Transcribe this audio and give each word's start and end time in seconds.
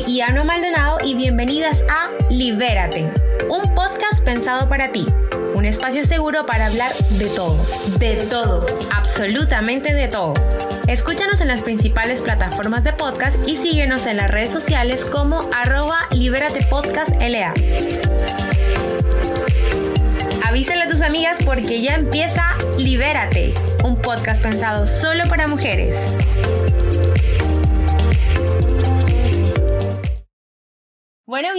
Soy 0.00 0.16
Iano 0.16 0.44
Maldonado 0.44 0.98
y 1.04 1.14
bienvenidas 1.14 1.84
a 1.88 2.10
Libérate, 2.30 3.10
un 3.48 3.74
podcast 3.74 4.22
pensado 4.24 4.68
para 4.68 4.92
ti. 4.92 5.06
Un 5.54 5.64
espacio 5.64 6.04
seguro 6.04 6.46
para 6.46 6.66
hablar 6.66 6.90
de 7.10 7.26
todo, 7.26 7.58
de 7.98 8.16
todo, 8.16 8.66
absolutamente 8.94 9.92
de 9.92 10.08
todo. 10.08 10.34
Escúchanos 10.86 11.40
en 11.40 11.48
las 11.48 11.62
principales 11.62 12.22
plataformas 12.22 12.84
de 12.84 12.92
podcast 12.92 13.36
y 13.46 13.56
síguenos 13.56 14.06
en 14.06 14.16
las 14.16 14.30
redes 14.30 14.50
sociales 14.50 15.04
como 15.04 15.40
arroba 15.52 15.98
Libérate 16.12 16.64
Podcast 16.70 17.10
LA. 17.20 17.52
Avísale 20.48 20.82
a 20.82 20.88
tus 20.88 21.00
amigas 21.02 21.38
porque 21.44 21.82
ya 21.82 21.94
empieza 21.94 22.44
Libérate, 22.78 23.52
un 23.84 23.96
podcast 23.96 24.42
pensado 24.42 24.86
solo 24.86 25.24
para 25.28 25.46
mujeres. 25.46 26.06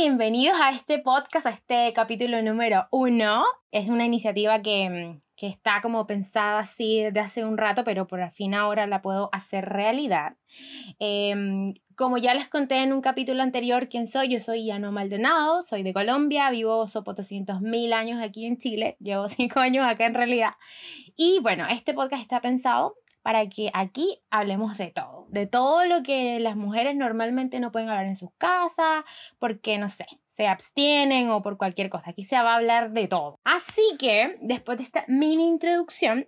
Bienvenidos 0.02 0.60
a 0.60 0.72
este 0.72 0.98
podcast, 0.98 1.46
a 1.46 1.52
este 1.52 1.94
capítulo 1.94 2.42
número 2.42 2.88
uno. 2.90 3.44
Es 3.72 3.88
una 3.88 4.04
iniciativa 4.04 4.60
que, 4.64 5.20
que 5.36 5.46
está 5.46 5.80
como 5.84 6.08
pensada 6.08 6.62
así 6.62 7.04
desde 7.04 7.20
hace 7.20 7.46
un 7.46 7.56
rato, 7.56 7.84
pero 7.84 8.08
por 8.08 8.28
fin 8.32 8.56
ahora 8.56 8.88
la 8.88 9.04
puedo 9.04 9.30
hacer 9.32 9.64
realidad. 9.70 10.38
Em, 10.98 11.76
como 11.96 12.18
ya 12.18 12.34
les 12.34 12.50
conté 12.50 12.78
en 12.78 12.94
un 12.94 13.02
capítulo 13.02 13.44
anterior 13.44 13.90
quién 13.90 14.08
soy, 14.08 14.30
yo 14.30 14.40
soy 14.40 14.66
Yano 14.66 14.92
Maldonado, 14.92 15.62
soy 15.62 15.84
de 15.84 15.94
Colombia, 15.94 16.50
vivo 16.50 16.88
sopo 16.88 17.14
200 17.14 17.62
mil 17.62 17.94
años 17.94 18.24
aquí 18.24 18.48
en 18.48 18.58
Chile, 18.58 18.98
llevo 19.00 19.28
cinco 19.30 19.60
años 19.60 19.86
acá 19.86 20.08
en 20.08 20.16
realidad. 20.16 20.54
Y 21.16 21.38
bueno, 21.44 21.68
este 21.70 21.94
podcast 21.94 22.24
está 22.24 22.42
pensado 22.42 22.96
para 23.22 23.48
que 23.50 23.70
aquí 23.74 24.20
hablemos 24.30 24.78
de 24.78 24.92
todo, 24.92 25.26
de 25.30 25.48
todo 25.48 25.86
lo 25.86 26.04
que 26.04 26.40
las 26.40 26.56
mujeres 26.56 26.96
normalmente 26.96 27.60
no 27.60 27.72
pueden 27.72 27.90
hablar 27.90 28.06
en 28.06 28.16
sus 28.16 28.32
casas, 28.38 29.04
porque 29.40 29.78
no 29.78 29.90
sé, 29.90 30.06
se 30.32 30.48
abstienen 30.48 31.30
o 31.30 31.42
por 31.42 31.58
cualquier 31.58 31.90
cosa. 31.90 32.12
Aquí 32.12 32.26
se 32.26 32.36
va 32.36 32.54
a 32.54 32.56
hablar 32.56 32.92
de 32.92 33.08
todo. 33.08 33.40
Así 33.44 33.96
que, 34.00 34.38
después 34.42 34.78
de 34.78 34.84
esta 34.84 35.06
mini 35.08 35.48
introducción, 35.48 36.28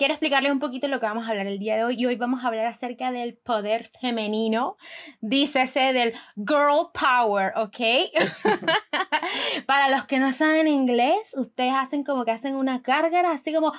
quiero 0.00 0.14
explicarles 0.14 0.50
un 0.50 0.60
poquito 0.60 0.88
lo 0.88 0.98
que 0.98 1.04
vamos 1.04 1.26
a 1.26 1.30
hablar 1.30 1.46
el 1.46 1.58
día 1.58 1.76
de 1.76 1.84
hoy 1.84 1.96
y 1.98 2.06
hoy 2.06 2.16
vamos 2.16 2.42
a 2.42 2.46
hablar 2.46 2.64
acerca 2.64 3.12
del 3.12 3.34
poder 3.34 3.90
femenino, 4.00 4.78
dícese 5.20 5.92
del 5.92 6.14
girl 6.36 6.88
power, 6.94 7.52
¿ok? 7.54 7.76
Para 9.66 9.90
los 9.90 10.06
que 10.06 10.18
no 10.18 10.32
saben 10.32 10.68
inglés, 10.68 11.34
ustedes 11.36 11.74
hacen 11.74 12.02
como 12.02 12.24
que 12.24 12.30
hacen 12.30 12.54
una 12.54 12.80
carga 12.80 13.30
así 13.30 13.52
como 13.52 13.74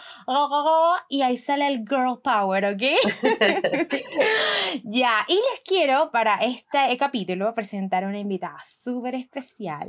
y 1.10 1.24
ahí 1.24 1.40
sale 1.40 1.66
el 1.66 1.88
girl 1.90 2.20
power, 2.24 2.66
¿ok? 2.66 2.84
ya, 4.84 5.26
y 5.28 5.34
les 5.34 5.62
quiero 5.66 6.12
para 6.12 6.36
este 6.36 6.96
capítulo 7.00 7.52
presentar 7.56 8.06
una 8.06 8.20
invitada 8.20 8.60
súper 8.64 9.16
especial, 9.16 9.88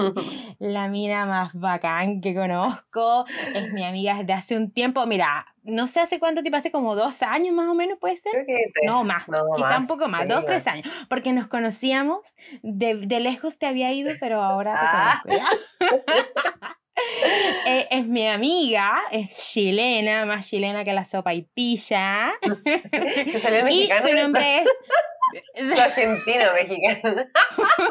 la 0.58 0.88
mina 0.88 1.26
más 1.26 1.52
bacán 1.52 2.22
que 2.22 2.34
conozco, 2.34 3.26
es 3.54 3.70
mi 3.74 3.84
amiga 3.84 4.16
desde 4.16 4.32
hace 4.32 4.56
un 4.56 4.70
tiempo, 4.70 5.04
mira, 5.04 5.44
no 5.64 5.86
sé 5.86 6.00
hace 6.00 6.18
cuánto 6.18 6.42
tiempo, 6.42 6.56
hace 6.56 6.72
como 6.72 6.96
dos 6.96 7.22
años 7.22 7.54
más 7.54 7.68
o 7.68 7.74
menos, 7.74 7.98
¿puede 7.98 8.16
ser? 8.16 8.32
Creo 8.32 8.46
que 8.46 8.86
no, 8.86 9.04
más, 9.04 9.24
quizá 9.56 9.78
un 9.78 9.86
poco 9.86 10.08
más, 10.08 10.26
dos, 10.28 10.44
tres 10.44 10.66
años, 10.66 10.88
porque 11.08 11.32
nos 11.32 11.46
conocíamos, 11.46 12.34
de, 12.62 12.96
de, 12.96 13.20
lejos 13.20 13.58
te 13.58 13.66
había 13.66 13.92
ido, 13.92 14.12
pero 14.20 14.42
ahora 14.42 15.22
te 15.24 15.40
ah. 15.40 15.50
Eh, 17.66 17.88
es 17.90 18.06
mi 18.06 18.26
amiga, 18.26 19.02
es 19.10 19.36
chilena, 19.36 20.26
más 20.26 20.48
chilena 20.48 20.84
que 20.84 20.92
la 20.92 21.04
sopa 21.04 21.32
y 21.34 21.42
pilla. 21.42 22.32
y 22.42 23.38
su 23.40 24.14
nombre 24.14 24.58
es 24.58 24.68
argentino 25.78 26.44
mexicano. 26.54 27.22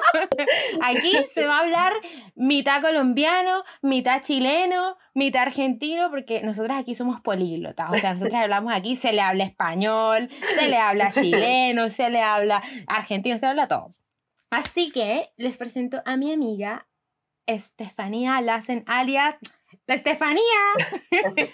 Aquí 0.82 1.14
se 1.34 1.46
va 1.46 1.58
a 1.58 1.60
hablar 1.62 1.94
mitad 2.36 2.82
colombiano, 2.82 3.64
mitad 3.82 4.22
chileno, 4.24 4.98
mitad 5.14 5.44
argentino, 5.44 6.10
porque 6.10 6.42
nosotras 6.42 6.80
aquí 6.80 6.96
somos 6.96 7.22
políglotas. 7.22 7.92
O 7.92 7.96
sea, 7.96 8.14
nosotras 8.14 8.44
hablamos 8.44 8.74
aquí, 8.74 8.98
se 8.98 9.14
le 9.14 9.22
habla 9.22 9.44
español, 9.44 10.30
se 10.58 10.68
le 10.68 10.78
habla 10.78 11.12
chileno, 11.12 11.90
se 11.92 12.10
le 12.10 12.22
habla 12.22 12.64
argentino, 12.88 13.38
se 13.38 13.46
le 13.46 13.50
habla 13.50 13.68
todo. 13.68 13.92
Así 14.50 14.92
que 14.92 15.30
les 15.38 15.58
presento 15.58 16.02
a 16.06 16.18
mi 16.18 16.34
amiga 16.34 16.88
Estefanía 17.46 18.42
Lassen, 18.42 18.84
alias 18.88 19.36
la 19.88 19.96
Estefanía. 19.96 20.42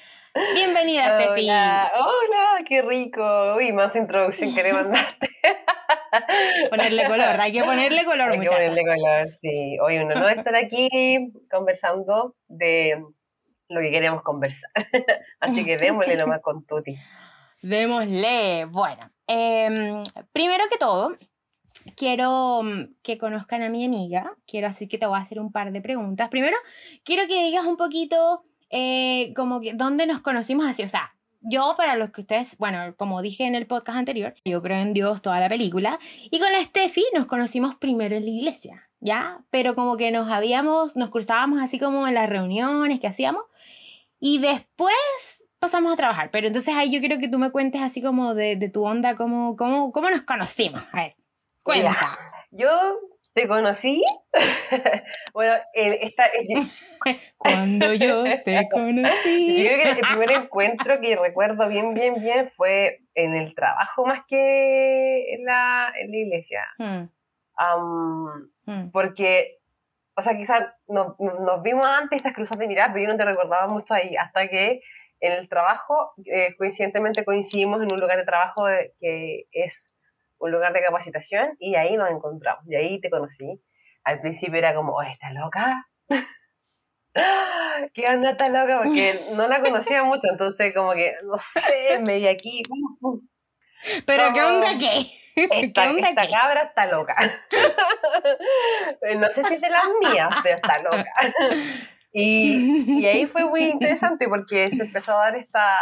Bienvenida. 0.54 1.18
Hola, 1.32 1.92
hola, 1.96 2.64
qué 2.68 2.82
rico. 2.82 3.56
Uy, 3.56 3.72
más 3.72 3.96
introducción 3.96 4.54
que 4.54 4.64
le 4.64 4.74
mandaste. 4.74 5.30
ponerle 6.70 7.06
color, 7.06 7.42
hay 7.42 7.52
que 7.52 7.64
ponerle 7.64 8.06
color, 8.06 8.32
Hay 8.32 8.40
que 8.40 8.48
ponerle 8.48 8.84
color, 8.84 9.30
sí. 9.34 9.78
Hoy 9.80 9.98
uno 9.98 10.16
no 10.16 10.30
estar 10.30 10.56
aquí 10.56 10.90
conversando 11.50 12.36
de 12.48 13.04
lo 13.70 13.82
que 13.82 13.92
queremos 13.92 14.22
conversar. 14.22 14.72
Así 15.40 15.66
que 15.66 15.78
démosle 15.78 16.16
nomás 16.16 16.42
con 16.42 16.66
Tuti. 16.66 16.96
Démosle. 17.62 18.66
Bueno, 18.66 19.12
em, 19.26 20.04
primero 20.32 20.66
que 20.70 20.78
todo, 20.78 21.16
quiero 21.98 22.64
mm, 22.64 22.94
que 23.02 23.18
conozcan 23.18 23.64
a 23.64 23.70
mi 23.70 23.84
amiga. 23.84 24.32
Quiero 24.48 24.68
así 24.68 24.88
que 24.88 24.98
te 24.98 25.06
voy 25.06 25.20
a 25.20 25.24
hacer 25.24 25.40
un 25.42 25.52
par 25.52 25.74
de 25.74 25.82
preguntas. 25.82 26.30
Primero, 26.30 26.56
quiero 27.04 27.28
que 27.28 27.44
digas 27.44 27.66
un 27.66 27.76
poquito 27.76 28.44
eh, 28.70 29.34
como 29.36 29.60
que 29.60 29.74
dónde 29.74 30.06
nos 30.06 30.22
conocimos 30.22 30.66
así. 30.68 30.84
O 30.84 30.88
sea, 30.88 31.14
yo, 31.42 31.74
para 31.76 31.96
los 31.96 32.12
que 32.12 32.22
ustedes, 32.22 32.58
bueno, 32.58 32.96
como 32.96 33.22
dije 33.22 33.46
en 33.46 33.56
el 33.56 33.68
podcast 33.68 33.98
anterior, 33.98 34.36
yo 34.46 34.62
creo 34.62 34.78
en 34.78 34.94
Dios 34.94 35.22
toda 35.22 35.40
la 35.40 35.50
película. 35.50 36.00
Y 36.32 36.40
con 36.40 36.52
la 36.52 36.64
Steffi 36.64 37.04
nos 37.14 37.26
conocimos 37.26 37.76
primero 37.76 38.16
en 38.16 38.26
la 38.26 38.32
iglesia, 38.32 38.90
¿ya? 39.00 39.40
Pero 39.50 39.76
como 39.76 39.98
que 39.98 40.12
nos 40.12 40.30
habíamos, 40.30 40.96
nos 40.96 41.10
cruzábamos 41.10 41.60
así 41.62 41.80
como 41.80 42.08
en 42.08 42.14
las 42.14 42.30
reuniones 42.30 43.00
que 43.00 43.08
hacíamos. 43.08 43.44
Y 44.20 44.40
después 44.40 44.96
pasamos 45.60 45.94
a 45.94 45.96
trabajar. 45.96 46.30
Pero 46.32 46.48
entonces 46.48 46.76
ahí 46.76 46.92
yo 46.92 47.00
quiero 47.00 47.20
que 47.20 47.28
tú 47.28 47.40
me 47.40 47.52
cuentes 47.52 47.82
así 47.82 48.02
como 48.02 48.36
de, 48.36 48.56
de 48.56 48.70
tu 48.70 48.86
onda, 48.86 49.16
cómo, 49.16 49.56
cómo, 49.56 49.92
cómo 49.92 50.10
nos 50.10 50.22
conocimos. 50.22 50.84
A 50.92 50.98
ver, 50.98 51.16
cuenta. 51.68 52.18
Yo 52.52 53.00
te 53.34 53.48
conocí. 53.48 54.02
bueno, 55.34 55.54
esta, 55.74 56.24
cuando 57.38 57.94
yo 57.94 58.24
te 58.44 58.68
conocí. 58.70 59.64
Yo 59.64 59.70
creo 59.70 59.94
que 59.94 60.00
el 60.00 60.08
primer 60.08 60.32
encuentro 60.32 61.00
que 61.00 61.16
recuerdo 61.16 61.70
bien, 61.70 61.94
bien, 61.94 62.16
bien 62.20 62.52
fue 62.58 63.02
en 63.14 63.36
el 63.36 63.54
trabajo 63.54 64.06
más 64.06 64.22
que 64.28 65.36
en 65.36 65.46
la, 65.46 65.94
en 66.00 66.12
la 66.12 66.18
iglesia. 66.18 66.64
Hmm. 66.80 67.10
Hmm. 68.66 68.90
Porque, 68.92 69.60
o 70.16 70.22
sea, 70.22 70.36
quizás 70.36 70.74
nos, 70.88 71.20
nos, 71.20 71.62
vimos 71.62 71.86
antes 71.86 72.18
estas 72.18 72.34
cruzas 72.34 72.58
de 72.58 72.68
mirar, 72.68 72.92
pero 72.92 73.06
yo 73.06 73.12
no 73.12 73.18
te 73.18 73.26
recordaba 73.26 73.68
mucho 73.68 73.94
ahí, 73.94 74.16
hasta 74.16 74.48
que 74.48 74.82
en 75.20 75.34
el 75.34 75.50
trabajo, 75.50 76.14
eh, 76.26 76.56
coincidentemente 76.58 77.26
coincidimos 77.26 77.82
en 77.82 77.92
un 77.92 78.00
lugar 78.00 78.18
de 78.18 78.26
trabajo 78.26 78.66
que 79.00 79.48
es 79.52 79.92
un 80.40 80.52
lugar 80.52 80.74
de 80.74 80.82
capacitación 80.82 81.56
y 81.60 81.76
ahí 81.76 81.98
nos 81.98 82.10
encontramos, 82.10 82.64
y 82.68 82.76
ahí 82.76 83.00
te 83.02 83.10
conocí. 83.10 83.62
Al 84.04 84.22
principio 84.22 84.58
era 84.58 84.74
como, 84.74 84.94
oh, 84.94 85.02
¿estás 85.02 85.34
loca? 85.34 85.88
¿Qué 87.94 88.08
onda 88.08 88.32
está 88.32 88.50
loca? 88.50 88.82
Porque 88.84 89.20
no 89.34 89.48
la 89.48 89.62
conocía 89.62 90.04
mucho, 90.04 90.28
entonces 90.30 90.74
como 90.74 90.94
que, 90.94 91.16
no 91.24 91.38
sé, 91.38 92.00
me 92.00 92.18
vi 92.20 92.28
aquí. 92.28 92.64
¿Pero 94.06 94.34
qué 94.34 94.42
onda 94.42 94.78
qué? 94.80 95.06
Esta, 95.38 95.84
¿Qué 95.84 95.90
onda 95.90 96.10
esta 96.10 96.28
cabra 96.28 96.64
está 96.64 96.88
loca. 96.88 97.16
no 99.20 99.28
sé 99.28 99.44
si 99.44 99.54
es 99.54 99.62
de 99.62 99.70
las 99.70 99.84
mías, 100.02 100.30
pero 100.42 100.56
está 100.56 100.82
loca. 100.82 101.14
Y, 102.12 103.00
y 103.00 103.06
ahí 103.06 103.28
fue 103.28 103.46
muy 103.46 103.66
interesante 103.66 104.28
porque 104.28 104.72
se 104.72 104.82
empezó 104.82 105.12
a 105.12 105.26
dar 105.26 105.36
esta 105.36 105.78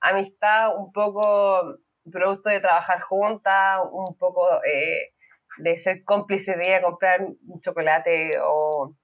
amistad 0.00 0.76
un 0.76 0.92
poco 0.92 1.78
producto 2.10 2.50
de 2.50 2.60
trabajar 2.60 3.00
juntas, 3.00 3.80
un 3.90 4.16
poco 4.16 4.48
eh, 4.64 5.12
de 5.58 5.78
ser 5.78 6.04
cómplice 6.04 6.56
de 6.56 6.68
ir 6.68 6.74
a 6.74 6.82
comprar 6.82 7.20
un 7.22 7.60
chocolate 7.60 8.38
o 8.42 8.94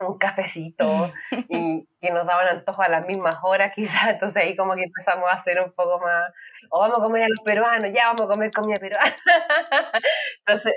un 0.00 0.18
cafecito 0.18 1.12
y 1.48 1.88
que 2.00 2.10
nos 2.10 2.26
daban 2.26 2.48
antojo 2.48 2.82
a 2.82 2.88
las 2.88 3.06
mismas 3.06 3.38
horas 3.42 3.72
quizás, 3.76 4.08
entonces 4.08 4.42
ahí 4.42 4.56
como 4.56 4.74
que 4.74 4.84
empezamos 4.84 5.28
a 5.30 5.34
hacer 5.34 5.60
un 5.60 5.72
poco 5.72 5.98
más, 6.00 6.30
o 6.70 6.80
vamos 6.80 6.98
a 6.98 7.02
comer 7.02 7.24
a 7.24 7.28
los 7.28 7.40
peruanos, 7.44 7.90
ya 7.94 8.08
vamos 8.08 8.22
a 8.22 8.28
comer 8.28 8.50
comida 8.50 8.78
peruana. 8.78 9.16
entonces... 10.46 10.74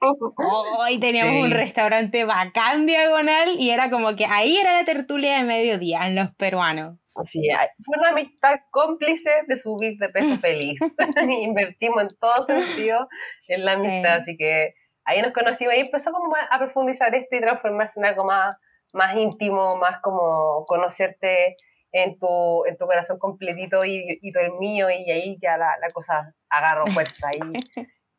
Hoy 0.78 0.98
teníamos 0.98 1.44
un 1.44 1.50
restaurante 1.50 2.24
bacán 2.24 2.86
diagonal 2.86 3.58
y 3.58 3.70
era 3.70 3.90
como 3.90 4.16
que 4.16 4.26
ahí 4.26 4.56
era 4.56 4.72
la 4.72 4.84
tertulia 4.84 5.38
de 5.38 5.44
mediodía 5.44 6.06
en 6.06 6.14
los 6.14 6.34
peruanos. 6.34 6.98
Sí, 7.22 7.48
fue 7.84 7.98
una 7.98 8.10
amistad 8.10 8.60
cómplice 8.70 9.30
de 9.46 9.56
subir 9.56 9.96
de 9.98 10.08
peso 10.08 10.36
feliz. 10.40 10.80
Invertimos 11.42 12.02
en 12.02 12.16
todo 12.18 12.42
sentido 12.42 13.08
en 13.48 13.64
la 13.64 13.72
amistad, 13.72 14.18
así 14.18 14.36
que 14.36 14.74
ahí 15.04 15.20
nos 15.22 15.32
conocimos 15.32 15.74
y 15.74 15.80
empezó 15.80 16.12
como 16.12 16.34
a 16.36 16.58
profundizar 16.58 17.14
esto 17.14 17.36
y 17.36 17.40
transformarse 17.40 18.00
en 18.00 18.06
algo 18.06 18.24
más, 18.24 18.56
más 18.92 19.16
íntimo, 19.16 19.76
más 19.76 20.00
como 20.02 20.64
conocerte 20.66 21.56
en 21.92 22.18
tu, 22.18 22.64
en 22.66 22.76
tu 22.76 22.86
corazón 22.86 23.18
completito 23.18 23.84
y, 23.84 24.18
y 24.22 24.32
tú 24.32 24.38
el 24.38 24.52
mío 24.52 24.88
y 24.90 25.10
ahí 25.10 25.38
ya 25.42 25.56
la, 25.56 25.76
la 25.80 25.90
cosa 25.90 26.34
agarró 26.48 26.86
fuerza 26.86 27.30
y, 27.34 27.40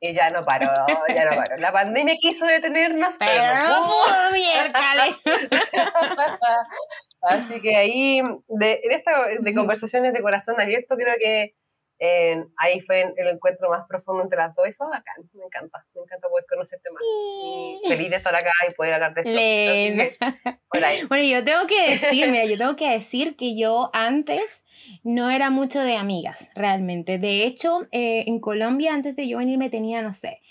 Y 0.03 0.13
ya 0.13 0.31
no 0.31 0.43
paró, 0.43 0.67
ya 1.15 1.25
no 1.25 1.35
paró. 1.35 1.57
La 1.57 1.71
pandemia 1.71 2.15
quiso 2.19 2.47
detenernos, 2.47 3.15
pero, 3.19 3.31
Pero 3.31 3.53
no 3.53 3.83
pudo. 3.83 4.31
miércoles. 4.33 5.15
Así 7.21 7.61
que 7.61 7.75
ahí, 7.75 8.21
de, 8.47 8.81
en 8.83 8.91
esta 8.91 9.11
de 9.39 9.53
conversaciones 9.53 10.11
de 10.13 10.21
corazón 10.21 10.59
abierto, 10.59 10.95
creo 10.95 11.13
que 11.19 11.53
eh, 11.99 12.43
ahí 12.57 12.81
fue 12.81 13.13
el 13.15 13.27
encuentro 13.27 13.69
más 13.69 13.85
profundo 13.87 14.23
entre 14.23 14.39
las 14.39 14.55
dos 14.55 14.67
y 14.67 14.73
fue 14.73 14.87
bacán. 14.87 15.17
Me 15.33 15.45
encanta, 15.45 15.85
me 15.93 16.01
encanta 16.01 16.29
poder 16.29 16.45
conocerte 16.49 16.89
más. 16.89 17.03
Y 17.03 17.87
feliz 17.87 18.09
de 18.09 18.15
estar 18.15 18.35
acá 18.35 18.51
y 18.67 18.73
poder 18.73 18.93
hablar 18.95 19.13
de 19.13 19.21
esto. 19.21 19.31
Que, 19.31 20.57
por 20.67 20.83
ahí. 20.83 21.03
Bueno, 21.07 21.23
yo 21.25 21.45
tengo 21.45 21.67
que 21.67 21.91
decir, 21.91 22.31
mira, 22.31 22.45
yo 22.45 22.57
tengo 22.57 22.75
que 22.75 22.89
decir 22.89 23.35
que 23.37 23.55
yo 23.55 23.91
antes 23.93 24.63
no 25.03 25.29
era 25.29 25.49
mucho 25.49 25.81
de 25.81 25.97
amigas, 25.97 26.47
realmente. 26.55 27.17
De 27.17 27.45
hecho, 27.45 27.87
eh, 27.91 28.25
en 28.27 28.39
Colombia, 28.39 28.93
antes 28.93 29.15
de 29.15 29.27
yo 29.27 29.37
venirme, 29.37 29.69
tenía, 29.69 30.01
no 30.01 30.13
sé, 30.13 30.41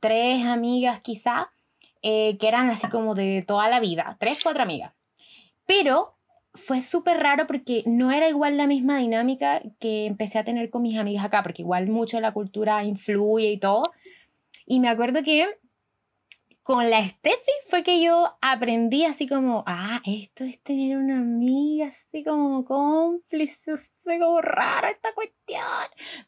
tres 0.00 0.44
amigas 0.46 1.00
quizá, 1.00 1.50
eh, 2.02 2.38
que 2.38 2.48
eran 2.48 2.70
así 2.70 2.88
como 2.88 3.14
de 3.14 3.44
toda 3.46 3.68
la 3.68 3.80
vida, 3.80 4.16
tres, 4.18 4.40
cuatro 4.42 4.62
amigas. 4.62 4.92
Pero 5.66 6.14
fue 6.54 6.82
súper 6.82 7.18
raro 7.18 7.46
porque 7.46 7.82
no 7.86 8.10
era 8.10 8.28
igual 8.28 8.56
la 8.56 8.66
misma 8.66 8.98
dinámica 8.98 9.62
que 9.78 10.06
empecé 10.06 10.38
a 10.38 10.44
tener 10.44 10.70
con 10.70 10.82
mis 10.82 10.98
amigas 10.98 11.24
acá, 11.24 11.42
porque 11.42 11.62
igual 11.62 11.88
mucho 11.88 12.20
la 12.20 12.32
cultura 12.32 12.84
influye 12.84 13.52
y 13.52 13.58
todo. 13.58 13.82
Y 14.66 14.80
me 14.80 14.88
acuerdo 14.88 15.22
que 15.22 15.46
con 16.70 16.88
la 16.88 17.04
Steffi 17.04 17.50
fue 17.66 17.82
que 17.82 18.00
yo 18.00 18.36
aprendí 18.40 19.04
así 19.04 19.26
como, 19.26 19.64
ah, 19.66 20.00
esto 20.04 20.44
es 20.44 20.62
tener 20.62 20.98
una 20.98 21.18
amiga 21.18 21.88
así 21.88 22.22
como 22.22 22.64
cómplice, 22.64 23.72
así 24.10 24.20
como 24.20 24.40
raro 24.40 24.88
esta 24.88 25.12
cuestión. 25.14 25.60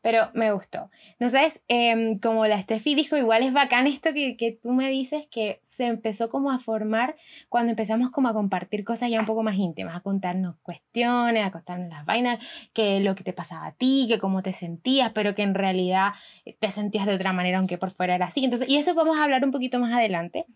Pero 0.00 0.31
me 0.34 0.52
gustó. 0.52 0.90
Entonces, 1.19 1.61
em, 1.69 2.19
como 2.19 2.46
la 2.46 2.61
Steffi 2.62 2.94
dijo, 2.94 3.17
igual 3.17 3.43
es 3.43 3.52
bacán 3.52 3.87
esto 3.87 4.12
que, 4.12 4.37
que 4.37 4.52
tú 4.52 4.70
me 4.70 4.90
dices, 4.90 5.26
que 5.29 5.61
se 5.62 5.84
empezó 5.84 6.31
como 6.31 6.50
a 6.50 6.58
formar 6.58 7.17
cuando 7.49 7.70
empezamos 7.70 8.11
como 8.11 8.29
a 8.29 8.32
compartir 8.32 8.84
cosas 8.84 9.11
ya 9.11 9.20
un 9.20 9.26
poco 9.26 9.43
más 9.43 9.56
íntimas, 9.56 9.96
a 9.96 10.00
contarnos 10.00 10.56
cuestiones, 10.62 11.44
a 11.44 11.50
contarnos 11.50 11.88
las 11.88 12.05
vainas, 12.05 12.38
que 12.73 13.00
lo 13.00 13.14
que 13.14 13.25
te 13.25 13.32
pasaba 13.32 13.67
a 13.67 13.73
ti, 13.73 14.06
que 14.08 14.19
cómo 14.19 14.43
te 14.43 14.52
sentías, 14.52 15.12
pero 15.12 15.35
que 15.35 15.43
en 15.43 15.55
realidad 15.55 16.12
te 16.58 16.70
sentías 16.70 17.06
de 17.06 17.14
otra 17.14 17.32
manera, 17.32 17.58
aunque 17.58 17.78
por 17.78 17.90
fuera 17.90 18.14
era 18.14 18.26
así. 18.26 18.44
Entonces, 18.44 18.69
y 18.69 18.76
eso 18.76 18.94
vamos 18.94 19.19
a 19.19 19.25
hablar 19.25 19.44
un 19.44 19.52
poquito 19.52 19.78
más 19.78 19.93
adelante. 19.93 20.46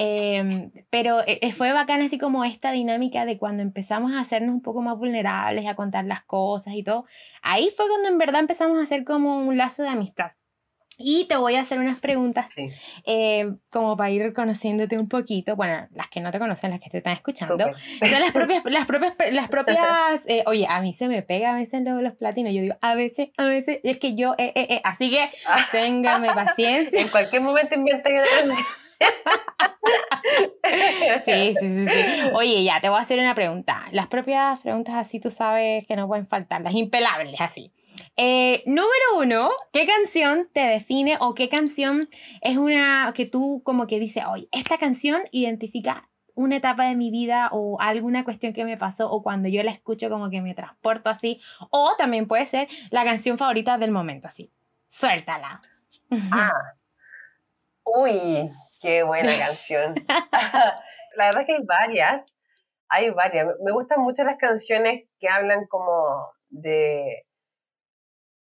Eh, 0.00 0.70
pero 0.90 1.22
eh, 1.26 1.52
fue 1.52 1.72
bacán 1.72 2.02
así 2.02 2.18
como 2.18 2.44
esta 2.44 2.70
dinámica 2.70 3.26
de 3.26 3.36
cuando 3.36 3.62
empezamos 3.64 4.12
a 4.12 4.20
hacernos 4.20 4.54
un 4.54 4.62
poco 4.62 4.80
más 4.80 4.96
vulnerables, 4.96 5.66
a 5.66 5.74
contar 5.74 6.04
las 6.04 6.24
cosas 6.24 6.74
y 6.74 6.84
todo. 6.84 7.04
Ahí 7.42 7.70
fue 7.76 7.88
cuando 7.88 8.08
en 8.08 8.16
verdad 8.16 8.40
empezamos 8.40 8.78
a 8.78 8.82
hacer 8.82 9.04
como 9.04 9.36
un 9.36 9.56
lazo 9.58 9.82
de 9.82 9.88
amistad. 9.88 10.30
Y 11.00 11.26
te 11.26 11.36
voy 11.36 11.54
a 11.54 11.60
hacer 11.60 11.78
unas 11.78 12.00
preguntas 12.00 12.46
Sí, 12.52 12.70
eh, 13.06 13.52
como 13.70 13.96
para 13.96 14.10
ir 14.10 14.32
conociéndote 14.32 14.98
un 14.98 15.08
poquito. 15.08 15.54
Bueno, 15.54 15.86
las 15.92 16.08
que 16.08 16.20
no 16.20 16.32
te 16.32 16.40
conocen, 16.40 16.72
las 16.72 16.80
que 16.80 16.90
te 16.90 16.98
están 16.98 17.12
escuchando. 17.12 17.56
Son 17.56 18.20
las 18.20 18.32
propias, 18.32 18.64
las 18.64 18.84
propias, 18.84 19.14
las 19.30 19.48
propias, 19.48 19.78
eh, 20.26 20.42
oye, 20.46 20.66
a 20.68 20.80
mí 20.80 20.94
se 20.94 21.06
me 21.06 21.22
pega 21.22 21.52
a 21.52 21.56
veces 21.56 21.84
los, 21.84 22.02
los 22.02 22.14
platinos, 22.16 22.52
yo 22.52 22.62
digo, 22.62 22.74
a 22.80 22.96
veces, 22.96 23.28
a 23.36 23.46
veces, 23.46 23.78
es 23.84 23.98
que 23.98 24.16
yo, 24.16 24.34
eh, 24.38 24.52
eh, 24.56 24.66
eh, 24.70 24.80
así 24.82 25.08
que 25.08 25.30
téngame 25.70 26.34
paciencia. 26.34 27.00
En 27.00 27.08
cualquier 27.08 27.42
momento 27.42 27.76
inventa 27.76 28.10
una 28.10 28.22
canción. 28.22 28.66
Sí, 31.24 31.54
sí, 31.58 31.60
sí, 31.60 31.86
sí. 31.88 32.30
Oye, 32.34 32.62
ya, 32.62 32.80
te 32.80 32.88
voy 32.88 32.98
a 32.98 33.02
hacer 33.02 33.18
una 33.18 33.34
pregunta. 33.34 33.86
Las 33.92 34.08
propias 34.08 34.60
preguntas 34.60 34.94
así 34.94 35.20
tú 35.20 35.30
sabes 35.30 35.86
que 35.86 35.96
no 35.96 36.06
pueden 36.06 36.26
faltar, 36.26 36.60
las 36.60 36.74
impelables 36.74 37.40
así. 37.40 37.72
Eh, 38.16 38.62
número 38.66 39.18
uno, 39.18 39.50
¿qué 39.72 39.86
canción 39.86 40.48
te 40.52 40.60
define 40.60 41.16
o 41.20 41.34
qué 41.34 41.48
canción 41.48 42.08
es 42.40 42.56
una 42.56 43.12
que 43.14 43.26
tú 43.26 43.62
como 43.64 43.86
que 43.86 43.98
dices, 43.98 44.24
oye, 44.28 44.48
esta 44.52 44.78
canción 44.78 45.22
identifica 45.32 46.08
una 46.34 46.56
etapa 46.56 46.84
de 46.84 46.94
mi 46.94 47.10
vida 47.10 47.48
o 47.50 47.80
alguna 47.80 48.24
cuestión 48.24 48.52
que 48.52 48.64
me 48.64 48.76
pasó 48.76 49.10
o 49.10 49.22
cuando 49.22 49.48
yo 49.48 49.62
la 49.64 49.72
escucho 49.72 50.08
como 50.08 50.30
que 50.30 50.40
me 50.40 50.54
transporto 50.54 51.10
así? 51.10 51.40
O 51.70 51.94
también 51.98 52.28
puede 52.28 52.46
ser 52.46 52.68
la 52.90 53.04
canción 53.04 53.38
favorita 53.38 53.78
del 53.78 53.90
momento, 53.90 54.28
así. 54.28 54.52
Suéltala. 54.86 55.60
Ah, 56.30 56.50
uy, 57.84 58.50
qué 58.80 59.02
buena 59.02 59.32
canción. 59.38 59.94
La 61.16 61.26
verdad 61.26 61.40
es 61.42 61.46
que 61.46 61.54
hay 61.54 61.64
varias, 61.64 62.36
hay 62.88 63.10
varias. 63.10 63.48
Me 63.64 63.72
gustan 63.72 64.00
mucho 64.00 64.24
las 64.24 64.38
canciones 64.38 65.04
que 65.18 65.28
hablan 65.28 65.66
como 65.66 66.30
de 66.48 67.24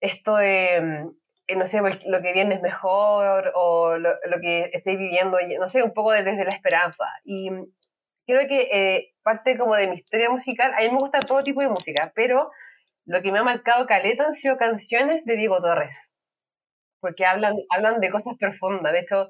esto 0.00 0.36
de, 0.36 0.80
mm, 0.80 1.08
eh, 1.48 1.56
no 1.56 1.66
sé, 1.66 1.80
lo 2.06 2.22
que 2.22 2.32
viene 2.32 2.54
es 2.56 2.62
mejor 2.62 3.52
o 3.54 3.96
lo, 3.96 4.10
lo 4.24 4.40
que 4.40 4.70
estoy 4.72 4.96
viviendo, 4.96 5.38
no 5.58 5.68
sé, 5.68 5.82
un 5.82 5.92
poco 5.94 6.12
de- 6.12 6.22
desde 6.24 6.44
la 6.44 6.52
esperanza. 6.52 7.04
Y 7.24 7.50
creo 8.26 8.48
que 8.48 8.68
eh, 8.72 9.14
parte 9.22 9.58
como 9.58 9.76
de 9.76 9.88
mi 9.88 9.96
historia 9.96 10.30
musical, 10.30 10.72
a 10.74 10.80
mí 10.80 10.90
me 10.90 10.98
gusta 10.98 11.20
todo 11.20 11.42
tipo 11.42 11.60
de 11.60 11.68
música, 11.68 12.12
pero 12.14 12.50
lo 13.06 13.22
que 13.22 13.32
me 13.32 13.38
ha 13.40 13.42
marcado 13.44 13.86
caleta 13.86 14.24
han 14.26 14.34
sido 14.34 14.56
canciones 14.56 15.24
de 15.24 15.36
Diego 15.36 15.60
Torres 15.60 16.12
porque 17.00 17.26
hablan, 17.26 17.54
hablan 17.70 18.00
de 18.00 18.10
cosas 18.10 18.34
profundas. 18.38 18.92
De 18.92 19.00
hecho, 19.00 19.28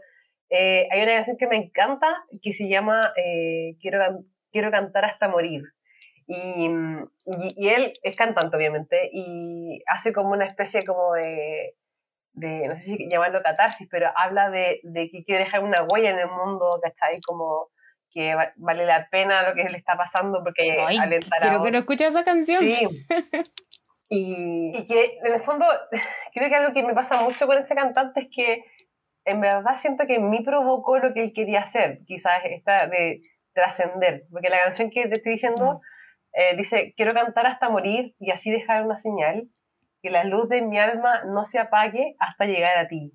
eh, 0.50 0.88
hay 0.90 1.02
una 1.02 1.12
canción 1.14 1.36
que 1.36 1.46
me 1.46 1.56
encanta 1.56 2.06
que 2.42 2.52
se 2.52 2.68
llama 2.68 3.12
eh, 3.16 3.76
Quiero, 3.80 4.24
Quiero 4.52 4.70
cantar 4.70 5.04
hasta 5.04 5.28
morir. 5.28 5.62
Y, 6.26 6.68
y, 7.26 7.54
y 7.56 7.68
él 7.68 7.92
es 8.02 8.16
cantante, 8.16 8.56
obviamente, 8.56 9.10
y 9.12 9.82
hace 9.86 10.12
como 10.12 10.30
una 10.30 10.46
especie 10.46 10.84
como 10.84 11.12
de, 11.14 11.74
de 12.32 12.66
no 12.68 12.74
sé 12.76 12.96
si 12.96 13.08
llamarlo 13.10 13.42
catarsis, 13.42 13.88
pero 13.90 14.10
habla 14.16 14.48
de, 14.50 14.80
de 14.84 15.10
que 15.10 15.22
quiere 15.24 15.44
dejar 15.44 15.62
una 15.62 15.82
huella 15.82 16.10
en 16.10 16.18
el 16.20 16.28
mundo, 16.28 16.80
¿cachai? 16.82 17.20
Como 17.20 17.68
que 18.10 18.34
va- 18.36 18.52
vale 18.56 18.86
la 18.86 19.08
pena 19.10 19.42
lo 19.46 19.54
que 19.54 19.64
le 19.64 19.76
está 19.76 19.96
pasando 19.96 20.40
porque 20.42 20.78
Ay, 20.86 20.96
alentar 20.98 21.40
a 21.40 21.42
quiero 21.42 21.62
que 21.64 21.70
no 21.72 21.78
escuches 21.78 22.10
esa 22.10 22.24
canción. 22.24 22.60
Sí. 22.60 23.06
Y, 24.08 24.70
y 24.76 24.86
que 24.86 25.18
en 25.24 25.32
el 25.34 25.40
fondo 25.40 25.64
creo 26.34 26.48
que 26.48 26.54
algo 26.54 26.72
que 26.74 26.82
me 26.82 26.94
pasa 26.94 27.22
mucho 27.22 27.46
con 27.46 27.58
ese 27.58 27.74
cantante 27.74 28.20
es 28.20 28.28
que 28.34 28.64
en 29.24 29.40
verdad 29.40 29.76
siento 29.76 30.06
que 30.06 30.16
en 30.16 30.30
mí 30.30 30.42
provocó 30.42 30.98
lo 30.98 31.12
que 31.14 31.22
él 31.22 31.32
quería 31.32 31.60
hacer, 31.60 32.00
quizás 32.06 32.40
esta 32.44 32.86
de 32.86 33.20
trascender, 33.52 34.24
porque 34.30 34.48
la 34.50 34.58
canción 34.62 34.90
que 34.90 35.06
te 35.08 35.16
estoy 35.16 35.32
diciendo 35.32 35.80
eh, 36.32 36.56
dice, 36.56 36.92
quiero 36.96 37.14
cantar 37.14 37.46
hasta 37.46 37.68
morir 37.68 38.14
y 38.18 38.30
así 38.32 38.50
dejar 38.50 38.84
una 38.84 38.96
señal, 38.96 39.48
que 40.02 40.10
la 40.10 40.24
luz 40.24 40.48
de 40.48 40.62
mi 40.62 40.78
alma 40.78 41.22
no 41.24 41.44
se 41.44 41.58
apague 41.58 42.16
hasta 42.18 42.44
llegar 42.46 42.76
a 42.76 42.88
ti. 42.88 43.12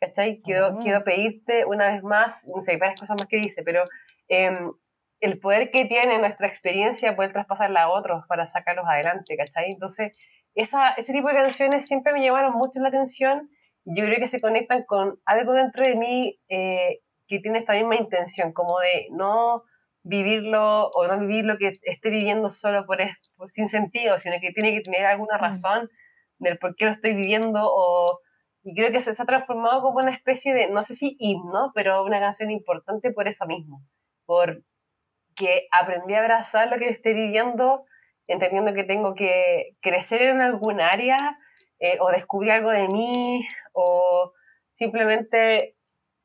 ¿Cachai? 0.00 0.40
Quiero, 0.42 0.66
Ah. 0.66 0.78
quiero 0.82 1.04
pedirte 1.04 1.64
una 1.64 1.92
vez 1.92 2.02
más, 2.02 2.46
no 2.48 2.60
sé, 2.60 2.72
hay 2.72 2.78
varias 2.78 2.98
cosas 2.98 3.16
más 3.18 3.26
que 3.28 3.36
dice, 3.36 3.62
pero 3.62 3.84
em, 4.28 4.72
el 5.20 5.38
poder 5.38 5.70
que 5.70 5.84
tiene 5.84 6.18
nuestra 6.18 6.46
experiencia 6.46 7.14
poder 7.16 7.32
traspasarla 7.32 7.82
a 7.82 7.88
otros 7.90 8.24
para 8.26 8.46
sacarlos 8.46 8.86
adelante, 8.88 9.36
¿cachai? 9.36 9.70
Entonces, 9.70 10.16
esa, 10.54 10.90
ese 10.94 11.12
tipo 11.12 11.28
de 11.28 11.34
canciones 11.34 11.86
siempre 11.86 12.12
me 12.12 12.22
llamaron 12.24 12.54
mucho 12.54 12.80
la 12.80 12.88
atención 12.88 13.50
yo 13.84 14.04
creo 14.04 14.18
que 14.18 14.28
se 14.28 14.40
conectan 14.40 14.84
con 14.84 15.20
algo 15.24 15.52
dentro 15.52 15.84
de 15.84 15.96
mí 15.96 16.38
eh, 16.48 17.00
que 17.26 17.38
tiene 17.40 17.60
esta 17.60 17.74
misma 17.74 17.96
intención, 17.96 18.52
como 18.52 18.78
de 18.80 19.08
no 19.12 19.64
vivirlo 20.02 20.88
o 20.88 21.06
no 21.06 21.18
vivir 21.20 21.44
lo 21.44 21.58
que 21.58 21.78
esté 21.82 22.10
viviendo 22.10 22.50
solo 22.50 22.86
por, 22.86 22.98
por 23.36 23.50
sin 23.50 23.68
sentido, 23.68 24.18
sino 24.18 24.36
que 24.40 24.52
tiene 24.52 24.72
que 24.72 24.80
tener 24.80 25.04
alguna 25.06 25.36
Mm. 25.36 25.40
razón 25.40 25.90
del 26.38 26.58
por 26.58 26.74
qué 26.76 26.86
lo 26.86 26.92
estoy 26.92 27.14
viviendo 27.14 27.60
o 27.62 28.20
y 28.62 28.74
creo 28.74 28.92
que 28.92 29.00
se, 29.00 29.14
se 29.14 29.22
ha 29.22 29.26
transformado 29.26 29.80
como 29.80 30.00
una 30.00 30.10
especie 30.12 30.52
de, 30.52 30.68
no 30.68 30.82
sé 30.82 30.94
si 30.94 31.16
himno, 31.18 31.72
pero 31.74 32.04
una 32.04 32.20
canción 32.20 32.50
importante 32.50 33.10
por 33.10 33.26
eso 33.26 33.46
mismo, 33.46 33.82
por 34.26 34.62
que 35.34 35.66
aprendí 35.72 36.14
a 36.14 36.20
abrazar 36.20 36.68
lo 36.68 36.78
que 36.78 36.88
estoy 36.90 37.14
viviendo, 37.14 37.84
entendiendo 38.26 38.74
que 38.74 38.84
tengo 38.84 39.14
que 39.14 39.76
crecer 39.80 40.22
en 40.22 40.42
algún 40.42 40.80
área 40.80 41.38
eh, 41.78 41.96
o 42.00 42.10
descubrir 42.10 42.52
algo 42.52 42.70
de 42.70 42.88
mí 42.88 43.46
o 43.72 44.32
simplemente 44.72 45.76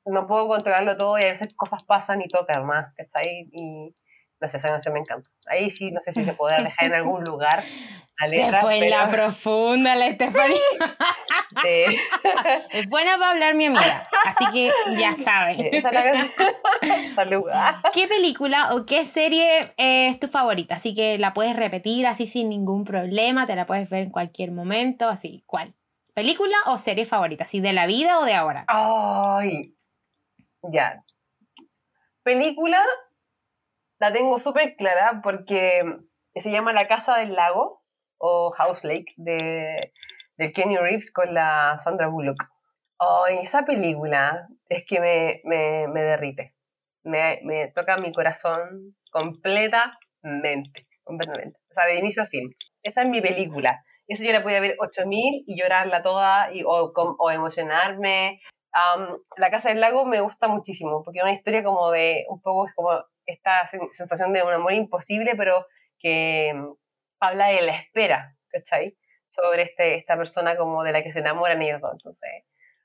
no 0.06 0.28
puedo 0.28 0.48
controlarlo 0.48 0.96
todo 0.98 1.18
y 1.18 1.24
a 1.24 1.32
veces 1.32 1.54
cosas 1.56 1.84
pasan 1.84 2.22
y 2.22 2.28
tocan 2.28 2.66
más, 2.66 2.94
¿cachai? 2.96 3.50
Y 3.52 3.94
no 4.40 4.48
sé, 4.48 4.58
esa 4.58 4.70
canción 4.70 4.94
me 4.94 5.00
encanta. 5.00 5.30
Ahí 5.48 5.70
sí, 5.72 5.92
no 5.92 6.00
sé 6.02 6.14
si 6.14 6.24
se 6.26 6.34
podrá 6.34 6.58
dejar 6.62 6.88
en 6.90 6.94
algún 6.96 7.24
lugar 7.24 7.64
la 8.20 8.28
letra. 8.28 8.60
Se 8.60 8.66
fue 8.66 8.78
en 8.84 8.90
la 8.90 9.08
pero- 9.10 9.24
profunda 9.24 9.96
la 9.96 10.08
Estefanía. 10.08 10.58
Sí. 11.64 11.98
Es 12.72 12.90
buena 12.90 13.18
para 13.18 13.32
hablar 13.32 13.56
mi 13.56 13.68
amiga, 13.68 14.06
así 14.26 14.52
que 14.52 14.72
ya 15.00 15.16
sabes. 15.24 15.56
Sí, 15.56 15.70
esa 15.72 15.90
es 15.90 15.94
la. 15.94 17.16
Salud. 17.16 17.44
¿Qué 17.94 18.08
película 18.10 18.74
o 18.76 18.86
qué 18.86 19.06
serie 19.06 19.74
es 19.78 20.20
tu 20.20 20.28
favorita? 20.28 20.76
Así 20.76 20.94
que 20.94 21.18
la 21.18 21.34
puedes 21.34 21.56
repetir 21.56 22.08
así 22.08 22.28
sin 22.28 22.50
ningún 22.50 22.84
problema, 22.84 23.48
te 23.48 23.56
la 23.56 23.66
puedes 23.66 23.90
ver 23.90 24.04
en 24.04 24.10
cualquier 24.10 24.52
momento, 24.52 25.08
así. 25.08 25.44
¿Cuál? 25.46 25.74
¿Película 26.16 26.56
o 26.68 26.78
serie 26.80 27.06
favorita? 27.06 27.44
¿Así 27.44 27.60
de 27.60 27.74
la 27.74 27.88
vida 27.88 28.20
o 28.20 28.24
de 28.24 28.34
ahora? 28.34 28.64
Ay, 28.70 29.76
ya. 30.72 31.04
Película 32.24 32.82
la 34.00 34.14
tengo 34.14 34.40
súper 34.40 34.78
clara 34.78 35.20
porque 35.22 35.84
se 36.34 36.52
llama 36.52 36.72
La 36.72 36.88
Casa 36.88 37.18
del 37.18 37.34
Lago 37.34 37.84
o 38.18 38.52
House 38.52 38.86
Lake 38.86 39.14
de, 39.18 39.76
de 40.38 40.52
Kenny 40.54 40.78
Reeves 40.78 41.12
con 41.12 41.34
la 41.34 41.78
Sandra 41.80 42.08
Bullock. 42.08 42.50
Oh, 42.98 43.26
esa 43.28 43.66
película 43.66 44.48
es 44.70 44.86
que 44.86 45.02
me, 45.02 45.42
me, 45.44 45.90
me 45.90 46.02
derrite. 46.02 46.56
Me, 47.04 47.42
me, 47.44 47.68
toca 47.72 47.98
mi 47.98 48.14
corazón 48.14 48.96
completamente, 49.12 50.88
completamente. 51.04 51.60
O 51.70 51.74
sea, 51.74 51.88
de 51.88 51.98
inicio 51.98 52.24
a 52.24 52.28
fin. 52.28 52.56
Esa 52.82 53.02
es 53.02 53.10
mi 53.10 53.20
película. 53.20 53.84
Esa 54.08 54.24
yo 54.24 54.32
la 54.32 54.44
podía 54.44 54.60
ver 54.60 54.76
8000 54.80 55.44
y 55.48 55.60
llorarla 55.60 56.04
toda 56.04 56.54
y, 56.54 56.64
o, 56.64 56.94
o 56.94 57.32
emocionarme. 57.32 58.42
la 59.38 59.50
Casa 59.50 59.70
del 59.70 59.82
Lago 59.82 60.06
me 60.06 60.22
gusta 60.22 60.48
muchísimo 60.48 61.04
porque 61.04 61.20
es 61.20 61.24
una 61.24 61.34
historia 61.34 61.64
como 61.64 61.92
de, 61.92 62.26
un 62.30 62.42
poco 62.42 62.68
es 62.68 62.74
como 62.76 63.04
esta 63.26 63.68
sensación 63.92 64.34
de 64.34 64.44
un 64.44 64.54
amor 64.54 64.74
imposible, 64.74 65.36
pero 65.36 65.66
que 66.00 66.54
mm, 66.54 66.74
habla 67.20 67.48
de 67.48 67.62
la 67.64 67.76
espera, 67.76 68.36
¿cachai? 68.50 68.98
Sobre 69.30 69.64
este, 69.64 69.96
esta 69.96 70.16
persona 70.16 70.56
como 70.56 70.84
de 70.84 70.92
la 70.92 71.04
que 71.04 71.12
se 71.12 71.20
enamoran 71.20 71.62
ellos 71.62 71.82
dos. 71.82 71.94
Entonces, 71.94 72.30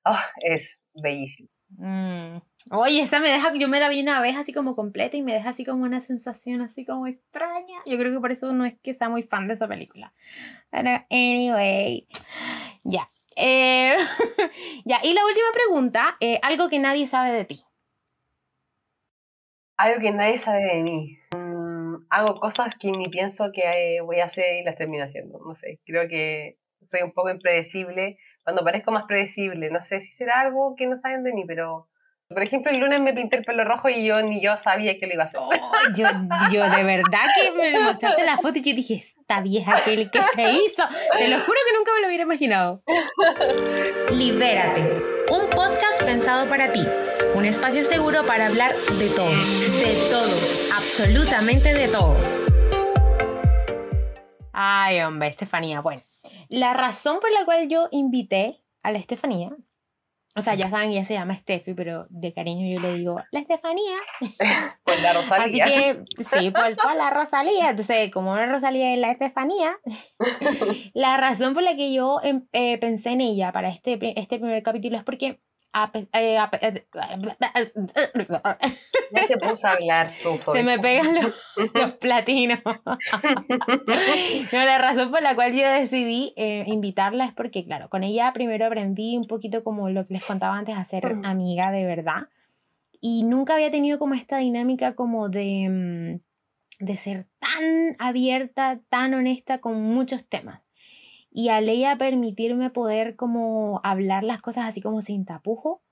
oh, 0.05 0.19
es 0.43 0.81
bellísimo. 0.95 1.49
Mm. 1.69 2.39
Oye, 2.71 3.03
esa 3.03 3.21
me 3.21 3.31
deja, 3.31 3.53
yo 3.55 3.69
me 3.69 3.81
la 3.81 3.89
vi 3.89 4.01
una 4.01 4.21
vez 4.21 4.37
así 4.37 4.53
como 4.53 4.77
completa 4.77 5.17
y 5.17 5.23
me 5.23 5.33
deja 5.33 5.51
así 5.51 5.65
como 5.65 5.85
una 5.85 5.99
sensación 5.99 6.61
así 6.61 6.85
como 6.85 7.07
extraña. 7.07 7.79
Yo 7.87 7.97
creo 7.99 8.13
que 8.13 8.21
por 8.21 8.33
eso 8.33 8.53
no 8.53 8.65
es 8.65 8.79
que 8.83 8.95
sea 8.95 9.09
muy 9.09 9.23
fan 9.23 9.49
de 9.49 9.55
esa 9.55 9.67
película. 9.67 10.13
Pero, 10.71 10.91
anyway, 11.11 12.07
ya. 12.85 13.11
Eh, 13.37 13.97
ya, 14.85 15.01
y 15.03 15.15
la 15.15 15.25
última 15.25 15.47
pregunta, 15.55 16.17
eh, 16.21 16.39
algo 16.43 16.69
que 16.69 16.79
nadie 16.79 17.07
sabe 17.07 17.33
de 17.33 17.45
ti. 17.45 17.65
Algo 19.77 20.01
que 20.01 20.13
nadie 20.13 20.37
sabe 20.37 20.63
de 20.65 20.83
mí. 20.83 21.19
Mm, 21.35 22.05
hago 22.11 22.35
cosas 22.35 22.75
que 22.75 22.91
ni 22.93 23.09
pienso 23.09 23.51
que 23.53 23.97
eh, 23.97 24.01
voy 24.03 24.21
a 24.21 24.25
hacer 24.25 24.61
y 24.61 24.65
las 24.65 24.77
termino 24.77 25.05
haciendo. 25.05 25.39
No 25.39 25.55
sé, 25.55 25.81
creo 25.87 26.07
que 26.09 26.59
soy 26.85 27.03
un 27.03 27.13
poco 27.13 27.31
impredecible. 27.31 28.19
Cuando 28.45 28.65
parezco 28.65 28.93
más 28.93 29.05
predecible, 29.05 29.71
no 29.71 29.81
sé 29.81 30.01
si 30.01 30.13
será 30.13 30.41
algo 30.41 30.77
que 30.77 30.87
no 30.87 30.97
saben 30.97 31.23
de 31.25 31.33
mí, 31.33 31.45
pero 31.47 31.90
por 32.33 32.45
ejemplo, 32.45 32.71
el 32.71 32.79
lunes 32.79 33.01
me 33.01 33.13
pinté 33.13 33.39
el 33.39 33.45
pelo 33.45 33.65
rojo 33.65 33.89
y 33.89 34.05
yo 34.05 34.23
ni 34.23 34.41
yo 34.41 34.57
sabía 34.61 34.97
que 35.01 35.07
lo 35.09 35.15
iba 35.15 35.25
a 35.25 35.27
hacer. 35.27 35.41
yo, 35.97 36.07
yo 36.53 36.71
de 36.71 36.85
verdad 36.85 37.25
que 37.35 37.51
me 37.51 37.81
mostraste 37.81 38.25
la 38.25 38.37
foto 38.37 38.59
y 38.59 38.63
yo 38.63 38.77
dije, 38.77 39.05
esta 39.19 39.41
vieja 39.41 39.73
que, 39.85 40.09
que 40.09 40.21
se 40.37 40.53
hizo. 40.53 40.85
Te 41.19 41.27
lo 41.29 41.41
juro 41.41 41.59
que 41.67 41.77
nunca 41.77 41.93
me 41.93 42.01
lo 42.01 42.07
hubiera 42.07 42.23
imaginado. 42.23 42.83
Libérate, 44.13 44.81
un 45.33 45.51
podcast 45.51 46.05
pensado 46.05 46.49
para 46.49 46.71
ti. 46.71 46.87
Un 47.35 47.47
espacio 47.47 47.83
seguro 47.83 48.25
para 48.25 48.47
hablar 48.47 48.75
de 48.77 49.09
todo, 49.09 49.31
de 49.31 49.97
todo, 50.09 50.31
absolutamente 50.77 51.75
de 51.75 51.89
todo. 51.89 52.17
Ay, 54.53 55.01
hombre, 55.01 55.29
Estefanía. 55.29 55.81
Bueno, 55.81 56.03
la 56.49 56.75
razón 56.75 57.19
por 57.19 57.33
la 57.33 57.45
cual 57.45 57.69
yo 57.69 57.89
invité 57.91 58.63
a 58.85 58.93
la 58.93 58.99
Estefanía 58.99 59.51
o 60.37 60.43
sea, 60.43 60.55
ya 60.55 60.71
saben, 60.71 60.91
ella 60.91 61.05
se 61.05 61.15
llama 61.15 61.35
Steffi, 61.35 61.75
pero 61.75 62.07
de 62.09 62.33
cariño 62.33 62.73
yo 62.73 62.81
le 62.81 62.95
digo, 62.95 63.21
la 63.31 63.41
Estefanía. 63.41 63.97
Pues 64.85 65.03
la 65.03 65.13
Rosalía. 65.13 65.65
Así 65.65 65.73
que, 65.73 66.05
sí, 66.25 66.51
por, 66.51 66.75
por 66.77 66.97
la 66.97 67.11
Rosalía. 67.11 67.71
Entonces, 67.71 68.11
como 68.11 68.35
la 68.35 68.47
Rosalía 68.47 68.93
es 68.93 68.99
la 68.99 69.13
Estefanía, 69.13 69.77
la 70.95 71.17
razón 71.17 71.55
por 71.55 71.63
la 71.63 71.77
que 71.77 71.93
yo 71.93 72.19
em, 72.25 72.47
eh, 72.53 72.77
pensé 72.79 73.11
en 73.11 73.21
ella 73.21 73.53
para 73.53 73.69
este, 73.69 73.99
este 74.19 74.39
primer 74.39 74.63
capítulo 74.65 74.97
es 74.97 75.05
porque 75.05 75.41
eh, 76.13 76.39
ya 79.13 79.23
se 79.23 79.37
puso 79.39 79.69
a 79.69 79.73
hablar. 79.73 80.11
Se 80.39 80.63
me 80.63 80.79
pegan 80.79 81.33
los, 81.75 81.93
platinos. 81.95 82.61
no, 82.65 84.65
la 84.65 84.79
razón 84.79 85.11
por 85.11 85.23
la 85.23 85.35
cual 85.35 85.53
yo 85.53 85.69
decidí 85.69 86.33
eh, 86.37 86.65
invitarla 86.67 87.27
es 87.27 87.35
porque, 87.35 87.65
claro, 87.65 87.89
con 87.89 88.03
ella 88.03 88.33
primero 88.33 88.67
aprendí 88.67 89.17
un 89.17 89.27
poquito 89.27 89.63
como 89.63 89.91
lo 89.91 90.07
que 90.07 90.15
les 90.15 90.25
contaba 90.25 90.57
antes, 90.57 90.77
a 90.77 90.85
ser 90.85 91.07
amiga 91.25 91.71
de 91.71 91.85
verdad. 91.85 92.29
Y 93.01 93.23
nunca 93.23 93.55
había 93.55 93.71
tenido 93.71 93.99
como 93.99 94.15
esta 94.15 94.39
dinámica 94.39 94.95
como 94.95 95.29
de, 95.29 95.69
mm, 95.69 96.85
de 96.85 96.97
ser 96.97 97.27
tan 97.39 97.97
abierta, 97.99 98.81
tan 98.89 99.15
honesta 99.15 99.59
con 99.59 99.81
muchos 99.81 100.27
temas 100.27 100.61
y 101.31 101.49
al 101.49 101.69
ella 101.69 101.97
permitirme 101.97 102.71
poder 102.71 103.17
como 103.17 103.81
hablar 103.85 104.25
las 104.25 104.43
cosas 104.43 104.67
así 104.67 104.81
como 104.81 105.03
sin 105.03 105.25
tapujo, 105.25 105.83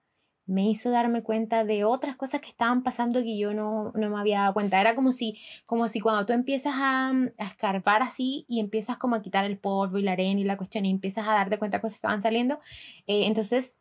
me 0.47 0.69
hizo 0.69 0.91
darme 0.91 1.23
cuenta 1.23 1.65
de 1.65 1.85
otras 1.85 2.17
cosas 2.17 2.41
que 2.41 2.49
estaban 2.49 2.83
pasando 2.83 3.21
que 3.21 3.39
yo 3.39 3.53
no, 3.53 3.93
no 3.95 4.11
me 4.11 4.19
había 4.19 4.41
dado 4.41 4.55
cuenta. 4.55 4.81
Era 4.81 4.95
como 4.95 5.13
si, 5.13 5.39
como 5.67 5.89
si 5.91 6.01
cuando 6.01 6.25
tú 6.25 6.33
empiezas 6.33 6.73
a, 6.75 7.11
a, 7.11 7.45
escarbar 7.47 8.03
así 8.03 8.47
y 8.49 8.61
empiezas 8.61 8.97
como 8.97 9.15
a 9.15 9.23
quitar 9.23 9.45
el 9.45 9.59
polvo 9.59 9.99
y 9.99 10.03
la 10.03 10.13
arena 10.13 10.41
y 10.41 10.45
la 10.45 10.57
cuestión 10.57 10.87
y 10.87 10.91
empiezas 10.91 11.29
a 11.29 11.33
darte 11.33 11.59
cuenta 11.59 11.77
de 11.77 11.83
cosas 11.83 12.01
que 12.01 12.07
van 12.07 12.23
saliendo, 12.23 12.61
eh, 13.07 13.27
entonces 13.27 13.77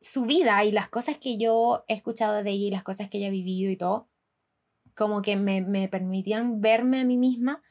su 0.00 0.24
vida 0.24 0.64
y 0.64 0.72
las 0.72 0.88
cosas 0.88 1.18
que 1.18 1.36
yo 1.38 1.84
he 1.88 1.94
escuchado 1.94 2.42
de 2.42 2.50
ella 2.50 2.66
y 2.68 2.70
las 2.70 2.84
cosas 2.84 3.10
que 3.10 3.18
ella 3.18 3.28
ha 3.28 3.30
vivido 3.30 3.70
y 3.70 3.76
todo, 3.76 4.08
como 4.96 5.22
que 5.22 5.36
me, 5.36 5.60
me 5.60 5.88
permitían 5.88 6.60
verme 6.62 7.00
a 7.00 7.04
mí 7.04 7.18
misma 7.18 7.62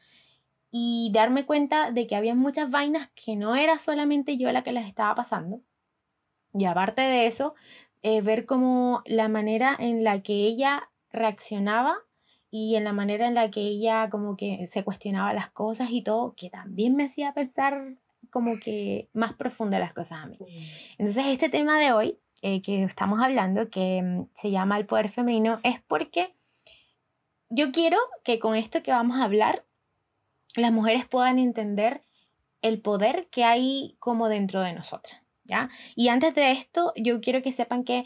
y 0.72 1.12
darme 1.14 1.46
cuenta 1.46 1.92
de 1.92 2.08
que 2.08 2.16
había 2.16 2.36
muchas 2.36 2.70
vainas 2.70 3.10
que 3.16 3.36
no 3.36 3.56
era 3.56 3.80
solamente 3.80 4.38
yo 4.38 4.52
la 4.52 4.64
que 4.64 4.72
las 4.72 4.88
estaba 4.88 5.16
pasando. 5.16 5.62
Y 6.54 6.66
aparte 6.66 7.02
de 7.02 7.28
eso, 7.28 7.56
eh, 8.04 8.22
ver 8.22 8.46
como 8.46 9.02
la 9.06 9.28
manera 9.28 9.76
en 9.78 10.04
la 10.04 10.22
que 10.22 10.34
ella 10.34 10.90
reaccionaba 11.12 11.98
y 12.50 12.76
en 12.76 12.84
la 12.84 12.94
manera 12.94 13.28
en 13.28 13.36
la 13.36 13.52
que 13.52 13.62
ella 13.62 14.10
como 14.10 14.38
que 14.38 14.68
se 14.68 14.84
cuestionaba 14.84 15.34
las 15.34 15.52
cosas 15.52 15.90
y 15.92 16.02
todo, 16.02 16.34
que 16.36 16.50
también 16.50 16.96
me 16.96 17.06
hacía 17.06 17.34
pensar 17.34 17.74
como 18.30 18.54
que 18.64 19.10
más 19.14 19.34
profunda 19.34 19.80
las 19.80 19.94
cosas 19.94 20.24
a 20.24 20.26
mí. 20.28 20.38
Entonces 20.98 21.26
este 21.28 21.50
tema 21.50 21.80
de 21.80 21.92
hoy 21.92 22.18
eh, 22.42 22.62
que 22.62 22.84
estamos 22.84 23.20
hablando, 23.20 23.70
que 23.70 24.02
mm, 24.02 24.28
se 24.34 24.52
llama 24.52 24.78
el 24.78 24.86
poder 24.86 25.10
femenino, 25.10 25.60
es 25.64 25.82
porque 25.82 26.34
yo 27.50 27.72
quiero 27.72 27.98
que 28.24 28.40
con 28.40 28.56
esto 28.56 28.84
que 28.84 28.92
vamos 28.92 29.18
a 29.18 29.24
hablar 29.24 29.64
las 30.62 30.72
mujeres 30.72 31.06
puedan 31.06 31.40
entender 31.40 32.04
el 32.62 32.82
poder 32.82 33.28
que 33.32 33.44
hay 33.44 33.96
como 34.00 34.30
dentro 34.30 34.62
de 34.62 34.74
nosotras, 34.74 35.22
¿ya? 35.44 35.70
Y 35.96 36.10
antes 36.10 36.34
de 36.36 36.52
esto, 36.52 36.94
yo 36.96 37.22
quiero 37.22 37.42
que 37.42 37.52
sepan 37.52 37.84
que 37.84 38.06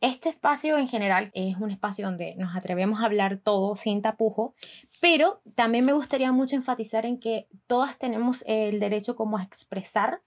este 0.00 0.28
espacio 0.28 0.78
en 0.78 0.86
general 0.86 1.30
es 1.34 1.56
un 1.56 1.72
espacio 1.72 2.06
donde 2.06 2.36
nos 2.36 2.54
atrevemos 2.54 3.00
a 3.00 3.06
hablar 3.06 3.38
todo 3.38 3.74
sin 3.74 4.00
tapujo, 4.00 4.54
pero 5.00 5.40
también 5.56 5.84
me 5.84 5.92
gustaría 5.92 6.30
mucho 6.30 6.54
enfatizar 6.54 7.04
en 7.04 7.18
que 7.18 7.48
todas 7.66 7.98
tenemos 7.98 8.44
el 8.46 8.78
derecho 8.78 9.16
como 9.16 9.38
a 9.38 9.42
expresar 9.42 10.20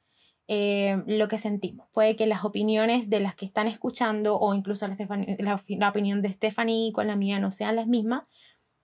eh, 0.49 1.01
lo 1.07 1.29
que 1.29 1.37
sentimos. 1.37 1.87
Puede 1.93 2.17
que 2.17 2.25
las 2.25 2.43
opiniones 2.43 3.09
de 3.09 3.21
las 3.21 3.35
que 3.35 3.45
están 3.45 3.67
escuchando 3.67 4.37
o 4.37 4.53
incluso 4.53 4.85
la, 4.85 4.97
la, 5.39 5.89
opinión 5.89 6.21
de 6.21 6.33
Stephanie 6.33 6.91
con 6.91 7.07
la 7.07 7.15
mía 7.15 7.39
no 7.39 7.51
sean 7.51 7.77
las 7.77 7.87
mismas, 7.87 8.23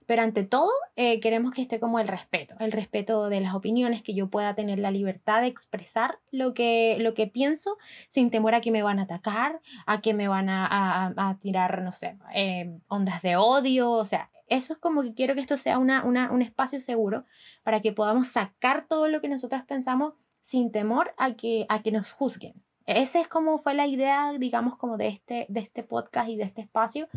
pero 0.07 0.23
ante 0.23 0.43
todo, 0.43 0.71
eh, 0.95 1.19
queremos 1.19 1.51
que 1.51 1.61
esté 1.61 1.79
como 1.79 1.99
el 1.99 2.07
respeto, 2.07 2.55
el 2.59 2.71
respeto 2.71 3.29
de 3.29 3.41
las 3.41 3.53
opiniones, 3.53 4.01
que 4.01 4.15
yo 4.15 4.29
pueda 4.29 4.55
tener 4.55 4.79
la 4.79 4.89
libertad 4.89 5.41
de 5.41 5.47
expresar 5.47 6.17
lo 6.31 6.53
que, 6.53 6.95
lo 6.99 7.13
que 7.13 7.27
pienso 7.27 7.77
sin 8.07 8.31
temor 8.31 8.55
a 8.55 8.61
que 8.61 8.71
me 8.71 8.81
van 8.81 8.99
a 8.99 9.03
atacar, 9.03 9.59
a 9.85 10.01
que 10.01 10.13
me 10.13 10.29
van 10.29 10.49
a, 10.49 11.13
a, 11.15 11.37
tirar, 11.39 11.81
no 11.81 11.91
sé, 11.91 12.17
eh, 12.33 12.79
ondas 12.87 13.21
de 13.21 13.35
odio, 13.35 13.91
o 13.91 14.05
sea, 14.05 14.31
eso 14.47 14.73
es 14.73 14.79
como 14.79 15.03
que 15.03 15.13
quiero 15.13 15.35
que 15.35 15.41
esto 15.41 15.57
sea 15.57 15.77
una, 15.77 16.05
una, 16.05 16.31
un 16.31 16.41
espacio 16.41 16.79
seguro 16.79 17.25
para 17.63 17.81
que 17.81 17.91
podamos 17.91 18.27
sacar 18.27 18.85
todo 18.87 19.09
lo 19.09 19.19
que 19.19 19.27
nosotras 19.27 19.65
pensamos 19.65 20.13
sin 20.43 20.71
temor 20.71 21.13
a 21.17 21.33
que, 21.33 21.65
a 21.67 21.81
que 21.81 21.91
nos 21.91 22.13
juzguen. 22.13 22.53
Esa 22.87 23.19
es 23.19 23.27
como 23.27 23.59
fue 23.59 23.73
la 23.73 23.85
idea, 23.85 24.31
digamos, 24.39 24.77
como 24.77 24.97
de 24.97 25.09
este, 25.09 25.45
de 25.49 25.59
este 25.59 25.83
podcast 25.83 26.29
y 26.29 26.37
de 26.37 26.45
este 26.45 26.61
espacio, 26.61 27.07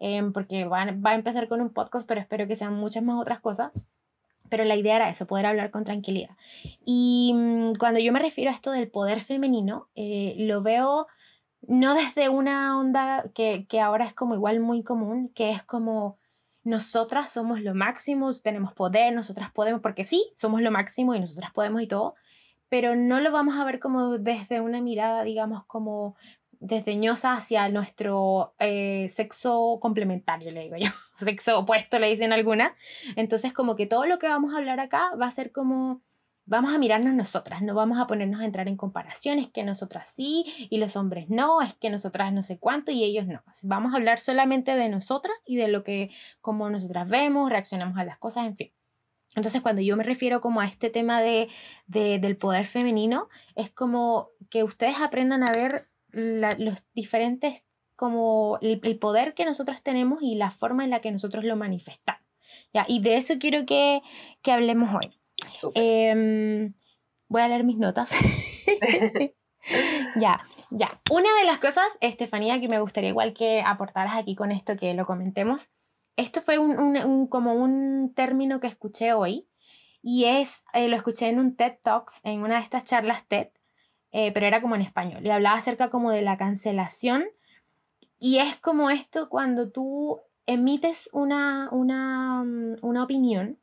em, 0.00 0.32
porque 0.32 0.64
va, 0.64 0.84
va 0.84 1.10
a 1.10 1.14
empezar 1.14 1.48
con 1.48 1.60
un 1.60 1.70
podcast, 1.70 2.06
pero 2.06 2.20
espero 2.20 2.46
que 2.48 2.56
sean 2.56 2.74
muchas 2.74 3.02
más 3.02 3.20
otras 3.20 3.40
cosas. 3.40 3.72
Pero 4.50 4.64
la 4.64 4.76
idea 4.76 4.96
era 4.96 5.08
eso, 5.08 5.26
poder 5.26 5.46
hablar 5.46 5.70
con 5.70 5.84
tranquilidad. 5.84 6.36
Y 6.84 7.32
mm, 7.34 7.74
cuando 7.76 8.00
yo 8.00 8.12
me 8.12 8.18
refiero 8.18 8.50
a 8.50 8.54
esto 8.54 8.72
del 8.72 8.90
poder 8.90 9.20
femenino, 9.20 9.88
eh, 9.94 10.34
lo 10.38 10.62
veo 10.62 11.06
no 11.62 11.94
desde 11.94 12.28
una 12.28 12.78
onda 12.78 13.24
que, 13.34 13.66
que 13.68 13.80
ahora 13.80 14.04
es 14.04 14.14
como 14.14 14.34
igual 14.34 14.60
muy 14.60 14.82
común, 14.82 15.30
que 15.34 15.50
es 15.50 15.62
como 15.62 16.18
nosotras 16.64 17.30
somos 17.30 17.60
lo 17.60 17.74
máximo, 17.74 18.32
tenemos 18.34 18.72
poder, 18.72 19.12
nosotras 19.12 19.50
podemos, 19.52 19.80
porque 19.80 20.04
sí, 20.04 20.32
somos 20.36 20.60
lo 20.62 20.70
máximo 20.70 21.14
y 21.14 21.20
nosotras 21.20 21.52
podemos 21.52 21.82
y 21.82 21.86
todo, 21.86 22.14
pero 22.72 22.96
no 22.96 23.20
lo 23.20 23.30
vamos 23.32 23.58
a 23.58 23.64
ver 23.64 23.78
como 23.80 24.16
desde 24.16 24.62
una 24.62 24.80
mirada, 24.80 25.24
digamos, 25.24 25.66
como 25.66 26.16
desdeñosa 26.58 27.36
hacia 27.36 27.68
nuestro 27.68 28.54
eh, 28.58 29.10
sexo 29.10 29.78
complementario, 29.78 30.50
le 30.50 30.62
digo 30.62 30.76
yo, 30.78 30.88
sexo 31.18 31.58
opuesto, 31.58 31.98
le 31.98 32.08
dicen 32.08 32.32
algunas. 32.32 32.72
Entonces, 33.14 33.52
como 33.52 33.76
que 33.76 33.84
todo 33.84 34.06
lo 34.06 34.18
que 34.18 34.26
vamos 34.26 34.54
a 34.54 34.56
hablar 34.56 34.80
acá 34.80 35.14
va 35.20 35.26
a 35.26 35.30
ser 35.30 35.52
como, 35.52 36.00
vamos 36.46 36.74
a 36.74 36.78
mirarnos 36.78 37.12
nosotras, 37.12 37.60
no 37.60 37.74
vamos 37.74 37.98
a 38.00 38.06
ponernos 38.06 38.40
a 38.40 38.46
entrar 38.46 38.68
en 38.68 38.78
comparaciones, 38.78 39.50
que 39.50 39.64
nosotras 39.64 40.08
sí 40.08 40.46
y 40.70 40.78
los 40.78 40.96
hombres 40.96 41.28
no, 41.28 41.60
es 41.60 41.74
que 41.74 41.90
nosotras 41.90 42.32
no 42.32 42.42
sé 42.42 42.58
cuánto 42.58 42.90
y 42.90 43.04
ellos 43.04 43.26
no. 43.26 43.42
Vamos 43.64 43.92
a 43.92 43.98
hablar 43.98 44.18
solamente 44.18 44.76
de 44.76 44.88
nosotras 44.88 45.36
y 45.44 45.56
de 45.56 45.68
lo 45.68 45.84
que, 45.84 46.10
como 46.40 46.70
nosotras 46.70 47.06
vemos, 47.06 47.50
reaccionamos 47.50 47.98
a 47.98 48.04
las 48.04 48.16
cosas, 48.16 48.46
en 48.46 48.56
fin. 48.56 48.72
Entonces, 49.34 49.62
cuando 49.62 49.82
yo 49.82 49.96
me 49.96 50.04
refiero 50.04 50.40
como 50.40 50.60
a 50.60 50.66
este 50.66 50.90
tema 50.90 51.22
de, 51.22 51.48
del 51.86 52.36
poder 52.36 52.66
femenino, 52.66 53.28
es 53.56 53.70
como 53.70 54.28
que 54.50 54.62
ustedes 54.62 55.00
aprendan 55.00 55.42
a 55.42 55.52
ver 55.52 55.86
los 56.12 56.84
diferentes, 56.94 57.62
como 57.96 58.58
el, 58.60 58.98
poder 58.98 59.34
que 59.34 59.44
nosotros 59.44 59.82
tenemos 59.82 60.22
y 60.22 60.34
la 60.34 60.50
forma 60.50 60.84
en 60.84 60.90
la 60.90 61.00
que 61.00 61.10
nosotros 61.10 61.44
lo 61.44 61.56
manifestamos. 61.56 62.22
¿ya? 62.74 62.84
Y 62.88 63.00
de 63.00 63.16
eso 63.16 63.34
quiero 63.38 63.64
que, 63.64 64.02
que 64.42 64.52
hablemos 64.52 64.90
hoy. 64.94 65.72
Em, 65.74 66.74
voy 67.28 67.42
a 67.42 67.48
leer 67.48 67.64
mis 67.64 67.78
notas. 67.78 68.10
ya, 70.20 70.40
ya. 70.70 71.00
Una 71.10 71.34
de 71.40 71.46
las 71.46 71.58
cosas, 71.58 71.86
Estefanía, 72.00 72.60
que 72.60 72.68
me 72.68 72.80
gustaría 72.80 73.10
igual 73.10 73.32
que 73.32 73.62
aportaras 73.62 74.14
aquí 74.16 74.34
con 74.34 74.52
esto, 74.52 74.76
que 74.76 74.92
lo 74.94 75.06
comentemos. 75.06 75.70
Esto 76.16 76.42
fue 76.42 76.58
un, 76.58 77.26
como 77.28 77.54
un 77.54 78.12
término 78.14 78.60
que 78.60 78.66
escuché 78.66 79.12
hoy 79.12 79.48
y 80.02 80.24
es, 80.24 80.64
eh, 80.74 80.88
lo 80.88 80.96
escuché 80.96 81.28
en 81.28 81.38
un 81.38 81.56
TED 81.56 81.74
Talks, 81.82 82.20
en 82.24 82.42
una 82.42 82.56
de 82.56 82.62
estas 82.62 82.84
charlas 82.84 83.26
TED, 83.28 83.48
eh, 84.10 84.32
pero 84.32 84.46
era 84.46 84.60
como 84.60 84.74
en 84.74 84.82
español, 84.82 85.24
y 85.24 85.30
hablaba 85.30 85.56
acerca 85.56 85.90
como 85.90 86.10
de 86.10 86.22
la 86.22 86.36
cancelación, 86.36 87.24
y 88.18 88.38
es 88.38 88.56
como 88.56 88.90
esto 88.90 89.28
cuando 89.28 89.70
tú 89.70 90.20
emites 90.46 91.08
una, 91.12 91.68
una, 91.70 92.42
mm, 92.44 92.76
una 92.82 93.04
opinión, 93.04 93.58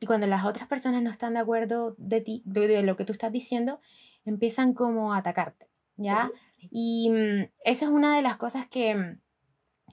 y 0.00 0.06
cuando 0.06 0.26
las 0.26 0.44
otras 0.44 0.68
personas 0.68 1.02
no 1.02 1.10
están 1.10 1.34
de 1.34 1.40
acuerdo 1.40 1.94
de 1.98 2.20
ti, 2.20 2.42
de, 2.44 2.82
lo 2.82 2.96
que 2.96 3.04
tú 3.04 3.12
estás 3.12 3.30
diciendo, 3.30 3.80
empiezan 4.24 4.74
como 4.74 5.14
a 5.14 5.18
atacarte, 5.18 5.68
¿ya? 5.96 6.30
Y 6.70 7.10
mm, 7.10 7.50
esa 7.64 7.84
es 7.84 7.90
una 7.90 8.16
de 8.16 8.22
las 8.22 8.36
cosas 8.36 8.66
que, 8.66 8.94
mm, 8.94 9.20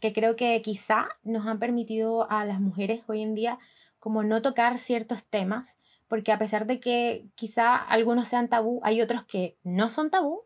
que 0.02 0.12
creo 0.12 0.36
que 0.36 0.62
quizá 0.62 1.08
nos 1.24 1.48
han 1.48 1.60
permitido 1.60 2.30
a 2.30 2.44
las 2.44 2.60
mujeres 2.60 3.04
hoy 3.08 3.22
en 3.22 3.36
día 3.36 3.58
como 4.00 4.24
no 4.24 4.42
tocar 4.42 4.80
ciertos 4.80 5.24
temas 5.24 5.78
porque 6.12 6.34
a 6.34 6.38
pesar 6.38 6.66
de 6.66 6.82
que 6.82 7.24
quizá 7.36 7.74
algunos 7.74 8.28
sean 8.28 8.50
tabú, 8.50 8.82
hay 8.84 9.02
otros 9.02 9.24
que 9.24 9.56
no 9.64 9.90
son 9.90 10.10
tabú, 10.10 10.42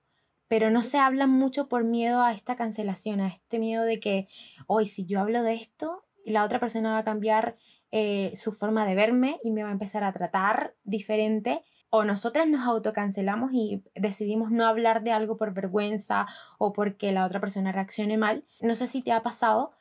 pero 0.47 0.69
no 0.69 0.83
se 0.83 0.99
hablan 0.99 1.31
mucho 1.31 1.67
por 1.67 1.83
miedo 1.83 2.21
a 2.21 2.33
esta 2.33 2.55
cancelación, 2.55 3.19
a 3.19 3.29
este 3.29 3.57
miedo 3.57 3.83
de 3.83 3.99
que 3.99 4.27
hoy 4.67 4.85
si 4.85 5.07
yo 5.07 5.21
hablo 5.21 5.41
de 5.41 5.55
esto, 5.55 6.03
la 6.23 6.43
otra 6.43 6.59
persona 6.59 6.91
va 6.91 6.99
a 6.99 7.03
cambiar 7.03 7.57
eh, 7.91 8.31
su 8.35 8.53
forma 8.53 8.85
de 8.85 8.93
verme 8.93 9.39
y 9.43 9.49
me 9.49 9.63
va 9.63 9.69
a 9.69 9.71
empezar 9.71 10.03
a 10.03 10.13
tratar 10.13 10.75
diferente. 10.83 11.63
O 11.89 12.03
nosotras 12.03 12.47
nos 12.47 12.65
autocancelamos 12.65 13.51
y 13.53 13.83
decidimos 13.95 14.51
no 14.51 14.65
hablar 14.65 15.03
de 15.03 15.11
algo 15.11 15.37
por 15.37 15.53
vergüenza 15.53 16.27
o 16.57 16.73
porque 16.73 17.11
la 17.11 17.25
otra 17.25 17.39
persona 17.39 17.71
reaccione 17.71 18.17
mal. 18.17 18.43
No 18.61 18.75
sé 18.75 18.87
si 18.87 19.01
te 19.01 19.11
ha 19.11 19.23
pasado 19.23 19.71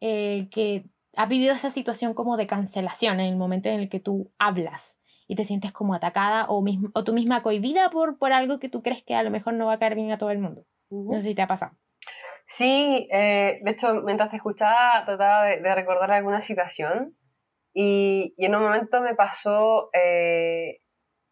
eh, 0.00 0.48
que 0.50 0.84
has 1.16 1.28
vivido 1.28 1.54
esa 1.54 1.70
situación 1.70 2.14
como 2.14 2.36
de 2.36 2.46
cancelación 2.46 3.20
en 3.20 3.26
el 3.26 3.36
momento 3.36 3.68
en 3.68 3.80
el 3.80 3.88
que 3.88 4.00
tú 4.00 4.30
hablas 4.38 4.98
y 5.26 5.36
te 5.36 5.44
sientes 5.44 5.72
como 5.72 5.94
atacada 5.94 6.46
o, 6.48 6.60
mismo, 6.62 6.90
o 6.94 7.04
tú 7.04 7.14
misma 7.14 7.42
cohibida 7.42 7.90
por, 7.90 8.18
por 8.18 8.32
algo 8.32 8.58
que 8.58 8.68
tú 8.68 8.82
crees 8.82 9.02
que 9.02 9.14
a 9.14 9.22
lo 9.22 9.30
mejor 9.30 9.54
no 9.54 9.66
va 9.66 9.74
a 9.74 9.78
caer 9.78 9.94
bien 9.94 10.12
a 10.12 10.18
todo 10.18 10.30
el 10.30 10.38
mundo. 10.38 10.64
No 10.90 11.14
sé 11.14 11.28
si 11.28 11.34
te 11.34 11.42
ha 11.42 11.48
pasado. 11.48 11.72
Sí, 12.46 13.08
eh, 13.10 13.60
de 13.62 13.70
hecho, 13.70 13.94
mientras 14.02 14.30
te 14.30 14.36
escuchaba, 14.36 15.02
trataba 15.04 15.44
de, 15.44 15.74
recordar 15.74 16.12
alguna 16.12 16.40
situación 16.40 17.16
y, 17.72 18.34
y, 18.36 18.44
en 18.44 18.54
un 18.54 18.62
momento 18.62 19.00
me 19.00 19.14
pasó 19.14 19.88
eh, 19.92 20.80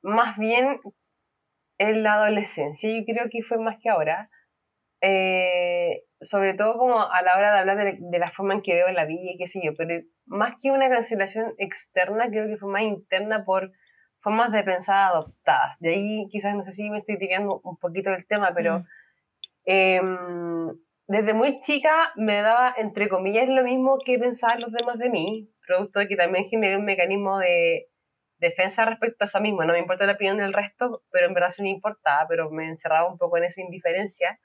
más 0.03 0.39
bien 0.39 0.81
en 1.79 2.03
la 2.03 2.15
adolescencia, 2.15 2.91
yo 2.91 3.05
creo 3.05 3.29
que 3.31 3.43
fue 3.43 3.59
más 3.59 3.77
que 3.81 3.89
ahora, 3.89 4.31
eh, 5.01 6.05
sobre 6.21 6.55
todo 6.55 6.79
como 6.79 7.01
a 7.01 7.23
la 7.23 7.37
hora 7.37 7.55
de 7.55 7.59
hablar 7.61 7.77
de, 7.79 7.99
de, 7.99 8.19
la 8.19 8.29
forma 8.29 8.55
en 8.55 8.63
que 8.63 8.75
veo 8.75 8.89
la 8.93 9.05
vida 9.05 9.33
y 9.33 9.39
qué 9.39 9.47
sé 9.47 9.61
yo, 9.65 9.73
pero 9.77 10.01
más 10.27 10.55
que 10.61 10.71
una 10.71 10.89
cancelación 10.89 11.55
externa, 11.59 12.29
creo 12.31 12.47
que 12.47 12.57
fue 12.57 12.71
más 12.71 12.83
interna 12.83 13.45
por 13.45 13.73
formas 14.23 14.53
de 14.53 14.63
pensar 14.63 15.11
adoptadas. 15.11 15.79
De 15.81 15.91
ahí 15.91 16.29
quizás 16.31 16.55
no 16.55 16.65
sé 16.65 16.73
si 16.73 16.89
me 16.91 16.99
estoy 16.99 17.19
tirando 17.19 17.61
un 17.65 17.77
poquito 17.77 18.11
del 18.11 18.27
tema, 18.27 18.53
pero 18.55 18.81
mm. 18.81 18.85
em, 19.65 20.69
desde 21.09 21.35
muy 21.35 21.61
chica 21.61 22.13
me 22.17 22.41
daba, 22.41 22.75
entre 22.79 23.09
comillas, 23.09 23.49
lo 23.49 23.65
mismo 23.65 23.99
que 24.05 24.19
pensar 24.19 24.63
los 24.63 24.73
demás 24.73 24.99
de 24.99 25.11
mí, 25.11 25.51
producto 25.67 25.99
de 25.99 26.09
que 26.09 26.17
también 26.17 26.47
generé 26.49 26.77
un 26.77 26.85
mecanismo 26.85 27.39
de 27.39 27.89
defensa 28.43 28.85
respecto 28.85 29.25
a 29.25 29.27
eso 29.27 29.41
mismo. 29.41 29.65
No 29.65 29.73
me 29.73 29.79
importa 29.79 30.05
la 30.05 30.13
opinión 30.13 30.37
del 30.37 30.53
resto, 30.53 31.03
pero 31.11 31.27
en 31.27 31.35
verdad 31.35 31.51
sí 31.51 31.63
me 31.63 31.71
importaba, 31.71 32.27
pero 32.29 32.51
me 32.51 32.69
encerraba 32.69 33.09
un 33.09 33.17
poco 33.17 33.39
en 33.39 33.45
esa 33.45 33.63
indiferencia. 33.63 34.39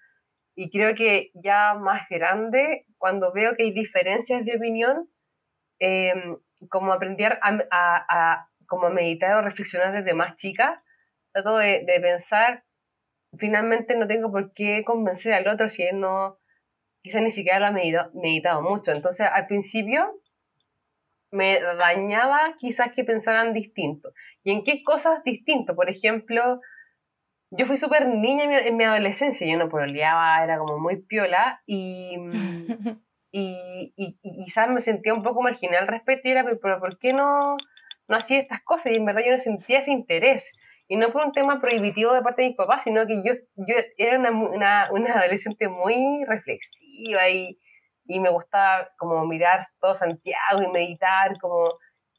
Y 0.56 0.70
creo 0.70 0.96
que 0.96 1.32
ya 1.34 1.74
más 1.76 2.08
grande, 2.10 2.86
cuando 2.98 3.34
veo 3.34 3.56
que 3.56 3.64
hay 3.64 3.72
diferencias 3.72 4.46
de 4.46 4.56
opinión, 4.56 5.10
em, 5.80 6.38
como 6.70 6.94
aprender 6.94 7.40
a 7.42 8.48
como 8.68 8.90
meditar 8.90 9.36
o 9.36 9.42
reflexionar 9.42 9.94
desde 9.94 10.14
más 10.14 10.36
chica, 10.36 10.84
trato 11.32 11.58
de, 11.58 11.84
pensar, 12.02 12.66
finalmente 13.38 13.96
no 13.96 14.08
tengo 14.08 14.32
por 14.32 14.54
qué 14.54 14.84
convencer 14.86 15.34
al 15.34 15.48
otro 15.48 15.70
si 15.70 15.84
él 15.84 16.00
no, 16.00 16.38
quizás 17.02 17.22
ni 17.22 17.32
siquiera 17.32 17.60
lo 17.60 17.68
ha 17.68 17.72
meditado, 17.72 18.12
meditado 18.14 18.62
mucho. 18.62 18.92
Entonces, 18.92 19.28
al 19.32 19.48
principio 19.48 20.22
me 21.38 21.62
dañaba 21.62 22.56
quizás 22.58 22.92
que 22.92 23.04
pensaran 23.04 23.54
distinto. 23.54 24.12
¿Y 24.44 24.52
en 24.52 24.64
qué 24.64 24.84
cosas 24.84 25.24
distinto? 25.24 25.76
Por 25.76 25.90
ejemplo, 25.90 26.60
yo 27.52 27.66
fui 27.66 27.78
súper 27.78 28.08
niña 28.08 28.44
en 28.60 28.76
mi, 28.76 28.84
adolescencia, 28.84 29.48
yo 29.48 29.58
no 29.58 29.70
pololeaba, 29.70 30.44
era 30.44 30.58
como 30.58 30.80
muy 30.80 30.98
piola 30.98 31.62
y, 31.66 32.18
y, 33.32 33.94
y, 33.96 34.44
quizás 34.44 34.70
me 34.70 34.82
sentía 34.82 35.14
un 35.14 35.24
poco 35.24 35.42
marginal 35.42 35.84
al 35.84 35.88
respecto 35.88 36.28
y 36.28 36.32
era, 36.32 36.44
pero 36.44 36.80
¿por 36.80 36.98
qué 36.98 37.14
no, 37.14 37.56
no 38.08 38.16
hacía 38.16 38.40
estas 38.40 38.62
cosas 38.64 38.92
y 38.92 38.96
en 38.96 39.06
verdad 39.06 39.22
yo 39.26 39.32
no 39.32 39.40
sentía 39.40 39.80
ese 39.80 39.92
interés. 39.92 40.54
Y 40.90 40.96
no 40.96 41.12
por 41.12 41.26
un 41.26 41.34
tema 41.34 41.60
prohibitivo 41.60 42.14
de 42.14 42.22
parte 42.22 42.42
de 42.42 42.50
mis 42.50 42.58
papás, 42.58 42.84
sino 42.84 43.06
que 43.06 43.22
yo, 43.24 43.34
yo 43.56 43.76
era 43.98 44.18
una, 44.18 44.32
una, 44.32 44.90
una 44.92 45.14
adolescente 45.14 45.68
muy 45.68 46.24
reflexiva 46.26 47.30
y, 47.30 47.60
y, 48.08 48.20
me 48.20 48.30
gustaba 48.30 48.90
como 48.98 49.26
mirar 49.26 49.62
todo 49.80 49.96
Santiago 49.96 50.62
y 50.64 50.72
meditar 50.72 51.40
como 51.40 51.70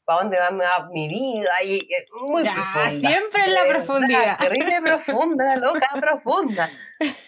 para 0.05 0.21
dónde 0.21 0.39
va 0.39 0.89
mi 0.91 1.07
vida 1.07 1.51
y 1.63 1.87
muy 2.27 2.43
profunda. 2.43 3.09
Siempre 3.09 3.43
en 3.45 3.53
la 3.53 3.65
profundidad. 3.65 4.37
Terrible 4.37 4.81
profunda, 4.81 5.55
loca 5.57 5.89
profunda. 5.99 6.69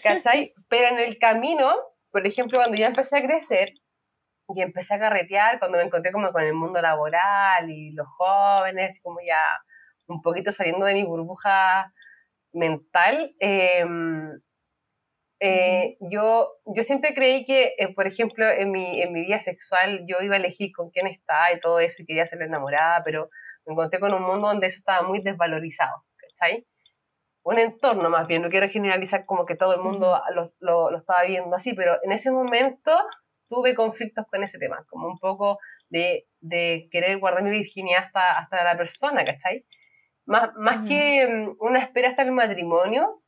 ¿Cachai? 0.04 0.54
Pero 0.68 0.96
en 0.96 1.00
el 1.00 1.18
camino, 1.20 1.76
por 2.12 2.26
ejemplo, 2.26 2.60
cuando 2.60 2.78
ya 2.78 2.88
empecé 2.88 3.18
a 3.18 3.22
crecer, 3.22 3.70
y 4.56 4.62
empecé 4.62 4.96
a 4.96 5.00
carretear 5.00 5.60
cuando 5.60 5.78
me 5.78 5.84
encontré 5.84 6.12
como 6.12 6.32
con 6.32 6.44
el 6.44 6.54
mundo 6.54 6.82
laboral 6.82 7.70
y 7.70 7.92
los 7.92 8.08
jóvenes, 8.18 9.00
como 9.02 9.20
ya 9.26 9.42
un 10.08 10.22
poquito 10.22 10.52
saliendo 10.52 10.86
de 10.86 10.94
mi 10.94 11.04
burbuja 11.04 11.94
mental. 12.54 13.34
Em, 13.40 14.40
eh, 15.44 15.98
yo, 16.02 16.52
yo 16.68 16.84
siempre 16.84 17.16
creí 17.16 17.44
que, 17.46 17.74
eh, 17.80 17.92
por 17.96 18.06
ejemplo, 18.06 18.48
en 18.48 18.72
mi, 18.72 19.02
en 19.02 19.12
mi 19.12 19.22
vida 19.22 19.40
sexual 19.40 20.06
yo 20.08 20.18
iba 20.22 20.36
a 20.36 20.38
elegir 20.38 20.72
con 20.72 20.92
quién 20.92 21.08
estaba 21.08 21.52
y 21.52 21.60
todo 21.60 21.80
eso 21.80 22.04
y 22.04 22.06
quería 22.06 22.28
ser 22.28 22.44
enamorada, 22.44 23.02
pero 23.04 23.32
me 23.66 23.74
encontré 23.74 24.00
con 24.00 24.14
un 24.14 24.22
mundo 24.22 24.50
donde 24.50 24.68
eso 24.68 24.78
estaba 24.78 25.02
muy 25.08 25.20
desvalorizado, 25.20 26.06
¿cachai? 26.16 26.68
Un 27.42 27.58
entorno 27.58 28.12
más 28.12 28.28
bien, 28.28 28.44
no 28.44 28.50
quiero 28.50 28.70
generalizar 28.70 29.26
como 29.26 29.48
que 29.48 29.56
todo 29.56 29.74
el 29.74 29.82
mundo 29.82 30.22
lo, 30.36 30.54
lo, 30.60 30.92
lo 30.92 30.98
estaba 31.00 31.24
viendo 31.24 31.56
así, 31.56 31.74
pero 31.74 31.98
en 32.04 32.12
ese 32.12 32.30
momento 32.30 32.96
tuve 33.50 33.74
conflictos 33.74 34.28
con 34.30 34.44
ese 34.44 34.60
tema, 34.60 34.86
como 34.90 35.08
un 35.08 35.18
poco 35.18 35.58
de, 35.90 36.28
de 36.40 36.88
querer 36.92 37.18
guardar 37.18 37.44
mi 37.44 37.50
virginidad 37.50 38.04
hasta, 38.06 38.38
hasta 38.38 38.64
la 38.64 38.78
persona, 38.78 39.26
¿cachai? 39.26 39.66
Más, 40.26 40.52
más 40.56 40.88
que 40.88 41.28
mm, 41.28 41.56
una 41.60 41.80
espera 41.80 42.10
hasta 42.10 42.22
el 42.22 42.32
matrimonio, 42.32 43.21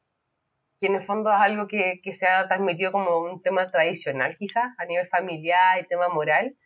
que 0.84 0.88
en 0.88 0.96
el 0.96 1.04
fondo 1.06 1.30
es 1.32 1.40
algo 1.40 1.66
que, 1.66 2.02
que 2.04 2.12
se 2.12 2.28
ha 2.28 2.46
transmitido 2.46 2.92
como 2.92 3.20
un 3.20 3.42
tema 3.42 3.72
tradicional 3.72 4.36
quizás, 4.36 4.66
a 4.78 4.84
nivel 4.84 5.08
familiar 5.08 5.80
y 5.80 5.88
tema 5.88 6.10
moral, 6.10 6.58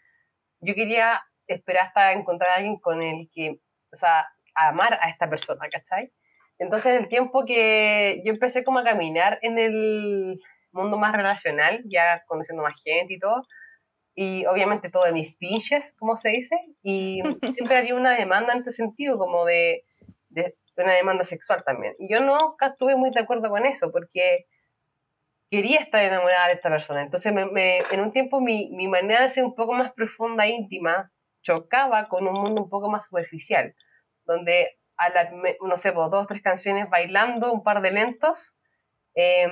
yo 0.60 0.74
quería 0.74 1.22
esperar 1.46 1.86
hasta 1.86 2.14
encontrar 2.14 2.50
a 2.50 2.56
alguien 2.56 2.80
con 2.80 3.04
el 3.04 3.30
que, 3.32 3.60
o 3.94 3.96
sea, 3.96 4.28
amar 4.56 4.98
a 5.04 5.08
esta 5.08 5.30
persona, 5.30 5.68
¿cachai? 5.72 6.12
Entonces, 6.58 6.94
en 6.94 7.04
el 7.04 7.08
tiempo 7.10 7.46
que 7.46 8.24
yo 8.26 8.34
empecé 8.34 8.64
como 8.64 8.80
a 8.80 8.84
caminar 8.84 9.38
en 9.44 9.60
el, 9.60 10.40
mundo 10.72 10.98
más 10.98 11.12
relacional, 11.14 11.84
ya 11.86 12.24
conociendo 12.28 12.64
más 12.64 12.82
gente 12.84 13.14
y 13.14 13.20
todo. 13.20 13.42
Y 14.16 14.46
obviamente 14.48 14.90
todo 14.90 15.06
de 15.06 15.12
mis 15.12 15.38
pinches, 15.38 15.94
como 15.98 16.18
se 16.18 16.30
dice. 16.30 16.56
Y 16.82 17.22
siempre 17.44 17.78
había 17.78 17.96
una 17.96 18.16
demanda 18.16 18.54
en 18.54 18.60
este 18.60 18.72
sentido, 18.72 19.18
como 19.18 19.46
de, 19.46 19.86
de 20.30 20.56
una 20.84 20.94
demanda 20.94 21.24
sexual 21.24 21.64
también. 21.64 21.96
Y 22.00 22.12
yo 22.12 22.22
nunca 22.22 22.68
estuve 22.68 22.96
muy 22.96 23.10
de 23.12 23.20
acuerdo 23.20 23.50
con 23.50 23.66
eso, 23.66 23.92
porque 23.92 24.48
quería 25.50 25.80
estar 25.80 26.04
enamorada 26.04 26.48
de 26.48 26.54
esta 26.54 26.70
persona. 26.70 27.02
Entonces, 27.02 27.34
me, 27.34 27.78
en 27.92 28.02
un 28.02 28.12
tiempo 28.12 28.42
mi, 28.42 28.70
mi, 28.72 28.88
manera 28.88 29.22
de 29.22 29.30
ser 29.30 29.46
un 29.46 29.56
poco 29.56 29.74
más 29.74 29.94
profunda 29.94 30.46
e 30.46 30.50
íntima 30.50 31.12
chocaba 31.42 32.08
con 32.10 32.28
un 32.28 32.34
mundo 32.34 32.64
un 32.64 32.70
poco 32.70 32.90
más 32.90 33.06
superficial, 33.06 33.76
donde 34.26 34.80
a 34.98 35.10
la, 35.10 35.32
no 35.62 35.78
sé, 35.78 35.94
pues, 35.94 36.10
dos 36.12 36.24
o 36.24 36.28
tres 36.28 36.42
canciones 36.42 36.90
bailando, 36.90 37.54
un 37.54 37.64
par 37.64 37.82
de 37.82 37.92
lentos, 37.92 38.58
eh, 39.16 39.48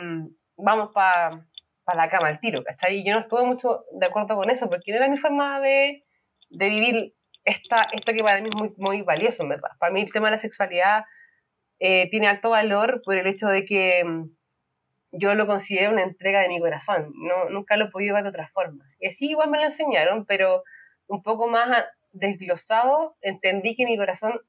vamos 0.57 0.89
para 0.93 1.47
pa 1.85 1.95
la 1.95 2.09
cama 2.09 2.27
al 2.27 2.39
tiro, 2.39 2.63
¿cachai? 2.63 2.97
Y 2.97 3.05
yo 3.05 3.13
no 3.13 3.21
estuve 3.21 3.43
mucho 3.43 3.85
de 3.91 4.07
acuerdo 4.07 4.35
con 4.35 4.49
eso, 4.49 4.67
porque 4.69 4.91
no 4.91 4.97
era 4.97 5.07
mi 5.07 5.17
forma 5.17 5.59
de, 5.61 6.03
de 6.49 6.69
vivir 6.69 7.15
esta, 7.43 7.77
esto 7.93 8.11
que 8.11 8.23
para 8.23 8.41
mí 8.41 8.49
es 8.51 8.55
muy, 8.59 8.73
muy 8.77 9.01
valioso, 9.03 9.47
verdad. 9.47 9.69
Para 9.79 9.93
mí 9.93 10.01
el 10.01 10.11
tema 10.11 10.27
de 10.27 10.31
la 10.31 10.38
sexualidad 10.39 11.05
eh, 11.79 12.09
tiene 12.09 12.27
alto 12.27 12.51
valor 12.51 13.01
por 13.03 13.17
el 13.17 13.27
hecho 13.27 13.47
de 13.47 13.65
que 13.65 14.03
mm, 14.03 14.29
yo 15.11 15.33
lo 15.35 15.47
considero 15.47 15.91
una 15.91 16.03
entrega 16.03 16.41
de 16.41 16.47
mi 16.47 16.59
corazón, 16.59 17.13
no, 17.15 17.49
nunca 17.49 17.77
lo 17.77 17.85
he 17.85 17.91
podido 17.91 18.15
ver 18.15 18.23
de 18.23 18.29
otra 18.29 18.49
forma. 18.49 18.85
Y 18.99 19.07
así 19.07 19.29
igual 19.29 19.49
me 19.49 19.57
lo 19.57 19.65
enseñaron, 19.65 20.25
pero 20.25 20.63
un 21.07 21.23
poco 21.23 21.47
más 21.47 21.85
desglosado, 22.11 23.17
entendí 23.21 23.75
que 23.75 23.85
mi 23.85 23.97
corazón 23.97 24.39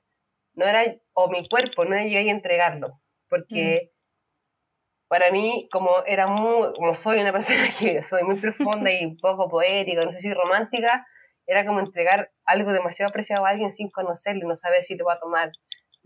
no 0.54 0.66
era, 0.66 0.84
o 1.12 1.28
mi 1.28 1.46
cuerpo, 1.46 1.84
no 1.84 1.96
llegué 1.96 2.30
a 2.30 2.32
entregarlo, 2.32 3.00
porque 3.28 3.90
mm. 3.92 5.08
para 5.08 5.30
mí, 5.30 5.68
como 5.70 5.90
era 6.06 6.26
muy, 6.26 6.72
como 6.74 6.94
soy 6.94 7.18
una 7.20 7.32
persona 7.32 7.58
que 7.78 8.02
soy 8.02 8.22
muy 8.22 8.36
profunda 8.36 8.90
y 8.90 9.04
un 9.04 9.16
poco 9.16 9.48
poética, 9.48 10.02
no 10.04 10.12
sé 10.12 10.20
si 10.20 10.32
romántica, 10.32 11.06
era 11.46 11.64
como 11.64 11.78
entregar 11.80 12.32
algo 12.44 12.72
demasiado 12.72 13.12
preciado 13.12 13.46
a 13.46 13.50
alguien 13.50 13.70
sin 13.70 13.90
conocerlo, 13.90 14.48
no 14.48 14.56
saber 14.56 14.82
si 14.82 14.96
le 14.96 15.04
va 15.04 15.14
a 15.14 15.20
tomar, 15.20 15.50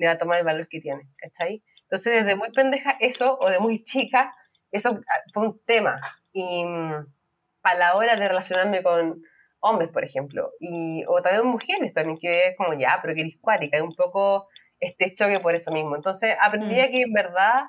le 0.01 0.07
va 0.07 0.13
a 0.13 0.17
tomar 0.17 0.39
el 0.39 0.47
valor 0.47 0.67
que 0.67 0.81
tiene, 0.81 1.11
¿cachai? 1.17 1.63
Entonces, 1.83 2.25
desde 2.25 2.37
muy 2.37 2.51
pendeja 2.51 2.97
eso, 3.01 3.37
o 3.39 3.51
de 3.51 3.59
muy 3.59 3.83
chica, 3.83 4.35
eso 4.73 4.99
ah, 4.99 5.21
fue 5.33 5.49
un 5.49 5.61
tema. 5.67 6.01
Y 6.33 6.65
mm, 6.65 7.07
a 7.63 7.75
la 7.75 7.97
hora 7.97 8.17
de 8.17 8.27
relacionarme 8.27 8.83
con 8.83 9.23
hombres, 9.61 9.91
por 9.91 10.03
ejemplo, 10.03 10.53
y, 10.59 11.05
o 11.07 11.21
también 11.21 11.47
mujeres 11.47 11.93
también, 11.93 12.19
que 12.19 12.49
es 12.49 12.57
como, 12.57 12.73
ya, 12.73 12.99
pero 13.03 13.15
que 13.15 13.21
eres 13.21 13.37
cuática, 13.39 13.77
es 13.77 13.83
un 13.83 13.95
poco 13.95 14.49
este 14.79 15.15
choque 15.15 15.39
por 15.41 15.55
eso 15.55 15.71
mismo. 15.71 15.97
Entonces, 15.97 16.35
aprendí 16.41 16.77
mm. 16.77 16.91
que 16.91 17.03
en 17.03 17.13
verdad 17.13 17.65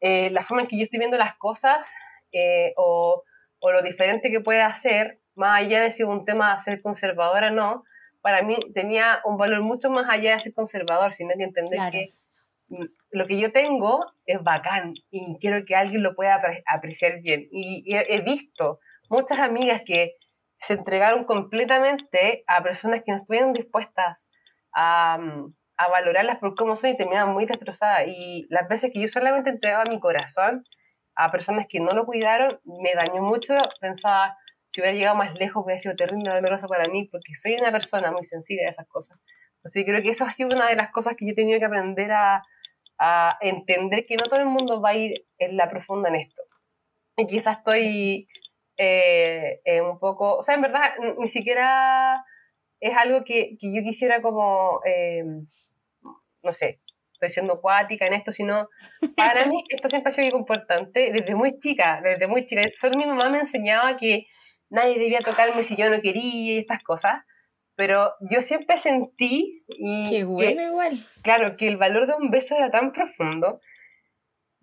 eh, 0.00 0.28
la 0.30 0.42
forma 0.42 0.62
en 0.62 0.68
que 0.68 0.76
yo 0.76 0.82
estoy 0.82 0.98
viendo 0.98 1.16
las 1.16 1.34
cosas 1.36 1.94
eh, 2.30 2.74
o, 2.76 3.22
o, 3.58 3.72
lo 3.72 3.80
diferente 3.80 4.30
que 4.30 4.40
puede 4.40 4.60
hacer, 4.60 5.20
más 5.34 5.62
allá 5.62 5.80
de 5.80 5.90
si 5.90 6.02
es 6.02 6.08
un 6.08 6.26
tema 6.26 6.56
de 6.56 6.60
ser 6.60 6.82
conservadora 6.82 7.48
o 7.48 7.52
no, 7.52 7.84
para 8.24 8.42
mí 8.42 8.56
tenía 8.72 9.20
un 9.26 9.36
valor 9.36 9.60
mucho 9.60 9.90
más 9.90 10.06
allá 10.08 10.32
de 10.32 10.38
ser 10.38 10.54
conservador, 10.54 11.12
sino 11.12 11.34
que 11.36 11.44
entender 11.44 11.78
que 11.90 12.14
lo 13.10 13.26
que 13.26 13.38
yo 13.38 13.52
tengo 13.52 14.00
es 14.24 14.42
bacán 14.42 14.94
y 15.10 15.36
quiero 15.38 15.66
que 15.66 15.76
alguien 15.76 16.02
lo 16.02 16.14
pueda 16.14 16.40
apreciar 16.66 17.20
bien. 17.20 17.46
Y, 17.52 17.84
he 17.94 18.22
visto 18.22 18.80
muchas 19.10 19.40
amigas 19.40 19.82
que 19.84 20.14
se 20.58 20.72
entregaron 20.72 21.24
completamente 21.24 22.44
a 22.46 22.62
personas 22.62 23.02
que 23.04 23.12
no 23.12 23.18
estuvieron 23.18 23.52
dispuestas 23.52 24.26
a, 24.72 25.18
a 25.76 25.88
valorarlas 25.88 26.38
por 26.38 26.54
cómo 26.54 26.76
son 26.76 26.92
y 26.92 26.96
terminaban 26.96 27.34
muy 27.34 27.44
destrozadas. 27.44 28.06
Y 28.06 28.46
las 28.48 28.66
veces 28.70 28.90
que 28.90 29.02
yo 29.02 29.08
solamente 29.08 29.50
entregaba 29.50 29.84
mi 29.86 30.00
corazón 30.00 30.64
a 31.14 31.30
personas 31.30 31.66
que 31.68 31.78
no 31.78 31.92
lo 31.92 32.06
cuidaron, 32.06 32.58
me 32.64 32.94
dañó 32.94 33.20
mucho. 33.20 33.54
Pensaba, 33.82 34.38
si 34.74 34.80
hubiera 34.80 34.96
llegado 34.96 35.14
más 35.14 35.32
lejos, 35.38 35.62
hubiera 35.64 35.78
sido 35.78 35.94
terrible, 35.94 36.28
doloroso 36.30 36.66
para 36.66 36.90
mí, 36.90 37.04
porque 37.04 37.36
soy 37.36 37.54
una 37.54 37.70
persona 37.70 38.10
muy 38.10 38.24
sensible 38.24 38.66
a 38.66 38.70
esas 38.70 38.88
cosas. 38.88 39.20
Así 39.62 39.84
que 39.84 39.92
creo 39.92 40.02
que 40.02 40.10
eso 40.10 40.24
ha 40.24 40.32
sido 40.32 40.48
una 40.52 40.68
de 40.68 40.74
las 40.74 40.90
cosas 40.90 41.14
que 41.16 41.24
yo 41.24 41.30
he 41.30 41.36
tenido 41.36 41.60
que 41.60 41.64
aprender 41.64 42.10
a, 42.10 42.42
a 42.98 43.38
entender 43.40 44.04
que 44.04 44.16
no 44.16 44.24
todo 44.24 44.40
el 44.40 44.48
mundo 44.48 44.80
va 44.80 44.90
a 44.90 44.96
ir 44.96 45.28
en 45.38 45.56
la 45.56 45.70
profunda 45.70 46.08
en 46.08 46.16
esto. 46.16 46.42
Y 47.16 47.24
quizás 47.26 47.58
estoy 47.58 48.26
eh, 48.76 49.60
un 49.80 50.00
poco, 50.00 50.38
o 50.38 50.42
sea, 50.42 50.56
en 50.56 50.62
verdad, 50.62 50.90
ni 51.18 51.28
siquiera 51.28 52.24
es 52.80 52.96
algo 52.96 53.22
que, 53.22 53.56
que 53.60 53.72
yo 53.72 53.80
quisiera 53.84 54.20
como, 54.20 54.80
eh, 54.84 55.22
no 56.42 56.52
sé, 56.52 56.80
estoy 57.12 57.30
siendo 57.30 57.52
acuática 57.54 58.08
en 58.08 58.14
esto, 58.14 58.32
sino 58.32 58.68
para 59.16 59.46
mí 59.46 59.62
esto 59.68 59.88
siempre 59.88 60.08
ha 60.08 60.12
sido 60.12 60.36
importante 60.36 61.12
desde 61.12 61.36
muy 61.36 61.56
chica, 61.58 62.00
desde 62.02 62.26
muy 62.26 62.44
chica. 62.44 62.62
Solo 62.74 62.98
mi 62.98 63.06
mamá 63.06 63.30
me 63.30 63.38
enseñaba 63.38 63.96
que 63.96 64.26
nadie 64.74 64.98
debía 64.98 65.20
tocarme 65.20 65.62
si 65.62 65.76
yo 65.76 65.88
no 65.88 66.00
quería 66.02 66.54
y 66.54 66.58
estas 66.58 66.82
cosas 66.82 67.22
pero 67.76 68.12
yo 68.30 68.40
siempre 68.40 68.78
sentí 68.78 69.64
y 69.66 70.10
Qué 70.10 70.24
bueno, 70.24 70.62
igual. 70.62 71.06
claro 71.22 71.56
que 71.56 71.68
el 71.68 71.76
valor 71.76 72.06
de 72.06 72.14
un 72.14 72.30
beso 72.30 72.54
era 72.56 72.70
tan 72.70 72.92
profundo 72.92 73.60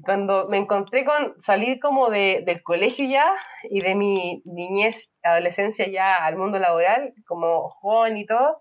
cuando 0.03 0.47
me 0.49 0.57
encontré 0.57 1.05
con 1.05 1.39
salir 1.39 1.79
como 1.79 2.09
de, 2.09 2.43
del 2.45 2.63
colegio 2.63 3.05
ya 3.07 3.33
y 3.69 3.81
de 3.81 3.95
mi 3.95 4.41
niñez 4.45 5.13
adolescencia 5.23 5.87
ya 5.87 6.25
al 6.25 6.37
mundo 6.37 6.57
laboral 6.57 7.13
como 7.27 7.69
joven 7.69 8.17
y 8.17 8.25
todo 8.25 8.59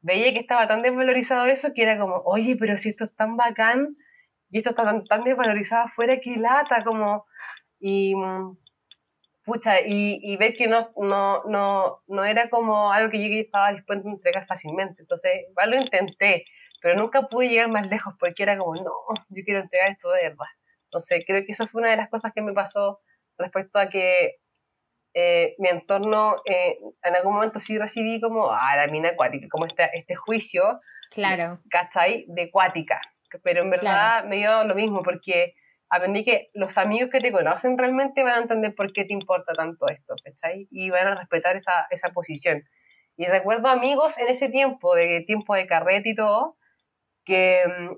veía 0.00 0.32
que 0.32 0.40
estaba 0.40 0.68
tan 0.68 0.82
desvalorizado 0.82 1.44
eso 1.46 1.72
que 1.74 1.82
era 1.82 1.98
como 1.98 2.22
oye 2.24 2.56
pero 2.56 2.78
si 2.78 2.90
esto 2.90 3.04
es 3.04 3.14
tan 3.14 3.36
bacán 3.36 3.96
y 4.50 4.58
esto 4.58 4.70
está 4.70 4.84
tan, 4.84 5.04
tan 5.04 5.24
desvalorizado 5.24 5.86
afuera 5.86 6.18
que 6.20 6.36
lata 6.36 6.84
como 6.84 7.26
y 7.80 8.14
mm, 8.14 8.56
pucha, 9.48 9.80
y, 9.80 10.20
y, 10.22 10.36
ver 10.36 10.54
que 10.54 10.68
no, 10.68 10.92
no, 10.96 11.42
no, 11.44 12.02
no 12.06 12.24
era 12.24 12.50
como 12.50 12.92
algo 12.92 13.10
que 13.10 13.18
yo 13.18 13.34
estaba 13.40 13.72
dispuesto 13.72 14.08
a 14.08 14.12
entregar 14.12 14.46
fácilmente. 14.46 15.02
Entonces, 15.02 15.46
igual 15.50 15.70
lo 15.70 15.76
intenté, 15.76 16.44
pero 16.82 17.00
nunca 17.00 17.22
pude 17.22 17.48
llegar 17.48 17.68
más 17.68 17.88
lejos 17.88 18.14
porque 18.20 18.42
era 18.42 18.58
como, 18.58 18.74
no, 18.74 18.92
yo 19.30 19.42
quiero 19.44 19.60
entregar 19.60 19.90
esto 19.90 20.10
de 20.10 20.28
verdad. 20.28 20.46
Entonces, 20.84 21.24
creo 21.26 21.44
que 21.44 21.52
eso 21.52 21.66
fue 21.66 21.80
una 21.80 21.90
de 21.90 21.96
las 21.96 22.10
cosas 22.10 22.32
que 22.34 22.42
me 22.42 22.52
pasó 22.52 23.00
respecto 23.38 23.78
a 23.78 23.88
que 23.88 24.36
eh, 25.14 25.54
mi 25.58 25.68
entorno, 25.70 26.36
eh, 26.44 26.78
en 27.02 27.16
algún 27.16 27.34
momento 27.34 27.58
sí 27.58 27.78
recibí 27.78 28.20
como, 28.20 28.50
ah, 28.52 28.76
la 28.76 28.86
mina 28.86 29.08
acuática, 29.10 29.48
como 29.50 29.66
este, 29.66 29.88
este 29.94 30.14
juicio, 30.14 30.80
claro. 31.10 31.60
¿cachai? 31.70 32.26
De 32.28 32.42
acuática. 32.42 33.00
Pero 33.42 33.62
en 33.62 33.70
verdad 33.70 34.24
me 34.24 34.36
dio 34.36 34.64
lo 34.64 34.74
mismo 34.74 35.02
porque 35.02 35.54
aprendí 35.90 36.24
que 36.24 36.50
los 36.54 36.78
amigos 36.78 37.10
que 37.10 37.20
te 37.20 37.32
conocen 37.32 37.78
realmente 37.78 38.22
van 38.22 38.34
a 38.34 38.42
entender 38.42 38.74
por 38.74 38.92
qué 38.92 39.04
te 39.04 39.14
importa 39.14 39.52
tanto 39.52 39.86
esto, 39.88 40.14
¿cachai? 40.24 40.68
Y 40.70 40.90
van 40.90 41.06
a 41.06 41.14
respetar 41.14 41.56
esa, 41.56 41.86
esa 41.90 42.10
posición. 42.10 42.64
Y 43.16 43.26
recuerdo 43.26 43.68
amigos 43.68 44.18
en 44.18 44.28
ese 44.28 44.48
tiempo, 44.48 44.94
de 44.94 45.22
tiempo 45.22 45.54
de 45.54 45.66
carrete 45.66 46.10
y 46.10 46.14
todo, 46.14 46.56
que 47.24 47.62
mm, 47.66 47.92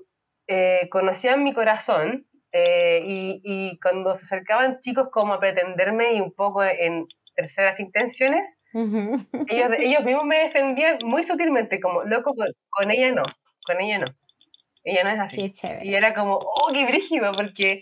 eh, 0.47 0.89
conocían 0.89 1.43
mi 1.43 1.53
corazón 1.53 2.27
eh, 2.53 3.03
y, 3.05 3.41
y, 3.43 3.79
cuando 3.79 4.13
se 4.15 4.23
acercaban 4.23 4.79
chicos 4.79 5.09
como 5.09 5.33
a 5.33 5.39
pretenderme 5.39 6.13
y 6.15 6.21
un 6.21 6.33
poco 6.33 6.63
en 6.63 7.07
terceras 7.35 7.79
intenciones, 7.79 8.57
ellos, 8.73 9.69
ellos 9.79 10.03
mismos 10.03 10.25
me 10.25 10.37
defendían 10.37 10.97
muy 11.05 11.23
sutilmente, 11.23 11.79
como, 11.79 12.03
loco, 12.03 12.33
con, 12.35 12.47
con 12.69 12.91
ella 12.91 13.11
no, 13.11 13.23
con 13.65 13.79
ella 13.79 13.99
no. 13.99 14.07
Ella 14.83 15.03
no 15.03 15.09
es 15.09 15.19
así. 15.19 15.53
y 15.83 15.93
era 15.93 16.13
como, 16.13 16.35
oh, 16.35 16.69
qué 16.73 16.85
brígido, 16.85 17.31
porque 17.31 17.81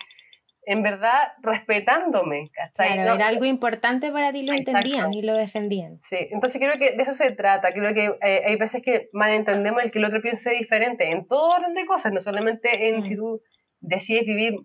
en 0.70 0.84
verdad 0.84 1.34
respetándome, 1.42 2.52
¿cachai? 2.54 3.00
era 3.00 3.28
algo 3.28 3.46
importante 3.46 4.12
para 4.12 4.32
ti, 4.32 4.44
lo 4.44 4.54
entendían 4.54 5.12
y 5.14 5.24
lo 5.24 5.36
defendían. 5.36 6.00
Sí, 6.02 6.28
entonces 6.30 6.62
creo 6.62 6.78
que 6.78 6.96
de 6.96 7.02
eso 7.02 7.16
se 7.16 7.32
trata, 7.32 7.72
creo 7.74 7.94
que 7.94 8.16
eh, 8.22 8.44
hay 8.46 8.56
veces 8.56 8.84
que 8.84 9.10
malentendemos 9.14 9.82
el 9.82 9.90
que 9.90 10.00
el 10.00 10.06
otro 10.06 10.22
piense 10.22 10.52
diferente, 10.52 11.10
en 11.12 11.26
todo 11.26 11.56
orden 11.56 11.74
de 11.74 11.86
cosas, 11.86 12.12
no 12.12 12.22
solamente 12.22 12.90
en 12.90 13.04
si 13.04 13.16
mm. 13.16 13.18
tú 13.18 13.42
decides 13.80 14.26
vivir 14.26 14.58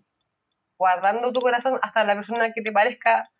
guardando 0.77 1.31
tu 1.31 1.39
corazón 1.39 1.79
hasta 1.81 2.03
la 2.03 2.13
persona 2.13 2.51
que 2.53 2.61
te 2.61 2.71
parezca 2.71 3.31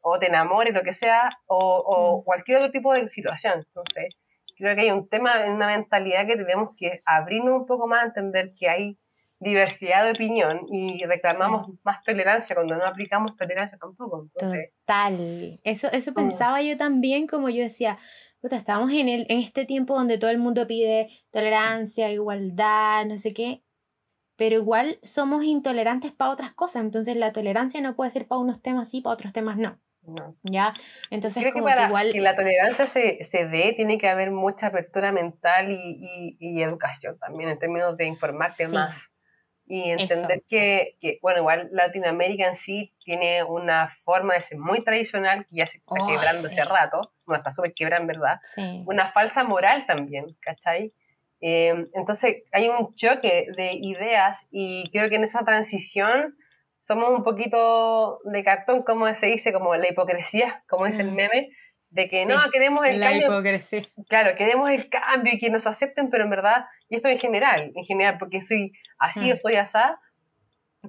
o 0.00 0.18
te 0.18 0.28
enamore, 0.28 0.70
lo 0.70 0.82
que 0.82 0.92
sea, 0.92 1.28
o, 1.46 1.58
o 1.58 2.20
mm. 2.20 2.24
cualquier 2.24 2.58
otro 2.58 2.70
tipo 2.70 2.94
de 2.94 3.08
situación. 3.08 3.64
Entonces, 3.66 4.16
creo 4.56 4.74
que 4.74 4.82
hay 4.82 4.90
un 4.90 5.08
tema, 5.08 5.32
una 5.46 5.68
mentalidad 5.68 6.26
que 6.26 6.36
tenemos 6.36 6.70
que 6.76 7.02
abrirnos 7.04 7.60
un 7.60 7.66
poco 7.66 7.86
más 7.86 8.02
a 8.02 8.06
entender 8.06 8.52
que 8.58 8.68
hay 8.68 8.98
diversidad 9.38 10.04
de 10.04 10.12
opinión 10.12 10.66
y 10.72 11.04
reclamamos 11.04 11.68
más 11.84 12.02
tolerancia 12.02 12.56
cuando 12.56 12.74
no 12.74 12.86
aplicamos 12.86 13.36
tolerancia 13.36 13.76
tampoco. 13.78 14.28
Total. 14.38 15.60
Eso, 15.62 15.88
eso 15.92 16.14
pensaba 16.14 16.62
yo 16.62 16.76
también, 16.78 17.26
como 17.26 17.50
yo 17.50 17.62
decía, 17.62 17.98
puta, 18.40 18.56
estamos 18.56 18.90
en, 18.92 19.08
el, 19.08 19.26
en 19.28 19.40
este 19.40 19.66
tiempo 19.66 19.94
donde 19.94 20.18
todo 20.18 20.30
el 20.30 20.38
mundo 20.38 20.66
pide 20.66 21.10
tolerancia, 21.30 22.10
igualdad, 22.10 23.04
no 23.04 23.18
sé 23.18 23.34
qué, 23.34 23.62
pero 24.36 24.56
igual 24.56 24.98
somos 25.02 25.44
intolerantes 25.44 26.12
para 26.12 26.30
otras 26.30 26.54
cosas, 26.54 26.82
entonces 26.82 27.16
la 27.16 27.32
tolerancia 27.32 27.80
no 27.82 27.94
puede 27.94 28.10
ser 28.10 28.26
para 28.26 28.40
unos 28.40 28.62
temas 28.62 28.90
sí, 28.90 29.02
para 29.02 29.14
otros 29.14 29.32
temas 29.32 29.58
no. 29.58 29.78
¿Ya? 30.42 30.72
Entonces, 31.10 31.42
Creo 31.42 31.54
que 31.54 31.62
para 31.62 31.90
que 32.10 32.20
la 32.20 32.34
tolerancia 32.34 32.86
se, 32.86 33.22
se, 33.24 33.46
dé, 33.46 33.72
tiene 33.76 33.98
que 33.98 34.08
haber 34.08 34.30
mucha 34.30 34.68
apertura 34.68 35.12
mental 35.12 35.70
y, 35.70 36.36
y, 36.38 36.62
educación 36.62 37.18
también, 37.18 37.50
en 37.50 37.58
términos 37.58 37.96
de 37.96 38.06
informarte 38.06 38.68
más. 38.68 39.12
Y 39.68 39.90
entender 39.90 40.44
que, 40.48 40.96
que, 41.00 41.18
bueno, 41.20 41.40
igual 41.40 41.68
Latinoamérica 41.72 42.46
en 42.46 42.54
sí 42.54 42.94
tiene 43.04 43.42
una 43.42 43.88
forma 43.88 44.34
de 44.34 44.40
ser 44.40 44.58
muy 44.58 44.80
tradicional, 44.80 45.44
que 45.44 45.56
ya 45.56 45.66
se 45.66 45.78
está 45.78 45.94
oh, 46.00 46.06
quebrando 46.06 46.46
hace 46.46 46.62
rato, 46.62 47.12
no 47.26 47.34
está 47.34 47.50
súper 47.50 47.74
quebra 47.74 47.96
en 47.96 48.06
verdad, 48.06 48.40
una 48.86 49.08
falsa 49.08 49.42
moral 49.42 49.84
también, 49.86 50.36
¿cachai? 50.40 50.92
Eh, 51.40 51.88
entonces 51.94 52.44
hay 52.52 52.68
un 52.68 52.94
choque 52.94 53.48
de 53.56 53.72
ideas 53.74 54.46
y 54.50 54.88
creo 54.90 55.10
que 55.10 55.16
en 55.16 55.24
esa 55.24 55.44
transición 55.44 56.36
somos 56.86 57.10
un 57.10 57.24
poquito 57.24 58.20
de 58.22 58.44
cartón, 58.44 58.84
como 58.84 59.12
se 59.12 59.26
dice, 59.26 59.52
como 59.52 59.74
la 59.74 59.88
hipocresía, 59.88 60.62
como 60.68 60.86
dice 60.86 61.02
el 61.02 61.10
mm. 61.10 61.16
meme, 61.16 61.50
de 61.90 62.08
que 62.08 62.26
no, 62.26 62.36
queremos 62.52 62.86
el 62.86 63.00
cambio. 63.00 63.26
Hipocresía. 63.26 63.82
Claro, 64.08 64.36
queremos 64.36 64.70
el 64.70 64.88
cambio 64.88 65.34
y 65.34 65.38
que 65.38 65.50
nos 65.50 65.66
acepten, 65.66 66.10
pero 66.10 66.22
en 66.22 66.30
verdad, 66.30 66.66
y 66.88 66.94
esto 66.94 67.08
en 67.08 67.18
general, 67.18 67.72
en 67.74 67.84
general, 67.84 68.18
porque 68.18 68.40
soy 68.40 68.72
así 68.98 69.32
o 69.32 69.34
mm. 69.34 69.36
soy 69.36 69.56
asá, 69.56 70.00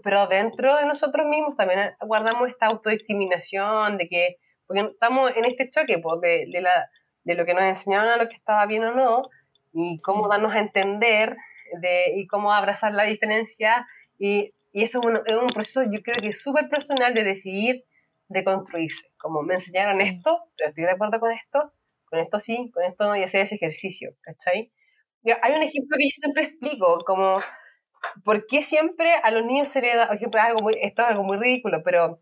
pero 0.04 0.28
dentro 0.28 0.76
de 0.76 0.86
nosotros 0.86 1.26
mismos 1.26 1.58
también 1.58 1.96
guardamos 2.02 2.48
esta 2.48 2.68
autodiscriminación, 2.68 3.98
de 3.98 4.08
que, 4.08 4.38
porque 4.68 4.82
estamos 4.82 5.36
en 5.36 5.46
este 5.46 5.68
choque 5.68 5.98
pues, 5.98 6.22
de, 6.22 6.46
de, 6.52 6.62
la, 6.62 6.92
de 7.24 7.34
lo 7.34 7.44
que 7.44 7.56
nos 7.56 7.64
enseñaron 7.64 8.12
a 8.12 8.18
lo 8.18 8.30
que 8.30 8.36
estaba 8.36 8.68
bien 8.68 8.84
o 8.84 8.94
no, 8.94 9.24
y 9.74 10.00
cómo 10.02 10.28
darnos 10.28 10.54
a 10.54 10.60
entender, 10.60 11.38
de, 11.82 12.14
y 12.16 12.28
cómo 12.28 12.54
abrazar 12.54 12.94
la 12.94 13.04
diferencia 13.04 13.88
y 14.20 14.54
y 14.72 14.84
eso 14.84 15.00
es 15.00 15.06
un, 15.06 15.22
es 15.26 15.36
un 15.36 15.48
proceso, 15.48 15.84
yo 15.84 16.02
creo 16.04 16.16
que 16.22 16.30
es 16.30 16.42
súper 16.42 16.70
personal 16.70 17.14
de 17.14 17.24
decidir, 17.24 17.86
de 18.30 18.44
construirse. 18.44 19.12
Como 19.18 19.42
me 19.42 19.56
enseñaron 19.56 20.02
esto, 20.02 20.52
pero 20.58 20.70
estoy 20.70 20.84
de 20.84 20.92
acuerdo 20.92 21.20
con 21.20 21.32
esto, 21.32 21.74
con 22.06 22.20
esto 22.20 22.40
sí, 22.40 22.72
con 22.74 22.84
esto 22.84 23.06
no, 23.06 23.16
y 23.16 23.24
hacer 23.24 23.42
ese 23.42 23.56
ejercicio, 23.56 24.16
¿cachai? 24.22 24.72
Hay 25.42 25.52
un 25.54 25.64
ejemplo 25.64 25.98
que 25.98 26.06
yo 26.06 26.12
siempre 26.14 26.44
explico, 26.44 27.00
como, 27.06 27.42
¿por 28.24 28.46
qué 28.46 28.62
siempre 28.62 29.14
a 29.24 29.32
los 29.32 29.46
niños 29.46 29.68
se 29.68 29.82
les 29.82 29.96
da, 29.96 30.08
por 30.08 30.16
ejemplo, 30.16 30.42
algo 30.42 30.62
muy, 30.62 30.76
esto 30.82 31.02
es 31.02 31.08
algo 31.10 31.24
muy 31.24 31.38
ridículo, 31.38 31.82
pero 31.84 32.22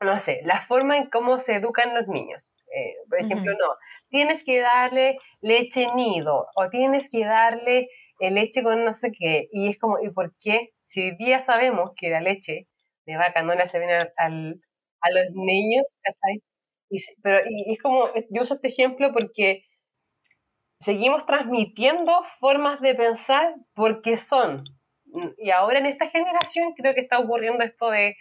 no 0.00 0.18
sé, 0.18 0.40
la 0.44 0.60
forma 0.60 0.96
en 0.96 1.08
cómo 1.08 1.38
se 1.38 1.56
educan 1.56 1.94
los 1.94 2.06
niños. 2.08 2.54
Eh, 2.74 2.94
por 3.08 3.20
ejemplo, 3.20 3.52
no, 3.52 3.76
tienes 4.08 4.44
que 4.44 4.60
darle 4.60 5.18
leche 5.40 5.88
nido 5.94 6.46
o 6.54 6.68
tienes 6.68 7.08
que 7.10 7.24
darle 7.24 7.88
eh, 8.20 8.30
leche 8.30 8.62
con 8.62 8.84
no 8.84 8.92
sé 8.92 9.12
qué. 9.12 9.48
Y 9.52 9.68
es 9.68 9.78
como, 9.78 9.98
¿y 10.02 10.10
por 10.10 10.34
qué? 10.38 10.73
Si 10.84 11.02
hoy 11.02 11.16
día 11.16 11.40
sabemos 11.40 11.90
que 11.96 12.10
la 12.10 12.20
leche 12.20 12.68
de 13.06 13.16
vaca 13.16 13.42
no 13.42 13.54
le 13.54 13.62
hace 13.62 13.78
bien 13.78 13.90
a 13.92 15.10
los 15.10 15.24
niños, 15.34 15.94
¿cachai? 16.02 16.42
Pero 17.22 17.38
es 17.38 17.78
como, 17.82 18.08
yo 18.30 18.42
uso 18.42 18.54
este 18.54 18.68
ejemplo 18.68 19.12
porque 19.12 19.64
seguimos 20.78 21.26
transmitiendo 21.26 22.22
formas 22.38 22.80
de 22.80 22.94
pensar 22.94 23.54
porque 23.74 24.16
son. 24.16 24.64
Y 25.38 25.50
ahora 25.50 25.78
en 25.78 25.86
esta 25.86 26.06
generación 26.08 26.74
creo 26.74 26.94
que 26.94 27.00
está 27.02 27.18
ocurriendo 27.18 27.64
esto 27.64 27.90
de 27.90 28.16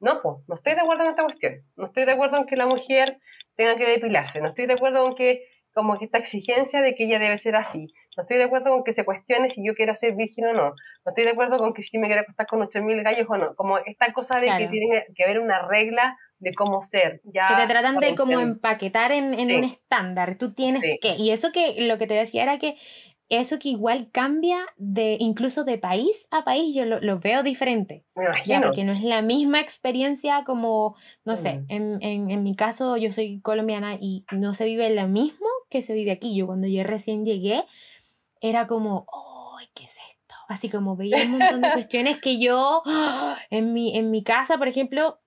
no, 0.00 0.20
pues, 0.22 0.36
no 0.46 0.54
estoy 0.54 0.74
de 0.74 0.80
acuerdo 0.80 1.04
en 1.04 1.10
esta 1.10 1.24
cuestión. 1.24 1.54
No 1.76 1.86
estoy 1.86 2.04
de 2.04 2.12
acuerdo 2.12 2.36
en 2.38 2.46
que 2.46 2.56
la 2.56 2.66
mujer 2.66 3.18
tenga 3.56 3.76
que 3.76 3.86
depilarse. 3.86 4.40
No 4.40 4.48
estoy 4.48 4.66
de 4.66 4.74
acuerdo 4.74 5.06
en 5.06 5.14
que, 5.14 5.42
como 5.72 5.98
que 5.98 6.04
esta 6.06 6.18
exigencia 6.18 6.80
de 6.82 6.94
que 6.94 7.04
ella 7.04 7.18
debe 7.18 7.36
ser 7.36 7.56
así. 7.56 7.88
No 8.18 8.22
estoy 8.22 8.38
de 8.38 8.44
acuerdo 8.44 8.72
con 8.72 8.82
que 8.82 8.92
se 8.92 9.04
cuestione 9.04 9.48
si 9.48 9.64
yo 9.64 9.74
quiero 9.74 9.94
ser 9.94 10.16
virgen 10.16 10.46
o 10.46 10.52
no. 10.52 10.70
No 10.70 10.74
estoy 11.06 11.22
de 11.22 11.30
acuerdo 11.30 11.56
con 11.58 11.72
que 11.72 11.82
si 11.82 11.98
me 11.98 12.08
quiero 12.08 12.22
acostar 12.22 12.48
con 12.48 12.58
8.000 12.58 13.04
gallos 13.04 13.26
o 13.28 13.36
no. 13.36 13.54
Como 13.54 13.78
esta 13.78 14.12
cosa 14.12 14.40
de 14.40 14.48
que 14.58 14.66
tiene 14.66 15.06
que 15.14 15.22
haber 15.22 15.38
una 15.38 15.64
regla 15.68 16.18
de 16.40 16.52
cómo 16.52 16.82
ser. 16.82 17.20
Ya 17.22 17.46
que 17.46 17.62
te 17.62 17.68
tratan 17.68 18.00
de 18.00 18.16
como 18.16 18.40
empaquetar 18.40 19.12
en, 19.12 19.34
en 19.34 19.56
un 19.58 19.62
estándar. 19.62 20.36
Tú 20.36 20.52
tienes 20.52 20.82
que. 21.00 21.14
Y 21.14 21.30
eso 21.30 21.52
que 21.52 21.80
lo 21.82 21.96
que 21.96 22.08
te 22.08 22.14
decía 22.14 22.42
era 22.42 22.58
que 22.58 22.76
eso 23.28 23.60
que 23.60 23.68
igual 23.68 24.08
cambia 24.10 24.66
de 24.78 25.16
incluso 25.20 25.62
de 25.62 25.78
país 25.78 26.26
a 26.32 26.42
país, 26.42 26.74
yo 26.74 26.86
lo, 26.86 27.20
veo 27.20 27.44
diferente. 27.44 28.04
Me 28.16 28.24
imagino. 28.24 28.62
porque 28.62 28.82
no 28.82 28.94
es 28.94 29.04
la 29.04 29.22
misma 29.22 29.60
experiencia 29.60 30.42
como, 30.44 30.96
no 31.24 31.36
sé, 31.36 31.54
mm. 31.54 31.64
en, 31.68 32.02
en, 32.02 32.30
en, 32.30 32.42
mi 32.42 32.56
caso 32.56 32.96
yo 32.96 33.12
soy 33.12 33.40
colombiana 33.42 33.96
y 34.00 34.24
no 34.32 34.54
se 34.54 34.64
vive 34.64 34.90
lo 34.90 35.06
mismo 35.06 35.46
que 35.70 35.82
se 35.82 35.92
vive 35.92 36.10
aquí. 36.10 36.34
Yo 36.34 36.46
cuando 36.46 36.66
yo 36.66 36.82
recién 36.82 37.24
llegué 37.24 37.62
era 38.40 38.66
como, 38.66 39.06
¡ay, 39.58 39.68
qué 39.74 39.84
es 39.84 39.96
esto! 40.10 40.34
Así 40.48 40.70
como 40.70 40.96
veía 40.96 41.24
un 41.24 41.38
montón 41.38 41.60
de 41.60 41.72
cuestiones 41.72 42.18
que 42.20 42.38
yo 42.38 42.82
en 43.50 43.72
mi, 43.72 43.96
en 43.96 44.10
mi 44.10 44.22
casa, 44.22 44.58
por 44.58 44.68
ejemplo, 44.68 45.20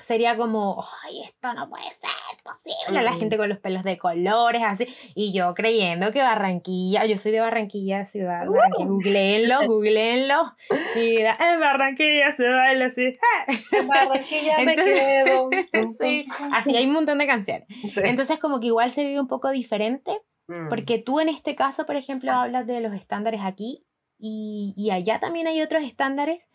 sería 0.00 0.36
como, 0.36 0.84
ay, 1.04 1.22
esto 1.22 1.52
no 1.54 1.68
puede 1.68 1.84
ser 1.84 2.10
posible. 2.42 3.02
La 3.02 3.12
gente 3.14 3.36
con 3.36 3.48
los 3.48 3.58
pelos 3.58 3.84
de 3.84 3.98
colores, 3.98 4.62
así. 4.64 4.86
Y 5.14 5.32
yo 5.32 5.54
creyendo 5.54 6.12
que 6.12 6.20
Barranquilla, 6.20 7.04
yo 7.04 7.16
soy 7.18 7.32
de 7.32 7.40
Barranquilla, 7.40 8.06
ciudad. 8.06 8.48
Uh. 8.48 8.52
Barranquilla, 8.52 8.86
googleenlo, 8.88 9.56
googleenlo. 9.66 10.54
Y 10.96 11.16
en 11.18 11.60
Barranquilla, 11.60 12.34
ciudad, 12.34 12.82
así. 12.82 13.18
En 13.72 13.88
Barranquilla 13.88 14.58
me 14.64 14.76
quedo. 14.76 15.50
sí, 16.00 16.26
así 16.54 16.76
hay 16.76 16.86
un 16.86 16.94
montón 16.94 17.18
de 17.18 17.26
canciones. 17.26 17.66
Entonces, 17.96 18.38
como 18.38 18.60
que 18.60 18.66
igual 18.66 18.90
se 18.90 19.04
vive 19.04 19.20
un 19.20 19.28
poco 19.28 19.50
diferente. 19.50 20.18
Mm. 20.50 20.68
Porque 20.68 20.98
tú 20.98 21.20
en 21.20 21.28
este 21.28 21.54
caso, 21.54 21.86
por 21.86 21.96
ejemplo, 21.96 22.32
hablas 22.32 22.66
de 22.66 22.80
los 22.80 22.92
estándares 22.92 23.40
aquí 23.42 23.84
y, 24.18 24.74
y 24.76 24.90
allá 24.90 25.20
también 25.20 25.46
hay 25.46 25.62
otros 25.62 25.84
estándares 25.84 26.48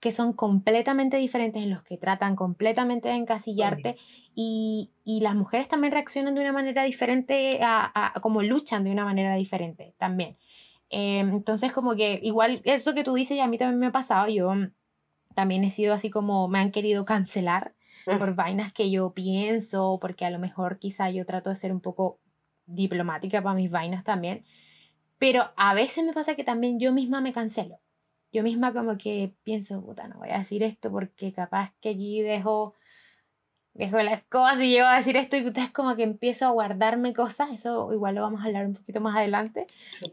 que 0.00 0.12
son 0.12 0.32
completamente 0.32 1.16
diferentes, 1.16 1.62
en 1.62 1.70
los 1.70 1.82
que 1.82 1.96
tratan 1.96 2.36
completamente 2.36 3.08
de 3.08 3.14
encasillarte 3.14 3.96
y, 4.34 4.90
y, 5.04 5.20
las 5.20 5.34
mujeres 5.34 5.66
también 5.66 5.92
reaccionan 5.92 6.34
de 6.34 6.40
una 6.40 6.52
manera 6.52 6.84
diferente, 6.84 7.58
a, 7.62 7.90
a, 7.94 8.20
como 8.20 8.42
luchan 8.42 8.84
de 8.84 8.92
una 8.92 9.04
manera 9.04 9.34
diferente 9.34 9.94
también. 9.98 10.36
Eh, 10.90 11.18
entonces 11.20 11.72
como 11.72 11.96
que 11.96 12.20
igual 12.22 12.62
eso 12.64 12.94
que 12.94 13.04
tú 13.04 13.14
dices 13.14 13.36
y 13.36 13.40
a 13.40 13.48
mí 13.48 13.58
también 13.58 13.80
me 13.80 13.86
ha 13.86 13.92
pasado, 13.92 14.28
yo 14.28 14.52
también 15.34 15.64
he 15.64 15.70
sido 15.70 15.94
así 15.94 16.10
como 16.10 16.48
me 16.48 16.60
han 16.60 16.70
querido 16.70 17.04
cancelar 17.04 17.74
por 18.18 18.34
vainas 18.34 18.72
que 18.72 18.90
yo 18.90 19.12
pienso, 19.12 19.98
porque 20.00 20.24
a 20.24 20.30
lo 20.30 20.38
mejor 20.38 20.78
quizá 20.78 21.10
yo 21.10 21.26
trato 21.26 21.50
de 21.50 21.56
ser 21.56 21.72
un 21.72 21.80
poco 21.80 22.20
diplomática 22.68 23.42
para 23.42 23.54
mis 23.54 23.70
vainas 23.70 24.04
también, 24.04 24.44
pero 25.18 25.50
a 25.56 25.74
veces 25.74 26.04
me 26.04 26.12
pasa 26.12 26.34
que 26.34 26.44
también 26.44 26.78
yo 26.78 26.92
misma 26.92 27.20
me 27.20 27.32
cancelo. 27.32 27.80
Yo 28.30 28.42
misma 28.42 28.72
como 28.72 28.98
que 28.98 29.32
pienso, 29.42 29.82
puta, 29.82 30.06
no 30.06 30.18
voy 30.18 30.28
a 30.30 30.38
decir 30.38 30.62
esto 30.62 30.90
porque 30.90 31.32
capaz 31.32 31.72
que 31.80 31.88
allí 31.88 32.20
dejo, 32.20 32.74
dejo 33.72 33.98
las 34.02 34.22
cosas 34.24 34.60
y 34.60 34.70
llego 34.70 34.86
a 34.86 34.98
decir 34.98 35.16
esto 35.16 35.36
y 35.36 35.40
entonces 35.40 35.72
como 35.72 35.96
que 35.96 36.02
empiezo 36.02 36.46
a 36.46 36.50
guardarme 36.50 37.14
cosas, 37.14 37.50
eso 37.52 37.90
igual 37.92 38.14
lo 38.14 38.22
vamos 38.22 38.42
a 38.42 38.44
hablar 38.44 38.66
un 38.66 38.74
poquito 38.74 39.00
más 39.00 39.16
adelante, 39.16 39.66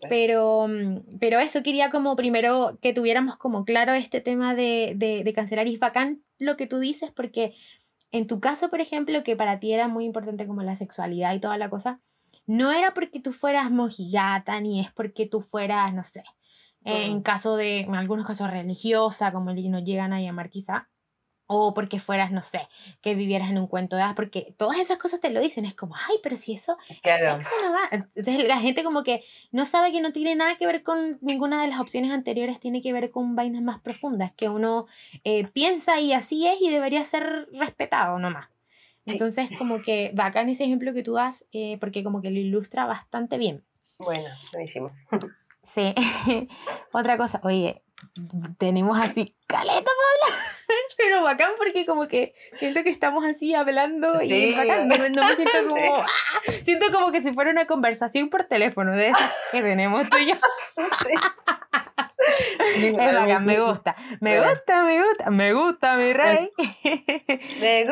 pero, 0.10 0.68
pero 1.20 1.40
eso 1.40 1.62
quería 1.62 1.90
como 1.90 2.16
primero 2.16 2.78
que 2.82 2.94
tuviéramos 2.94 3.38
como 3.38 3.66
claro 3.66 3.94
este 3.94 4.22
tema 4.22 4.56
de, 4.56 4.94
de, 4.96 5.24
de 5.26 5.34
cancelar 5.34 5.68
y 5.68 5.74
es 5.74 5.80
bacán 5.80 6.24
lo 6.40 6.56
que 6.56 6.68
tú 6.68 6.80
dices 6.80 7.12
porque 7.12 7.54
en 8.16 8.28
tu 8.28 8.40
caso, 8.40 8.70
por 8.70 8.80
ejemplo, 8.80 9.26
que 9.26 9.36
para 9.36 9.60
ti 9.60 9.74
era 9.74 9.90
muy 9.90 10.06
importante 10.06 10.48
como 10.48 10.64
la 10.64 10.78
sexualidad 10.78 11.34
y 11.34 11.42
toda 11.42 11.58
la 11.58 11.70
cosa, 11.70 12.00
no 12.46 12.72
era 12.72 12.94
porque 12.94 13.20
tú 13.20 13.34
fueras 13.34 13.72
mojigata, 13.72 14.60
ni 14.60 14.82
es 14.82 14.92
porque 14.92 15.26
tú 15.26 15.42
fueras, 15.42 15.94
no 15.94 16.04
sé, 16.04 16.24
en 16.84 17.22
caso 17.22 17.56
de, 17.56 17.80
en 17.80 17.96
algunos 17.96 18.28
casos 18.28 18.50
religiosa, 18.50 19.32
como 19.32 19.54
nos 19.54 19.84
llegan 19.84 20.14
a 20.14 20.22
llamar 20.22 20.50
quizá, 20.50 20.88
o 21.48 21.74
porque 21.74 22.00
fueras, 22.00 22.32
no 22.32 22.44
sé, 22.44 22.68
que 23.02 23.16
vivieras 23.16 23.50
en 23.50 23.58
un 23.58 23.68
cuento 23.68 23.96
de 23.96 24.04
hadas, 24.04 24.16
porque 24.16 24.54
todas 24.58 24.78
esas 24.80 24.98
cosas 24.98 25.20
te 25.20 25.30
lo 25.30 25.40
dicen, 25.40 25.66
es 25.66 25.76
como, 25.76 25.96
ay, 25.96 26.18
pero 26.24 26.38
si 26.38 26.54
eso, 26.54 26.78
claro. 27.02 27.42
no 27.64 27.72
va. 27.72 27.90
Entonces 27.92 28.48
la 28.48 28.58
gente 28.58 28.84
como 28.84 29.04
que 29.04 29.24
no 29.52 29.66
sabe 29.66 29.92
que 29.92 30.02
no 30.02 30.12
tiene 30.12 30.36
nada 30.36 30.58
que 30.58 30.66
ver 30.66 30.84
con 30.84 31.18
ninguna 31.22 31.62
de 31.62 31.68
las 31.70 31.80
opciones 31.80 32.12
anteriores, 32.12 32.60
tiene 32.60 32.82
que 32.82 32.94
ver 32.94 33.12
con 33.12 33.36
vainas 33.36 33.62
más 33.62 33.80
profundas, 33.80 34.32
que 34.36 34.50
uno 34.50 34.88
eh, 35.24 35.48
piensa 35.48 36.00
y 36.00 36.14
así 36.14 36.48
es 36.48 36.62
y 36.62 36.70
debería 36.70 37.06
ser 37.06 37.48
respetado 37.52 38.18
nomás. 38.18 38.55
Entonces 39.06 39.50
como 39.58 39.82
que 39.82 40.12
bacán 40.14 40.50
ese 40.50 40.64
ejemplo 40.64 40.94
que 40.94 41.04
tú 41.04 41.14
das, 41.14 41.46
eh, 41.52 41.78
porque 41.80 42.04
como 42.04 42.22
que 42.22 42.32
lo 42.32 42.40
ilustra 42.40 42.86
bastante 42.86 43.38
bien. 43.38 43.64
Bueno, 44.00 44.30
buenísimo. 44.52 44.92
Sí. 45.64 45.94
Otra 46.94 47.18
cosa, 47.18 47.40
oye, 47.44 47.76
tenemos 48.58 49.00
así 49.00 49.36
caleta 49.48 49.76
Paula. 49.76 50.38
Pero 50.98 51.24
bacán 51.24 51.52
porque 51.58 51.86
como 51.86 52.08
que 52.08 52.34
siento 52.60 52.84
que 52.84 52.90
estamos 52.90 53.24
así 53.26 53.54
hablando 53.54 54.22
y 54.22 54.54
bacán. 54.54 54.88
No, 54.88 55.28
me 55.28 55.36
siento 55.36 55.70
como. 55.70 55.96
¡ah! 55.98 56.08
siento 56.64 56.86
como 56.92 57.12
que 57.12 57.22
si 57.22 57.34
fuera 57.34 57.52
una 57.52 57.68
conversación 57.68 58.30
por 58.30 58.46
teléfono 58.46 58.94
de 58.94 59.10
esas 59.10 59.36
que 59.52 59.62
tenemos 59.62 60.10
tú 60.10 60.18
y 60.18 60.28
yo. 60.28 60.36
es 62.76 63.42
me 63.42 63.60
gusta. 63.60 63.96
Me 64.20 64.40
gusta, 64.40 64.84
me 64.84 65.02
gusta, 65.02 65.30
me 65.32 65.54
gusta, 65.54 65.96
mi 65.96 66.14
rey. 66.14 66.52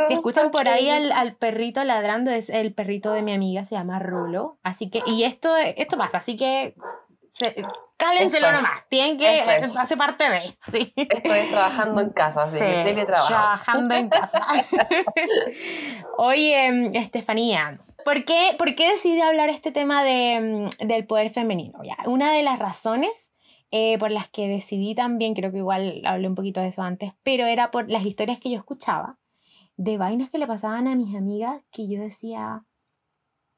Si 0.07 0.13
escuchan 0.13 0.51
por 0.51 0.67
ahí 0.69 0.89
al, 0.89 1.11
al, 1.11 1.35
perrito 1.35 1.83
ladrando, 1.83 2.31
es 2.31 2.49
el 2.49 2.73
perrito 2.73 3.13
de 3.13 3.21
mi 3.21 3.33
amiga, 3.33 3.65
se 3.65 3.75
llama 3.75 3.99
Rulo. 3.99 4.57
Así 4.63 4.89
que, 4.89 5.01
y 5.05 5.23
esto, 5.23 5.55
esto 5.57 5.97
pasa, 5.97 6.17
así 6.17 6.37
que 6.37 6.75
cálenselo 7.97 8.51
nomás. 8.51 8.83
Tienen 8.89 9.17
que 9.17 9.41
hace 9.79 9.97
parte 9.97 10.29
de. 10.29 10.57
Sí. 10.71 10.93
Estoy 10.95 11.49
trabajando 11.49 12.01
en 12.01 12.09
casa, 12.11 12.43
así 12.43 12.59
que 12.59 12.83
teletrabajo. 12.83 13.27
Trabajando 13.27 13.95
en 13.95 14.09
casa. 14.09 14.39
Oye, 16.17 16.97
Estefanía, 16.97 17.79
¿por 18.05 18.25
qué, 18.25 18.55
¿por 18.57 18.75
qué 18.75 18.91
decidí 18.91 19.21
hablar 19.21 19.49
este 19.49 19.71
tema 19.71 20.03
de, 20.03 20.69
del 20.79 21.05
poder 21.05 21.31
femenino? 21.31 21.79
Ya, 21.83 21.97
una 22.05 22.31
de 22.31 22.43
las 22.43 22.59
razones 22.59 23.11
eh, 23.75 23.97
por 23.97 24.11
las 24.11 24.29
que 24.29 24.47
decidí 24.47 24.93
también, 24.93 25.33
creo 25.33 25.51
que 25.51 25.57
igual 25.57 26.03
hablé 26.05 26.27
un 26.27 26.35
poquito 26.35 26.61
de 26.61 26.67
eso 26.67 26.83
antes, 26.83 27.11
pero 27.23 27.47
era 27.47 27.71
por 27.71 27.89
las 27.89 28.05
historias 28.05 28.39
que 28.39 28.51
yo 28.51 28.59
escuchaba 28.59 29.17
de 29.77 29.97
vainas 29.97 30.29
que 30.29 30.37
le 30.37 30.45
pasaban 30.45 30.87
a 30.87 30.95
mis 30.95 31.15
amigas 31.15 31.63
que 31.71 31.87
yo 31.87 31.99
decía, 31.99 32.65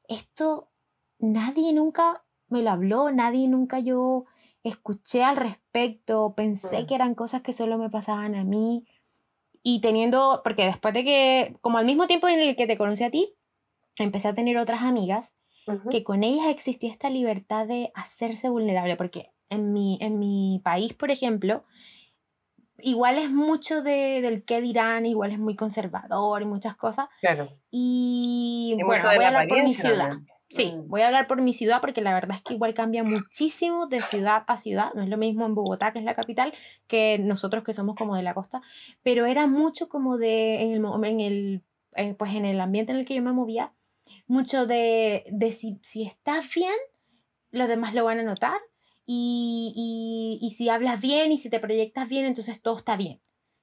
esto 0.08 0.70
nadie 1.18 1.74
nunca 1.74 2.24
me 2.48 2.62
lo 2.62 2.70
habló, 2.70 3.12
nadie 3.12 3.46
nunca 3.46 3.78
yo 3.78 4.24
escuché 4.62 5.22
al 5.22 5.36
respecto, 5.36 6.32
pensé 6.34 6.86
que 6.86 6.94
eran 6.94 7.14
cosas 7.14 7.42
que 7.42 7.52
solo 7.52 7.76
me 7.76 7.90
pasaban 7.90 8.34
a 8.36 8.42
mí. 8.42 8.86
Y 9.62 9.82
teniendo, 9.82 10.40
porque 10.42 10.64
después 10.64 10.94
de 10.94 11.04
que, 11.04 11.56
como 11.60 11.76
al 11.76 11.84
mismo 11.84 12.06
tiempo 12.06 12.26
en 12.28 12.40
el 12.40 12.56
que 12.56 12.66
te 12.66 12.78
conocí 12.78 13.04
a 13.04 13.10
ti, 13.10 13.34
empecé 13.96 14.28
a 14.28 14.34
tener 14.34 14.56
otras 14.56 14.80
amigas, 14.80 15.34
que 15.90 16.04
con 16.04 16.24
ellas 16.24 16.46
existía 16.46 16.90
esta 16.90 17.10
libertad 17.10 17.66
de 17.66 17.90
hacerse 17.94 18.48
vulnerable, 18.48 18.96
porque 18.96 19.30
en 19.50 19.72
mi, 19.72 19.98
en 20.00 20.18
mi 20.18 20.60
país, 20.64 20.92
por 20.94 21.10
ejemplo, 21.10 21.64
igual 22.78 23.18
es 23.18 23.30
mucho 23.30 23.82
de, 23.82 24.20
del 24.20 24.44
qué 24.44 24.60
dirán, 24.60 25.06
igual 25.06 25.32
es 25.32 25.38
muy 25.38 25.56
conservador 25.56 26.42
y 26.42 26.44
muchas 26.44 26.76
cosas. 26.76 27.08
Claro. 27.20 27.48
Y, 27.70 28.76
bueno, 28.84 29.04
voy 29.04 29.24
a 29.24 29.28
hablar 29.28 29.48
por 29.48 29.62
mi 29.62 29.70
ciudad. 29.70 30.18
Sí, 30.48 30.72
mm. 30.72 30.88
voy 30.88 31.00
a 31.00 31.08
hablar 31.08 31.26
por 31.26 31.42
mi 31.42 31.52
ciudad 31.52 31.80
porque 31.80 32.00
la 32.00 32.14
verdad 32.14 32.36
es 32.36 32.42
que 32.42 32.54
igual 32.54 32.74
cambia 32.74 33.02
muchísimo 33.02 33.86
de 33.86 33.98
ciudad 33.98 34.44
a 34.46 34.56
ciudad. 34.56 34.92
No 34.94 35.02
es 35.02 35.08
lo 35.08 35.16
mismo 35.16 35.46
en 35.46 35.54
Bogotá, 35.54 35.92
que 35.92 35.98
es 35.98 36.04
la 36.04 36.14
capital, 36.14 36.54
que 36.86 37.18
nosotros 37.18 37.64
que 37.64 37.72
somos 37.72 37.96
como 37.96 38.16
de 38.16 38.22
la 38.22 38.34
costa. 38.34 38.62
Pero 39.02 39.26
era 39.26 39.46
mucho 39.46 39.88
como 39.88 40.18
de, 40.18 40.62
en 40.62 40.70
el, 40.72 41.04
en 41.04 41.20
el, 41.20 41.62
eh, 41.96 42.14
pues 42.14 42.34
en 42.34 42.44
el 42.44 42.60
ambiente 42.60 42.92
en 42.92 42.98
el 42.98 43.06
que 43.06 43.14
yo 43.14 43.22
me 43.22 43.32
movía, 43.32 43.72
mucho 44.28 44.66
de, 44.66 45.24
de 45.30 45.52
si, 45.52 45.78
si 45.82 46.04
estás 46.04 46.48
bien, 46.54 46.74
los 47.50 47.68
demás 47.68 47.94
lo 47.94 48.04
van 48.04 48.20
a 48.20 48.22
notar. 48.22 48.60
Y, 49.06 49.72
y, 50.40 50.44
y 50.44 50.50
si 50.50 50.68
hablas 50.68 51.00
bien 51.00 51.32
y 51.32 51.38
si 51.38 51.48
te 51.48 51.60
proyectas 51.60 52.08
bien, 52.08 52.26
entonces 52.26 52.60
todo 52.60 52.76
está 52.76 52.96
bien. 52.96 53.20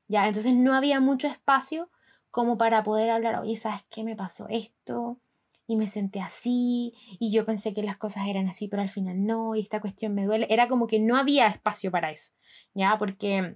¿ya? 0.08 0.27
Entonces 0.27 0.53
no 0.53 0.73
había 0.73 0.99
mucho 0.99 1.27
espacio 1.27 1.89
como 2.32 2.58
para 2.58 2.84
poder 2.84 3.10
hablar, 3.10 3.39
oye, 3.39 3.58
¿sabes 3.58 3.84
qué 3.89 4.03
me 4.03 4.15
pasó 4.15 4.47
esto? 4.49 5.19
y 5.67 5.75
me 5.75 5.88
senté 5.88 6.19
así 6.19 6.93
y 7.19 7.32
yo 7.32 7.45
pensé 7.45 7.73
que 7.73 7.84
las 7.84 7.97
cosas 7.97 8.27
eran 8.27 8.47
así, 8.47 8.67
pero 8.67 8.82
al 8.82 8.89
final 8.89 9.25
no, 9.25 9.56
y 9.56 9.62
esta 9.62 9.79
cuestión 9.79 10.13
me 10.13 10.25
duele. 10.25 10.47
Era 10.49 10.67
como 10.67 10.88
que 10.88 10.99
no 10.99 11.15
había 11.15 11.47
espacio 11.47 11.91
para 11.91 12.12
eso, 12.12 12.34
¿ya? 12.73 12.97
Porque 12.97 13.56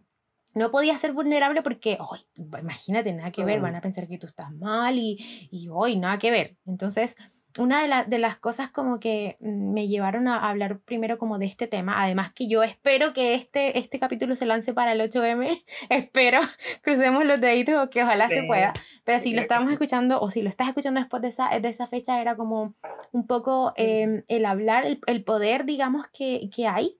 no 0.53 0.71
podía 0.71 0.97
ser 0.97 1.13
vulnerable 1.13 1.61
porque, 1.61 1.97
hoy 1.99 2.19
imagínate, 2.35 3.13
nada 3.13 3.31
que 3.31 3.43
ver, 3.43 3.59
van 3.61 3.75
a 3.75 3.81
pensar 3.81 4.07
que 4.07 4.17
tú 4.17 4.27
estás 4.27 4.51
mal 4.53 4.97
y, 4.97 5.49
y 5.51 5.67
hoy 5.69 5.97
nada 5.97 6.17
que 6.17 6.31
ver. 6.31 6.57
Entonces, 6.65 7.15
una 7.57 8.05
de, 8.05 8.17
las 8.17 8.37
cosas 8.37 8.69
como 8.69 8.99
que 8.99 9.37
mm, 9.39 9.73
me 9.73 9.87
llevaron 9.87 10.27
a 10.27 10.49
hablar 10.49 10.79
primero 10.79 11.17
como 11.17 11.37
de 11.39 11.45
este 11.45 11.67
tema, 11.67 12.01
además 12.01 12.31
que 12.31 12.47
yo 12.47 12.63
espero 12.63 13.13
que 13.13 13.33
este, 13.35 13.77
este 13.79 13.99
capítulo 13.99 14.35
se 14.35 14.45
lance 14.45 14.73
para 14.73 14.93
el 14.93 15.01
8M, 15.01 15.63
espero, 15.89 16.39
crucemos 16.81 17.25
los 17.25 17.41
deditos 17.41 17.89
que 17.89 18.03
ojalá 18.03 18.27
se 18.27 18.43
pueda, 18.43 18.73
pero 19.03 19.19
si 19.19 19.33
lo 19.33 19.41
estamos 19.41 19.71
escuchando 19.71 20.19
o 20.19 20.31
si 20.31 20.41
lo 20.41 20.49
estás 20.49 20.67
escuchando 20.69 20.99
después 20.99 21.21
de 21.21 21.29
esa, 21.29 21.49
de 21.59 21.67
esa 21.67 21.87
fecha 21.87 22.21
era 22.21 22.35
como 22.35 22.75
un 23.11 23.27
poco 23.27 23.73
em, 23.75 24.23
el 24.27 24.45
hablar, 24.45 24.85
el, 24.85 25.23
poder 25.23 25.65
digamos 25.65 26.07
que, 26.07 26.49
hay, 26.67 26.97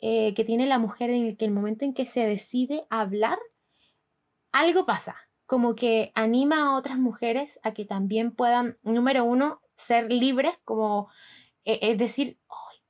eh, 0.00 0.34
que 0.34 0.44
tiene 0.44 0.66
la 0.66 0.78
mujer 0.78 1.10
en 1.10 1.26
el 1.26 1.36
que 1.36 1.44
el 1.44 1.50
momento 1.50 1.84
en 1.84 1.94
que 1.94 2.06
se 2.06 2.26
decide 2.26 2.84
hablar, 2.90 3.38
algo 4.52 4.86
pasa, 4.86 5.16
como 5.46 5.74
que 5.74 6.12
anima 6.14 6.62
a 6.62 6.76
otras 6.76 6.98
mujeres 6.98 7.58
a 7.62 7.72
que 7.72 7.84
también 7.84 8.32
puedan, 8.32 8.76
número 8.82 9.24
uno, 9.24 9.60
ser 9.78 10.12
libres, 10.12 10.58
como 10.64 11.08
eh, 11.64 11.78
es 11.82 11.98
decir, 11.98 12.38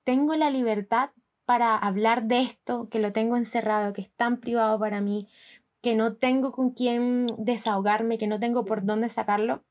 tengo 0.05 0.35
la 0.35 0.51
libertad 0.51 1.11
para 1.44 1.77
hablar 1.77 2.24
de 2.24 2.42
esto, 2.42 2.88
que 2.90 2.98
lo 2.98 3.12
tengo 3.12 3.37
encerrado, 3.37 3.92
que 3.92 4.03
es 4.03 4.11
tan 4.16 4.38
privado 4.40 4.79
para 4.79 5.01
mí, 5.01 5.29
que 5.83 5.94
no 5.94 6.16
tengo 6.16 6.53
con 6.53 6.70
quién 6.70 7.27
desahogarme, 7.38 8.18
que 8.18 8.27
no 8.27 8.38
tengo 8.40 8.64
por 8.64 8.85
dónde 8.85 9.09
sacarlo. 9.09 9.64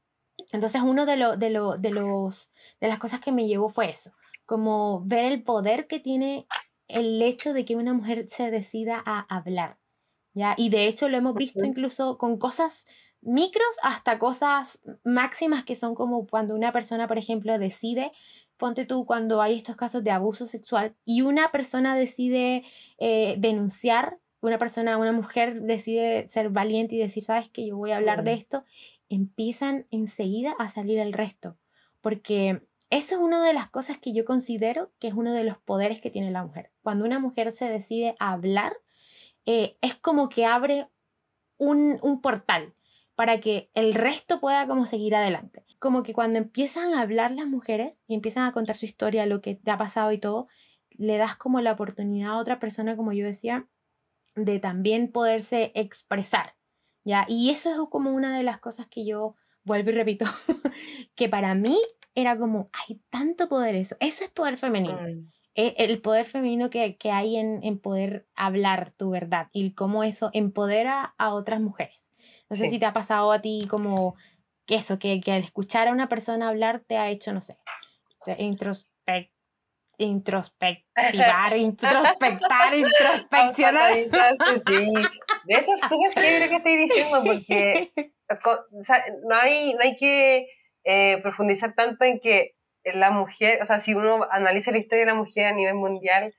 Entonces, 0.52 0.82
uno 0.82 1.06
de, 1.06 1.18
lo, 1.18 1.38
de, 1.38 1.50
lo, 1.50 1.78
de, 1.78 1.90
los, 1.92 2.50
de 2.80 2.88
las 2.88 3.00
cosas 3.00 3.20
que 3.20 3.32
me 3.32 3.48
llevó 3.48 3.70
fue 3.70 3.90
eso, 3.90 4.12
como 4.46 5.04
ver 5.06 5.26
el 5.26 5.44
poder 5.44 5.88
que 5.88 6.00
tiene 6.00 6.48
el 6.88 7.22
hecho 7.22 7.54
de 7.54 7.66
que 7.66 7.76
una 7.76 7.94
mujer 7.94 8.28
se 8.30 8.50
decida 8.52 9.02
a 9.06 9.20
hablar. 9.36 9.78
¿ya? 10.34 10.56
Y 10.58 10.70
de 10.70 10.88
hecho 10.88 11.10
lo 11.10 11.18
hemos 11.18 11.36
visto 11.36 11.66
incluso 11.66 12.18
con 12.18 12.38
cosas 12.38 12.88
micros 13.28 13.68
hasta 13.84 14.18
cosas 14.20 14.82
máximas 15.04 15.66
que 15.66 15.76
son 15.76 15.96
como 15.96 16.26
cuando 16.28 16.56
una 16.56 16.72
persona, 16.72 17.08
por 17.08 17.18
ejemplo, 17.18 17.60
decide, 17.60 18.12
ponte 18.56 18.86
tú 18.86 19.06
cuando 19.06 19.42
hay 19.42 19.56
estos 19.56 19.76
casos 19.76 20.04
de 20.04 20.12
abuso 20.12 20.48
sexual 20.48 20.96
y 21.04 21.22
una 21.22 21.52
persona 21.52 21.96
decide 21.96 22.63
eh, 23.00 23.36
denunciar, 23.38 24.18
una 24.40 24.58
persona, 24.58 24.98
una 24.98 25.12
mujer 25.12 25.62
decide 25.62 26.28
ser 26.30 26.50
valiente 26.50 26.96
y 26.96 27.00
decir, 27.00 27.22
sabes 27.22 27.50
que 27.50 27.68
yo 27.68 27.76
voy 27.76 27.92
a 27.92 27.98
hablar 27.98 28.24
de 28.24 28.34
esto, 28.34 28.63
empiezan 29.10 29.88
enseguida 29.92 30.54
a 30.58 30.70
salir 30.70 31.00
el 31.00 31.12
resto, 31.12 31.58
porque 32.00 32.62
eso 32.90 33.16
es 33.16 33.22
una 33.22 33.46
de 33.46 33.54
las 33.54 33.70
cosas 33.70 33.98
que 33.98 34.13
yo 34.13 34.24
considero 34.24 34.92
que 35.00 35.10
es 35.10 35.13
uno 35.13 35.34
de 35.34 35.44
los 35.44 35.58
poderes 35.58 36.02
que 36.02 36.12
tiene 36.12 36.32
la 36.32 36.46
mujer. 36.46 36.72
Cuando 36.82 37.04
una 37.04 37.20
mujer 37.20 37.54
se 37.54 37.66
decide 37.66 38.16
a 38.20 38.32
hablar, 38.32 38.78
eh, 39.46 39.76
es 39.82 39.96
como 39.96 40.30
que 40.30 40.46
abre 40.46 40.88
un, 41.58 42.00
un 42.02 42.22
portal, 42.22 42.74
para 43.18 43.40
que 43.40 43.72
el 43.74 43.96
resto 43.96 44.40
pueda 44.40 44.68
como 44.68 44.86
seguir 44.86 45.16
adelante. 45.16 45.66
Como 45.80 46.04
que 46.04 46.14
cuando 46.14 46.38
empiezan 46.38 46.94
a 46.94 47.02
hablar 47.02 47.32
las 47.32 47.48
mujeres 47.48 48.04
y 48.08 48.14
empiezan 48.14 48.46
a 48.46 48.52
contar 48.52 48.78
su 48.78 48.86
historia, 48.86 49.26
lo 49.26 49.42
que 49.42 49.56
te 49.56 49.72
ha 49.72 49.78
pasado 49.80 50.12
y 50.12 50.20
todo, 50.20 50.48
le 50.92 51.18
das 51.18 51.36
como 51.36 51.60
la 51.60 51.72
oportunidad 51.72 52.34
a 52.34 52.38
otra 52.38 52.60
persona, 52.60 52.96
como 52.96 53.14
yo 53.14 53.26
decía, 53.26 53.66
de 54.36 54.60
también 54.60 55.12
poderse 55.12 55.72
expresar, 55.74 56.54
¿ya? 57.04 57.26
Y 57.28 57.50
eso 57.50 57.72
es 57.72 57.90
como 57.90 58.14
una 58.14 58.38
de 58.38 58.44
las 58.44 58.60
cosas 58.60 58.86
que 58.88 59.04
yo 59.04 59.34
vuelvo 59.64 59.90
y 59.90 59.94
repito, 59.94 60.26
que 61.16 61.28
para 61.28 61.56
mí 61.56 61.76
era 62.14 62.38
como, 62.38 62.70
hay 62.72 63.02
tanto 63.10 63.50
poder 63.50 63.74
eso, 63.74 63.98
eso 64.00 64.26
es 64.26 64.30
poder 64.30 64.60
femenino. 64.60 65.02
Mm. 65.02 65.32
E, 65.56 65.74
el 65.80 66.04
poder 66.04 66.28
femenino 66.28 66.70
que, 66.70 66.96
hay 67.12 67.36
en, 67.38 67.64
en, 67.64 67.80
poder 67.80 68.28
hablar 68.36 68.94
tu 68.96 69.10
verdad 69.10 69.48
y 69.54 69.74
cómo 69.74 70.04
eso 70.04 70.30
empodera 70.34 71.16
a 71.18 71.34
otras 71.34 71.60
mujeres. 71.62 72.07
No 72.50 72.56
sé 72.56 72.70
si 72.70 72.80
te 72.80 72.86
ha 72.86 72.94
pasado 72.94 73.32
a 73.32 73.42
ti 73.42 73.68
como 73.70 74.16
que 74.66 74.76
eso, 74.76 75.00
que, 75.00 75.20
que 75.22 75.32
al 75.32 75.44
escuchar 75.44 75.88
a 75.88 75.92
una 75.92 76.10
persona 76.10 76.50
hablar 76.50 76.82
te 76.88 76.98
ha 76.98 77.10
hecho, 77.10 77.34
no 77.34 77.42
sé, 77.42 77.58
introspect, 78.38 79.32
introspectivar, 79.98 81.58
introspectar, 81.58 82.76
introspeccionar. 82.76 83.94
sí. 83.96 84.94
De 85.46 85.56
hecho, 85.56 85.74
es 85.74 85.82
súper 85.82 86.14
chévere 86.14 86.46
lo 86.46 86.50
que 86.50 86.56
estoy 86.58 86.76
diciendo 86.76 87.24
porque 87.24 87.92
o 88.72 88.84
sea, 88.84 89.04
no, 89.24 89.36
hay, 89.36 89.74
no 89.74 89.82
hay 89.82 89.96
que 89.96 90.48
eh, 90.84 91.20
profundizar 91.22 91.74
tanto 91.74 92.06
en 92.06 92.20
que 92.20 92.56
la 92.84 93.12
mujer, 93.12 93.62
o 93.62 93.66
sea, 93.66 93.80
si 93.80 93.94
uno 93.94 94.26
analiza 94.32 94.72
la 94.72 94.78
historia 94.78 95.06
de 95.06 95.12
la 95.12 95.18
mujer 95.18 95.48
a 95.48 95.54
nivel 95.54 95.76
mundial, 95.76 96.34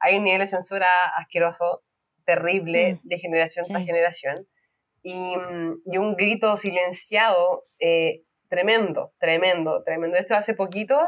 hay 0.00 0.16
un 0.16 0.24
nivel 0.24 0.40
de 0.40 0.46
censura 0.46 0.88
asqueroso, 1.16 1.82
terrible, 2.24 2.94
mm. 2.94 3.00
de 3.08 3.18
generación 3.18 3.66
tras 3.66 3.84
generación. 3.84 4.46
Mm, 5.04 5.72
y, 5.84 5.98
un 5.98 6.14
grito 6.16 6.56
silenciado 6.56 7.64
eh, 7.80 8.22
tremendo, 8.48 9.12
tremendo, 9.18 9.82
tremendo. 9.84 10.18
Hecho, 10.18 10.36
hace 10.36 10.54
poquito 10.54 10.98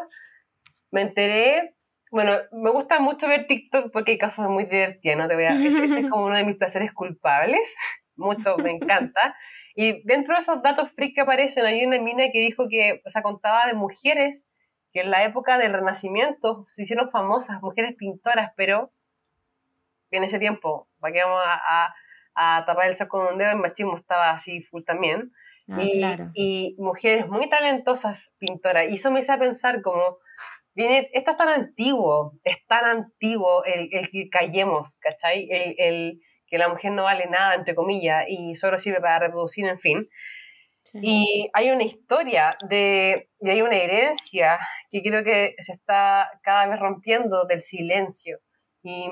me 0.90 1.02
enteré, 1.02 1.76
bueno, 2.10 2.32
me 2.52 2.70
gusta 2.70 2.98
mucho 3.00 3.28
ver 3.28 3.46
TikTok 3.46 3.92
porque 3.92 4.12
hay 4.12 4.18
casos 4.18 4.48
muy 4.48 4.64
divertidos, 4.64 5.18
¿no? 5.18 5.28
Te 5.28 5.34
voy 5.34 5.44
a, 5.44 5.64
ese, 5.64 5.84
es 5.84 5.94
como 6.10 6.26
uno 6.26 6.36
de 6.36 6.44
mis 6.44 6.56
placeres 6.56 6.92
culpables, 6.92 7.76
mucho, 8.16 8.56
me 8.58 8.72
encanta. 8.72 9.36
Y 9.76 10.02
dentro 10.04 10.34
de 10.34 10.40
esos 10.40 10.62
datos 10.62 10.92
freak 10.92 11.14
que 11.14 11.20
aparecen, 11.20 11.66
hay 11.66 11.84
una 11.84 12.00
mina 12.00 12.30
que 12.32 12.40
dijo 12.40 12.68
que, 12.68 13.02
o 13.04 13.10
sea, 13.10 13.22
contaba 13.22 13.66
de 13.66 13.74
mujeres 13.74 14.50
que 14.92 15.00
en 15.00 15.10
la 15.10 15.24
época 15.24 15.58
del 15.58 15.72
Renacimiento 15.72 16.64
se 16.68 16.84
hicieron 16.84 17.10
famosas, 17.10 17.60
mujeres 17.60 17.96
pintoras, 17.96 18.52
pero 18.56 18.92
en 20.12 20.22
ese 20.22 20.38
tiempo, 20.38 20.88
para 21.00 21.12
que 21.12 21.24
vamos 21.24 21.42
a 21.44 21.60
a 21.66 21.94
tapar 22.34 22.88
el 22.88 22.94
saco 22.94 23.18
con 23.18 23.32
un 23.32 23.38
dedo, 23.38 23.50
el 23.50 23.58
machismo 23.58 23.96
estaba 23.96 24.30
así 24.30 24.62
full 24.62 24.82
también. 24.84 25.32
Ah, 25.68 25.78
y, 25.80 26.04
y, 26.34 26.76
mujeres 26.78 27.28
muy 27.28 27.48
talentosas 27.48 28.34
pintoras. 28.38 28.90
Y 28.90 28.96
eso 28.96 29.10
me 29.10 29.20
hizo 29.20 29.38
pensar 29.38 29.80
como, 29.80 30.18
viene, 30.74 31.08
esto 31.12 31.30
es 31.30 31.36
tan 31.36 31.48
antiguo, 31.48 32.38
es 32.44 32.58
tan 32.66 32.84
antiguo 32.84 33.64
el, 33.64 33.88
el 33.92 34.10
que 34.10 34.28
callemos, 34.28 34.96
¿cachai? 35.00 35.48
El, 35.50 35.74
el, 35.78 36.20
que 36.46 36.58
la 36.58 36.68
mujer 36.68 36.92
no 36.92 37.04
vale 37.04 37.26
nada, 37.26 37.54
entre 37.54 37.74
comillas, 37.74 38.24
y 38.28 38.54
solo 38.54 38.78
sirve 38.78 39.00
para 39.00 39.18
reproducir, 39.18 39.66
en 39.66 39.78
fin. 39.78 40.08
Y 41.02 41.50
hay 41.52 41.70
una 41.70 41.82
historia 41.82 42.56
de, 42.68 43.28
y 43.40 43.50
hay 43.50 43.62
una 43.62 43.76
herencia 43.76 44.60
que 44.90 45.02
creo 45.02 45.24
que 45.24 45.56
se 45.58 45.72
está 45.72 46.30
cada 46.44 46.68
vez 46.68 46.78
rompiendo 46.78 47.46
del 47.46 47.62
silencio. 47.62 48.38
Y, 48.82 49.10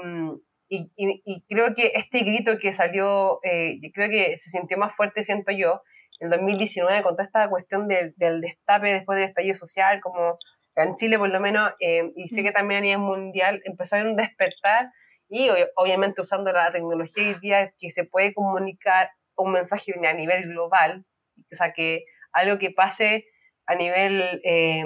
mm, 0.80 1.20
y, 1.24 1.44
creo 1.48 1.74
que 1.74 1.92
este 1.94 2.20
grito 2.20 2.58
que 2.58 2.72
salió, 2.72 3.40
eh, 3.42 3.80
creo 3.92 4.08
que 4.10 4.38
se 4.38 4.50
sintió 4.50 4.78
más 4.78 4.94
fuerte, 4.94 5.22
siento 5.22 5.52
yo, 5.52 5.82
en 6.20 6.30
2019 6.30 7.02
con 7.02 7.12
toda 7.14 7.24
esta 7.24 7.48
cuestión 7.48 7.88
del, 7.88 8.14
del 8.16 8.40
destape 8.40 8.92
después 8.92 9.18
del 9.18 9.28
estallido 9.28 9.54
social, 9.54 10.00
como 10.00 10.38
en 10.76 10.96
Chile 10.96 11.18
por 11.18 11.28
lo 11.28 11.40
menos, 11.40 11.72
eh, 11.80 12.12
y 12.16 12.28
sé 12.28 12.42
que 12.42 12.52
también 12.52 12.78
a 12.78 12.82
nivel 12.82 12.98
mundial, 12.98 13.60
empezó 13.64 13.96
a 13.96 14.00
haber 14.00 14.10
un 14.10 14.16
despertar 14.16 14.90
y 15.28 15.48
obviamente 15.76 16.20
usando 16.20 16.52
la 16.52 16.70
tecnología 16.70 17.28
hoy 17.28 17.34
día 17.40 17.74
que 17.78 17.90
se 17.90 18.04
puede 18.04 18.34
comunicar 18.34 19.10
un 19.36 19.52
mensaje 19.52 19.94
a 20.06 20.12
nivel 20.12 20.44
global, 20.44 21.04
o 21.50 21.56
sea, 21.56 21.72
que 21.72 22.04
algo 22.32 22.58
que 22.58 22.70
pase 22.70 23.26
a 23.66 23.74
nivel 23.74 24.40
eh, 24.44 24.84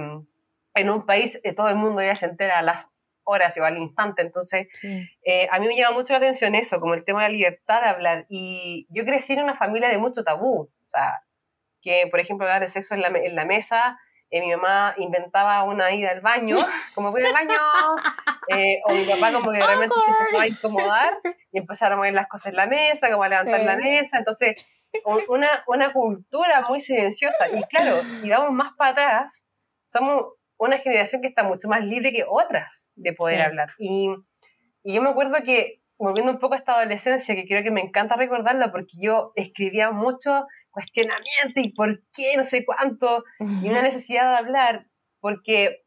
en 0.75 0.91
un 0.91 1.07
país, 1.07 1.41
todo 1.57 1.69
el 1.69 1.77
mundo 1.77 2.03
ya 2.03 2.15
se 2.15 2.27
entera 2.27 2.63
las 2.63 2.89
horas 3.27 3.57
o 3.59 3.65
al 3.65 3.77
instante. 3.77 4.23
Entonces, 4.23 4.69
eh, 5.23 5.49
a 5.51 5.59
mí 5.59 5.67
me 5.67 5.77
llama 5.77 5.97
mucho 5.97 6.15
la 6.15 6.19
atención 6.19 6.55
eso, 6.55 6.81
como 6.81 6.95
el 6.95 7.05
tema 7.05 7.23
de 7.23 7.29
la 7.29 7.33
libertad 7.33 7.83
de 7.83 7.89
hablar. 7.89 8.27
Y 8.29 8.87
yo 8.91 9.05
crecí 9.05 9.35
en 9.35 9.43
una 9.43 9.57
familia 9.57 9.89
de 9.89 9.99
mucho 9.99 10.25
tabú. 10.25 10.63
O 10.63 10.89
sea, 10.89 11.23
que, 11.83 12.07
por 12.11 12.21
ejemplo, 12.21 12.47
hablar 12.47 12.63
de 12.63 12.69
sexo 12.69 12.95
en 12.95 13.03
la, 13.03 13.09
en 13.09 13.35
la 13.35 13.45
mesa, 13.45 13.99
eh, 14.31 14.41
mi 14.41 14.51
mamá 14.51 14.95
inventaba 14.97 15.63
una 15.63 15.93
ida 15.93 16.11
al 16.11 16.21
baño, 16.21 16.57
como 16.95 17.11
voy 17.11 17.23
al 17.25 17.33
baño, 17.33 17.59
eh, 18.49 18.81
o 18.85 18.93
mi 18.93 19.05
papá 19.05 19.33
como 19.33 19.53
que 19.53 19.59
realmente 19.59 19.95
se 20.05 20.11
empezó 20.11 20.41
a 20.41 20.47
incomodar 20.47 21.19
y 21.53 21.59
empezaron 21.59 21.95
a 21.95 21.97
mover 21.99 22.15
las 22.15 22.27
cosas 22.27 22.47
en 22.47 22.57
la 22.57 22.67
mesa, 22.67 23.11
como 23.11 23.23
a 23.23 23.29
levantar 23.29 23.63
la 23.63 23.77
mesa. 23.77 24.19
Entonces, 24.19 24.57
una, 25.29 25.49
una 25.67 25.93
cultura 25.93 26.65
muy 26.69 26.81
silenciosa. 26.81 27.49
Y 27.49 27.63
claro, 27.65 28.03
si 28.13 28.29
vamos 28.29 28.53
más 28.53 28.73
para 28.77 28.91
atrás, 28.91 29.47
somos 29.89 30.35
una 30.59 30.79
generación 30.79 31.23
que 31.23 31.29
está 31.29 31.43
mucho 31.43 31.69
más 31.69 31.85
libre 31.85 32.13
que 32.13 32.25
otras 32.29 32.91
de 32.95 33.13
poder 33.13 33.43
hablar. 33.43 33.71
Y, 33.79 34.09
y 34.83 34.95
yo 34.95 35.03
me 35.03 35.11
acuerdo 35.11 35.37
que, 35.45 35.83
volviendo 35.99 36.33
un 36.33 36.39
poco 36.39 36.55
a 36.55 36.57
esta 36.57 36.79
adolescencia, 36.79 37.35
que 37.35 37.47
creo 37.47 37.63
que 37.63 37.71
me 37.71 37.81
encanta 37.81 38.17
recordarla 38.17 38.71
porque 38.71 38.97
yo 39.01 39.33
escribía 39.35 39.91
mucho 39.91 40.47
cuestionamiento 40.71 41.61
y 41.61 41.73
por 41.73 42.03
qué, 42.15 42.37
no 42.37 42.45
sé 42.45 42.65
cuánto, 42.65 43.25
y 43.41 43.69
una 43.69 43.81
necesidad 43.81 44.31
de 44.31 44.37
hablar, 44.37 44.87
porque, 45.21 45.85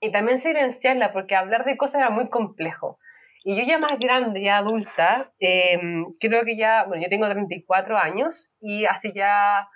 y 0.00 0.12
también 0.12 0.38
silenciarla, 0.38 1.12
porque 1.12 1.34
hablar 1.34 1.64
de 1.64 1.76
cosas 1.76 2.02
era 2.02 2.10
muy 2.10 2.28
complejo. 2.28 2.98
Y 3.42 3.56
yo 3.56 3.64
ya 3.64 3.78
más 3.78 3.98
grande, 3.98 4.42
ya 4.42 4.58
adulta, 4.58 5.32
em, 5.38 6.04
creo 6.20 6.44
que 6.44 6.56
ya, 6.56 6.84
bueno, 6.84 7.02
yo 7.02 7.08
tengo 7.08 7.28
34 7.28 7.96
años 7.98 8.52
y 8.60 8.84
hace 8.84 9.12
ya, 9.12 9.68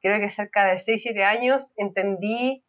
creo 0.00 0.20
que 0.20 0.30
cerca 0.30 0.66
de 0.66 0.78
6, 0.78 1.02
7 1.02 1.24
años, 1.24 1.72
entendí 1.76 2.65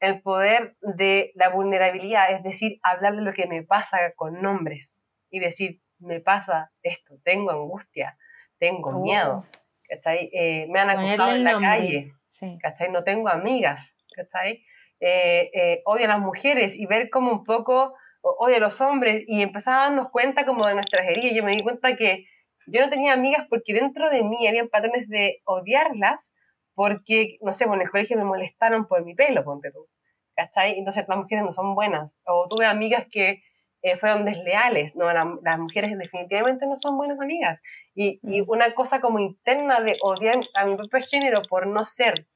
el 0.00 0.22
poder 0.22 0.76
de 0.80 1.32
la 1.34 1.48
vulnerabilidad, 1.48 2.30
es 2.30 2.42
decir, 2.42 2.78
hablar 2.82 3.16
de 3.16 3.22
lo 3.22 3.32
que 3.32 3.46
me 3.46 3.62
pasa 3.62 4.12
con 4.14 4.40
nombres 4.40 5.02
y 5.30 5.40
decir, 5.40 5.80
me 5.98 6.20
pasa 6.20 6.72
esto, 6.82 7.18
tengo 7.24 7.50
angustia, 7.50 8.16
tengo 8.58 8.90
oh. 8.90 9.02
miedo, 9.02 9.46
¿cachai? 9.88 10.30
Eh, 10.32 10.66
me 10.70 10.80
han 10.80 10.90
acusado 10.90 11.32
en 11.32 11.44
la 11.44 11.60
calle, 11.60 12.12
¿cachai? 12.60 12.90
No 12.90 13.02
tengo 13.02 13.28
amigas, 13.28 13.96
¿cachai? 14.14 14.64
Eh, 15.00 15.50
eh, 15.52 15.82
odio 15.84 16.06
a 16.06 16.08
las 16.08 16.20
mujeres 16.20 16.76
y 16.76 16.86
ver 16.86 17.10
como 17.10 17.30
un 17.32 17.44
poco 17.44 17.94
odio 18.20 18.56
a 18.56 18.60
los 18.60 18.80
hombres 18.80 19.24
y 19.26 19.42
empezar 19.42 19.74
a 19.74 19.82
darnos 19.82 20.10
cuenta 20.10 20.44
como 20.44 20.66
de 20.66 20.74
nuestras 20.74 21.06
heridas. 21.06 21.34
Yo 21.34 21.44
me 21.44 21.56
di 21.56 21.62
cuenta 21.62 21.96
que 21.96 22.26
yo 22.66 22.84
no 22.84 22.90
tenía 22.90 23.12
amigas 23.12 23.46
porque 23.48 23.72
dentro 23.72 24.10
de 24.10 24.22
mí 24.22 24.46
había 24.46 24.66
patrones 24.66 25.08
de 25.08 25.40
odiarlas 25.44 26.34
porque, 26.78 27.38
no 27.40 27.52
sé, 27.52 27.64
en 27.64 27.80
el 27.80 27.90
colegio 27.90 28.16
me 28.16 28.22
molestaron 28.22 28.86
por 28.86 29.04
mi 29.04 29.16
pelo, 29.16 29.42
ponte 29.42 29.72
tú, 29.72 29.88
¿cachai? 30.36 30.78
Entonces 30.78 31.04
las 31.08 31.18
mujeres 31.18 31.44
no 31.44 31.52
son 31.52 31.74
buenas. 31.74 32.16
O 32.24 32.46
tuve 32.48 32.66
amigas 32.66 33.06
que 33.10 33.42
eh, 33.82 33.96
fueron 33.96 34.24
desleales, 34.24 34.94
no, 34.94 35.12
las 35.12 35.58
mujeres 35.58 35.98
definitivamente 35.98 36.68
no 36.68 36.76
son 36.76 36.96
buenas 36.96 37.20
amigas. 37.20 37.60
Y, 37.96 38.20
y, 38.22 38.42
mm. 38.42 38.44
una 38.48 38.74
cosa 38.76 39.00
como 39.00 39.18
interna 39.18 39.80
de 39.80 39.96
odiar 40.02 40.38
a 40.54 40.66
mi 40.66 40.76
propio 40.76 41.00
género 41.00 41.42
por 41.50 41.66
no 41.66 41.84
ser 41.84 42.28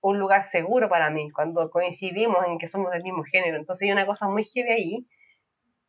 un 0.00 0.18
lugar 0.18 0.42
seguro 0.42 0.88
para 0.88 1.10
mí, 1.10 1.30
cuando 1.30 1.70
coincidimos 1.70 2.38
en 2.48 2.58
que 2.58 2.66
somos 2.66 2.90
del 2.90 3.04
mismo 3.04 3.22
género. 3.22 3.56
Entonces 3.58 3.86
hay 3.86 3.92
una 3.92 4.06
cosa 4.06 4.28
muy 4.28 4.42
heavy 4.42 4.70
ahí 4.72 5.06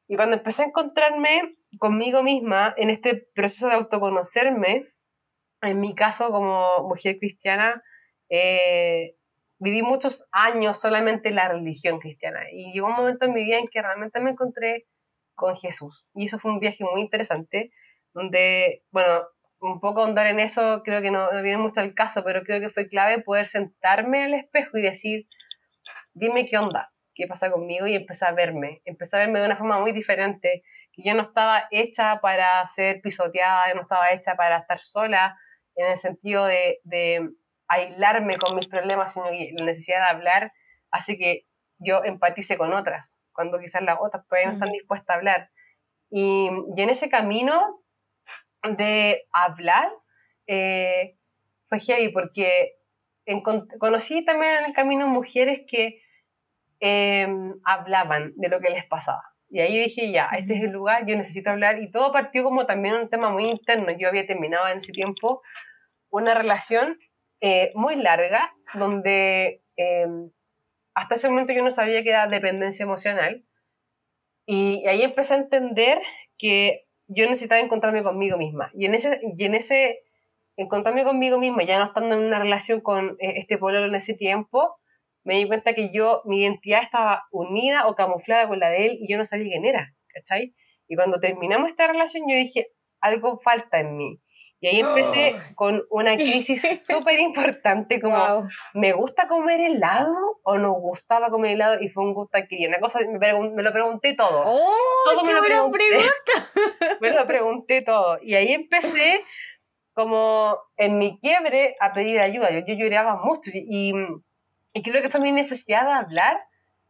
y 0.07 0.15
cuando 0.15 0.35
empecé 0.35 0.61
a 0.61 0.67
encontrarme 0.67 1.57
conmigo 1.79 2.21
misma 2.21 2.71
en 2.77 2.91
este 2.91 3.27
proceso 3.33 3.67
de 3.67 3.73
autoconocerme, 3.73 4.89
en 5.63 5.79
mi 5.79 5.95
caso 5.95 6.29
como 6.29 6.87
mujer 6.87 7.17
cristiana, 7.17 7.81
eh, 8.35 9.15
viví 9.59 9.81
muchos 9.81 10.27
años 10.31 10.79
solamente 10.79 11.31
la 11.31 11.47
religión 11.49 11.99
cristiana. 11.99 12.41
Y 12.51 12.73
llegó 12.73 12.87
un 12.87 12.93
momento 12.93 13.25
en 13.25 13.33
mi 13.33 13.43
vida 13.43 13.57
en 13.57 13.67
que 13.67 13.81
realmente 13.81 14.19
me 14.19 14.31
encontré 14.31 14.87
con 15.35 15.55
Jesús. 15.55 16.07
Y 16.13 16.25
eso 16.25 16.39
fue 16.39 16.51
un 16.51 16.59
viaje 16.59 16.83
muy 16.83 17.01
interesante, 17.01 17.71
donde, 18.13 18.83
bueno, 18.91 19.23
un 19.59 19.79
poco 19.79 20.01
ahondar 20.01 20.27
en 20.27 20.39
eso 20.39 20.81
creo 20.83 21.01
que 21.01 21.11
no, 21.11 21.31
no 21.31 21.41
viene 21.41 21.57
mucho 21.57 21.81
al 21.81 21.93
caso, 21.93 22.23
pero 22.23 22.43
creo 22.43 22.59
que 22.59 22.69
fue 22.69 22.87
clave 22.87 23.21
poder 23.21 23.47
sentarme 23.47 24.23
al 24.23 24.33
espejo 24.33 24.77
y 24.77 24.81
decir, 24.81 25.27
dime 26.13 26.45
qué 26.45 26.57
onda, 26.57 26.93
qué 27.13 27.27
pasa 27.27 27.51
conmigo 27.51 27.87
y 27.87 27.95
empecé 27.95 28.25
a 28.25 28.31
verme, 28.31 28.81
empecé 28.85 29.17
a 29.17 29.19
verme 29.19 29.39
de 29.39 29.47
una 29.47 29.57
forma 29.57 29.79
muy 29.79 29.91
diferente, 29.91 30.63
que 30.91 31.03
yo 31.03 31.13
no 31.13 31.23
estaba 31.23 31.67
hecha 31.71 32.19
para 32.21 32.65
ser 32.67 33.01
pisoteada, 33.01 33.69
yo 33.69 33.75
no 33.75 33.81
estaba 33.81 34.11
hecha 34.11 34.35
para 34.35 34.57
estar 34.59 34.79
sola, 34.79 35.37
en 35.75 35.91
el 35.91 35.97
sentido 35.97 36.45
de, 36.45 36.79
de 36.83 37.29
aislarme 37.67 38.37
con 38.37 38.55
mis 38.55 38.67
problemas, 38.67 39.13
sino 39.13 39.29
que 39.29 39.51
la 39.57 39.65
necesidad 39.65 39.99
de 39.99 40.15
hablar 40.15 40.53
hace 40.91 41.17
que 41.17 41.47
yo 41.77 42.03
empatice 42.03 42.57
con 42.57 42.73
otras, 42.73 43.19
cuando 43.33 43.59
quizás 43.59 43.81
las 43.81 43.97
otras 43.99 44.25
todavía 44.27 44.49
no 44.49 44.53
están 44.55 44.71
dispuestas 44.71 45.13
a 45.13 45.17
hablar. 45.17 45.51
Y, 46.09 46.49
y 46.75 46.81
en 46.81 46.89
ese 46.89 47.09
camino 47.09 47.83
de 48.77 49.27
hablar 49.31 49.91
eh, 50.47 51.17
fue 51.67 51.79
heavy 51.79 52.09
porque 52.09 52.77
conocí 53.79 54.23
también 54.23 54.57
en 54.57 54.65
el 54.65 54.73
camino 54.73 55.07
mujeres 55.07 55.61
que 55.67 56.01
Em, 56.79 57.53
hablaban 57.63 58.33
de 58.35 58.49
lo 58.49 58.59
que 58.59 58.69
les 58.69 58.85
pasaba. 58.85 59.23
Y 59.49 59.59
ahí 59.59 59.79
dije, 59.79 60.11
ya, 60.11 60.29
este 60.37 60.55
es 60.55 60.63
el 60.63 60.71
lugar, 60.71 61.05
yo 61.05 61.15
necesito 61.15 61.49
hablar. 61.49 61.81
Y 61.81 61.89
todo 61.89 62.11
partió 62.11 62.43
como 62.43 62.65
también 62.65 62.95
un 62.95 63.09
tema 63.09 63.29
muy 63.29 63.45
interno. 63.45 63.87
Yo 63.97 64.09
había 64.09 64.27
terminado 64.27 64.67
en 64.67 64.79
ese 64.79 64.91
tiempo 64.91 65.41
una 66.09 66.33
relación 66.33 66.99
eh, 67.47 67.69
muy 67.75 67.95
larga, 67.95 68.55
donde 68.73 69.61
em, 69.75 70.31
hasta 70.95 71.13
ese 71.13 71.29
momento 71.29 71.53
yo 71.53 71.61
no 71.61 71.69
sabía 71.69 72.01
que 72.01 72.09
era 72.09 72.25
dependencia 72.25 72.81
emocional. 72.81 73.45
Y, 74.47 74.83
ahí 74.87 75.03
empecé 75.03 75.35
a 75.35 75.37
entender 75.37 76.01
que 76.39 76.87
yo 77.05 77.25
necesitaba 77.25 77.61
encontrarme 77.61 78.01
conmigo 78.01 78.39
misma. 78.39 78.71
Y 78.73 78.85
en 78.85 78.95
ese, 78.95 79.21
y 79.37 79.43
en 79.43 79.53
ese 79.53 79.99
encontrarme 80.57 81.03
conmigo 81.03 81.37
misma, 81.37 81.61
ya 81.61 81.77
no 81.77 81.85
estando 81.85 82.15
en 82.15 82.23
una 82.23 82.39
relación 82.39 82.81
con 82.81 83.11
eh, 83.19 83.33
este 83.37 83.59
pueblo 83.59 83.85
en 83.85 83.93
ese 83.93 84.15
tiempo, 84.15 84.79
me 85.23 85.35
di 85.35 85.45
cuenta 85.45 85.73
que 85.73 85.91
yo, 85.93 86.23
mi 86.25 86.41
identidad 86.41 86.81
estaba 86.81 87.25
unida 87.31 87.85
o 87.85 87.95
camuflada 87.95 88.47
con 88.47 88.59
la 88.59 88.71
de 88.71 88.87
él 88.87 88.97
y 88.99 89.11
yo 89.11 89.19
no 89.19 89.25
sabía 89.25 89.51
quién 89.51 89.65
era, 89.65 89.93
¿cachai? 90.07 90.55
Y 90.87 90.95
cuando 90.95 91.19
terminamos 91.19 91.69
esta 91.69 91.85
relación 91.85 92.23
yo 92.27 92.35
dije, 92.35 92.69
algo 93.01 93.39
falta 93.39 93.79
en 93.79 93.97
mí. 93.97 94.19
Y 94.65 94.67
ahí 94.67 94.79
empecé 94.79 95.35
con 95.53 95.85
una 95.91 96.15
crisis 96.17 96.85
súper 96.85 97.19
importante, 97.19 98.01
como, 98.01 98.47
¿me 98.73 98.93
gusta 98.93 99.27
comer 99.27 99.61
helado 99.61 100.39
o 100.41 100.57
no 100.57 100.73
gustaba 100.73 101.29
comer 101.29 101.51
helado? 101.51 101.77
Y 101.79 101.89
fue 101.89 102.03
un 102.03 102.15
gusto 102.15 102.37
adquirido. 102.37 102.69
Una 102.69 102.79
cosa, 102.79 102.99
me, 103.07 103.63
lo 103.63 103.71
pregunté 103.71 104.13
todo. 104.13 104.43
¡Oh, 104.43 104.73
todo 105.05 105.23
me 105.23 105.33
lo 105.33 105.41
pregunté. 105.43 105.77
Pregunta. 105.77 106.97
me 106.99 107.11
lo 107.11 107.27
pregunté 107.27 107.81
todo. 107.83 108.17
Y 108.23 108.33
ahí 108.33 108.53
empecé 108.53 109.23
como 109.93 110.57
en 110.77 110.97
mi 110.97 111.19
quiebre 111.19 111.75
a 111.79 111.93
pedir 111.93 112.19
ayuda. 112.19 112.49
Yo, 112.49 112.61
yo 112.65 112.73
lloraba 112.73 113.17
mucho 113.23 113.51
y 113.53 113.93
y 114.75 114.81
creo 114.81 115.01
que 115.01 115.09
fue 115.09 115.21
mi 115.21 115.31
necesidad 115.31 115.85
de 115.85 115.93
hablar 115.93 116.37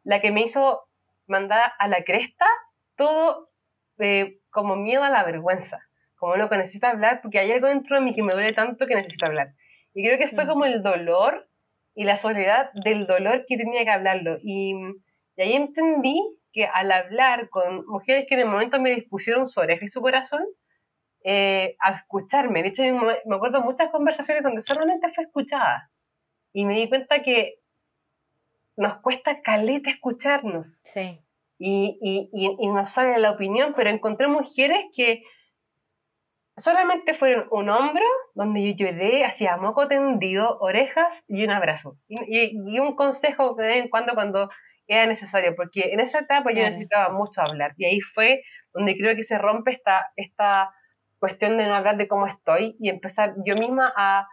la 0.04 0.20
que 0.20 0.32
me 0.32 0.42
hizo 0.42 0.90
mandar 1.28 1.74
a 1.78 1.88
la 1.88 2.04
cresta 2.04 2.48
todo 2.96 3.52
eh, 4.00 4.40
como 4.50 4.76
miedo 4.76 5.04
a 5.04 5.12
la 5.12 5.24
vergüenza. 5.24 5.85
Como 6.26 6.38
lo 6.38 6.50
que 6.50 6.58
necesito 6.58 6.88
hablar, 6.88 7.22
porque 7.22 7.38
hay 7.38 7.52
algo 7.52 7.68
dentro 7.68 7.98
de 7.98 8.02
mí 8.02 8.12
que 8.16 8.24
me 8.24 8.34
duele 8.34 8.52
tanto 8.52 8.88
que 8.88 8.96
necesito 8.96 9.28
hablar. 9.28 9.54
Y 9.94 10.04
creo 10.04 10.18
que 10.18 10.28
fue 10.28 10.48
como 10.48 10.66
el 10.66 10.82
dolor 10.82 11.48
y 11.94 12.04
la 12.04 12.16
soledad 12.16 12.72
del 12.84 13.06
dolor 13.06 13.46
que 13.48 13.58
tenía 13.58 13.84
que 13.84 13.92
hablarlo. 13.92 14.40
Y, 14.42 14.74
y 15.38 15.42
ahí 15.44 15.54
entendí 15.54 16.20
que 16.52 16.66
al 16.66 16.92
hablar 16.92 17.48
con 17.52 17.86
mujeres 17.86 18.26
que 18.28 18.34
en 18.34 18.40
el 18.40 18.48
momento 18.48 18.82
me 18.82 18.96
dispusieron 18.96 19.48
su 19.48 19.60
oreja 19.60 19.86
y 19.86 19.88
su 19.88 20.02
corazón, 20.02 20.44
eh, 21.24 21.76
a 21.80 21.92
escucharme. 21.92 22.64
De 22.64 22.70
hecho, 22.70 22.82
me 22.82 23.36
acuerdo 23.36 23.62
muchas 23.62 23.92
conversaciones 23.92 24.42
donde 24.42 24.62
solamente 24.62 25.10
fue 25.14 25.26
escuchada. 25.26 25.92
Y 26.54 26.66
me 26.66 26.74
di 26.74 26.90
cuenta 26.90 27.22
que 27.22 27.60
nos 28.78 28.96
cuesta 28.96 29.44
caleta 29.44 29.92
escucharnos. 29.92 30.82
Sí. 30.86 31.22
Y, 31.60 32.00
y, 32.02 32.32
y, 32.60 32.68
nos 32.70 32.90
sale 32.90 33.20
la 33.20 33.30
opinión, 33.30 33.76
pero 33.78 33.92
encontré 33.92 34.28
mujeres 34.28 34.88
que 34.92 35.22
solamente 36.58 37.14
fueron 37.14 37.48
un 37.52 37.70
hombro 37.70 38.06
donde 38.34 38.74
yo 38.74 38.86
lloré, 38.86 39.26
hacía 39.26 39.58
moco 39.58 39.88
tendido, 39.88 40.58
orejas 40.60 41.24
y 41.28 41.44
un 41.44 41.52
abrazo. 41.52 41.98
Y, 42.08 42.52
y, 42.66 42.80
un 42.80 42.96
consejo 42.96 43.56
de 43.56 43.68
vez 43.68 43.78
en 43.78 43.90
cuando 43.90 44.14
cuando 44.14 44.50
era 44.88 45.06
necesario, 45.06 45.56
porque 45.56 45.92
en 45.92 46.00
esa 46.00 46.20
etapa 46.20 46.52
yo 46.52 46.62
necesitaba 46.64 47.14
mucho 47.14 47.42
hablar. 47.42 47.74
Y 47.78 47.86
ahí 47.86 48.02
fue 48.02 48.44
donde 48.74 48.98
creo 48.98 49.16
que 49.16 49.24
se 49.24 49.38
rompe 49.38 49.72
esta, 49.72 50.12
esta 50.16 50.74
cuestión 51.20 51.58
de 51.58 51.66
no 51.66 51.76
hablar 51.76 51.98
de 51.98 52.08
cómo 52.08 52.28
estoy 52.28 52.76
y 52.80 52.90
empezar 52.90 53.34
yo 53.46 53.56
misma 53.60 53.92
a 53.96 54.28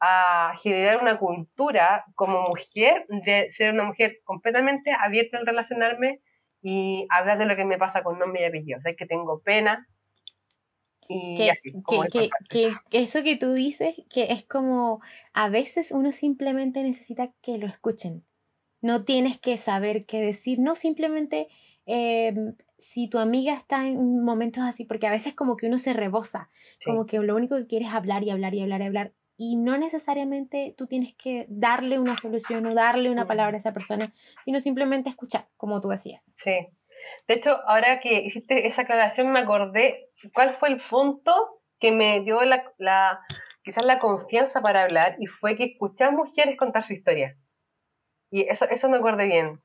a 0.00 0.52
generar 0.62 0.98
una 1.00 1.18
cultura 1.18 2.04
como 2.14 2.42
mujer, 2.42 3.06
de 3.08 3.50
ser 3.50 3.72
una 3.72 3.84
mujer 3.84 4.18
completamente 4.24 4.92
abierta 4.92 5.38
al 5.38 5.46
relacionarme 5.46 6.20
y 6.62 7.06
hablar 7.10 7.38
de 7.38 7.46
lo 7.46 7.56
que 7.56 7.64
me 7.64 7.78
pasa 7.78 8.02
con 8.02 8.18
nombre 8.18 8.42
y 8.42 8.44
apellido. 8.44 8.78
O 8.78 8.82
sea, 8.82 8.94
que 8.94 9.06
tengo 9.06 9.40
pena. 9.42 9.86
Y 11.08 11.36
que, 11.36 11.50
así, 11.50 11.72
que, 12.10 12.30
que, 12.90 13.02
eso 13.02 13.22
que 13.22 13.36
tú 13.36 13.52
dices, 13.52 13.94
que 14.10 14.32
es 14.32 14.44
como 14.44 15.00
a 15.32 15.48
veces 15.48 15.90
uno 15.92 16.12
simplemente 16.12 16.82
necesita 16.82 17.32
que 17.42 17.58
lo 17.58 17.66
escuchen. 17.66 18.24
No 18.80 19.04
tienes 19.04 19.38
que 19.38 19.58
saber 19.58 20.06
qué 20.06 20.20
decir, 20.20 20.58
no 20.58 20.76
simplemente 20.76 21.48
em, 21.86 22.54
si 22.78 23.08
tu 23.08 23.18
amiga 23.18 23.54
está 23.54 23.86
en 23.86 24.22
momentos 24.22 24.64
así, 24.64 24.84
porque 24.84 25.06
a 25.06 25.10
veces 25.10 25.34
como 25.34 25.56
que 25.56 25.66
uno 25.66 25.78
se 25.78 25.92
rebosa, 25.92 26.50
como 26.84 27.06
que 27.06 27.18
lo 27.18 27.36
único 27.36 27.56
que 27.56 27.66
quiere 27.66 27.86
es 27.86 27.92
hablar 27.92 28.22
y 28.22 28.30
hablar 28.30 28.54
y 28.54 28.62
hablar 28.62 28.80
y 28.82 28.84
hablar 28.84 29.12
y 29.36 29.56
no 29.56 29.76
necesariamente 29.76 30.74
tú 30.76 30.86
tienes 30.86 31.14
que 31.14 31.46
darle 31.48 31.98
una 31.98 32.16
solución 32.16 32.64
o 32.66 32.74
darle 32.74 33.10
una 33.10 33.26
palabra 33.26 33.56
a 33.56 33.60
esa 33.60 33.72
persona, 33.72 34.12
sino 34.44 34.60
simplemente 34.60 35.10
escuchar, 35.10 35.48
como 35.56 35.80
tú 35.80 35.88
decías. 35.88 36.22
Sí. 36.32 36.68
De 37.28 37.34
hecho, 37.34 37.60
ahora 37.66 38.00
que 38.00 38.14
hiciste 38.22 38.66
esa 38.66 38.82
aclaración, 38.82 39.30
me 39.32 39.40
acordé 39.40 40.10
cuál 40.32 40.50
fue 40.50 40.68
el 40.70 40.78
punto 40.80 41.34
que 41.78 41.92
me 41.92 42.20
dio 42.20 42.40
la, 42.42 42.72
la 42.78 43.20
quizás 43.62 43.84
la 43.84 43.98
confianza 43.98 44.60
para 44.62 44.82
hablar 44.84 45.16
y 45.18 45.26
fue 45.26 45.56
que 45.56 45.64
escuché 45.64 46.04
a 46.04 46.10
mujeres 46.10 46.56
contar 46.56 46.82
su 46.82 46.92
historia. 46.94 47.36
Y 48.30 48.42
eso, 48.48 48.64
eso 48.68 48.88
me 48.88 48.96
acordé 48.96 49.26
bien. 49.26 49.62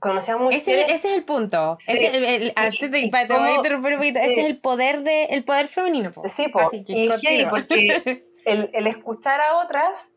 conocía 0.00 0.36
mujeres... 0.36 0.62
Ese, 0.68 0.82
ese 0.84 0.94
es 1.08 1.14
el 1.14 1.24
punto. 1.24 1.76
Sí. 1.80 1.92
Ese, 1.92 2.16
el, 2.16 2.24
el- 2.24 2.52
antes 2.56 2.90
de- 2.90 3.00
y 3.00 3.10
para- 3.10 3.26
te 3.26 3.32
voy 3.32 3.42
a 3.42 3.46
cómo- 3.46 3.56
interrumpir 3.56 3.92
un 3.94 3.98
poquito. 3.98 4.18
Ese 4.20 4.34
sí. 4.34 4.40
es 4.40 4.46
el 4.46 4.60
poder, 4.60 5.02
de, 5.02 5.24
el 5.24 5.44
poder 5.44 5.68
femenino. 5.68 6.12
po. 6.12 6.22
Sí, 6.28 6.48
po. 6.48 6.70
Que 6.70 6.84
Y 6.86 7.08
porque 7.46 8.24
el, 8.46 8.70
el 8.72 8.86
escuchar 8.86 9.40
a 9.40 9.56
otras, 9.56 10.12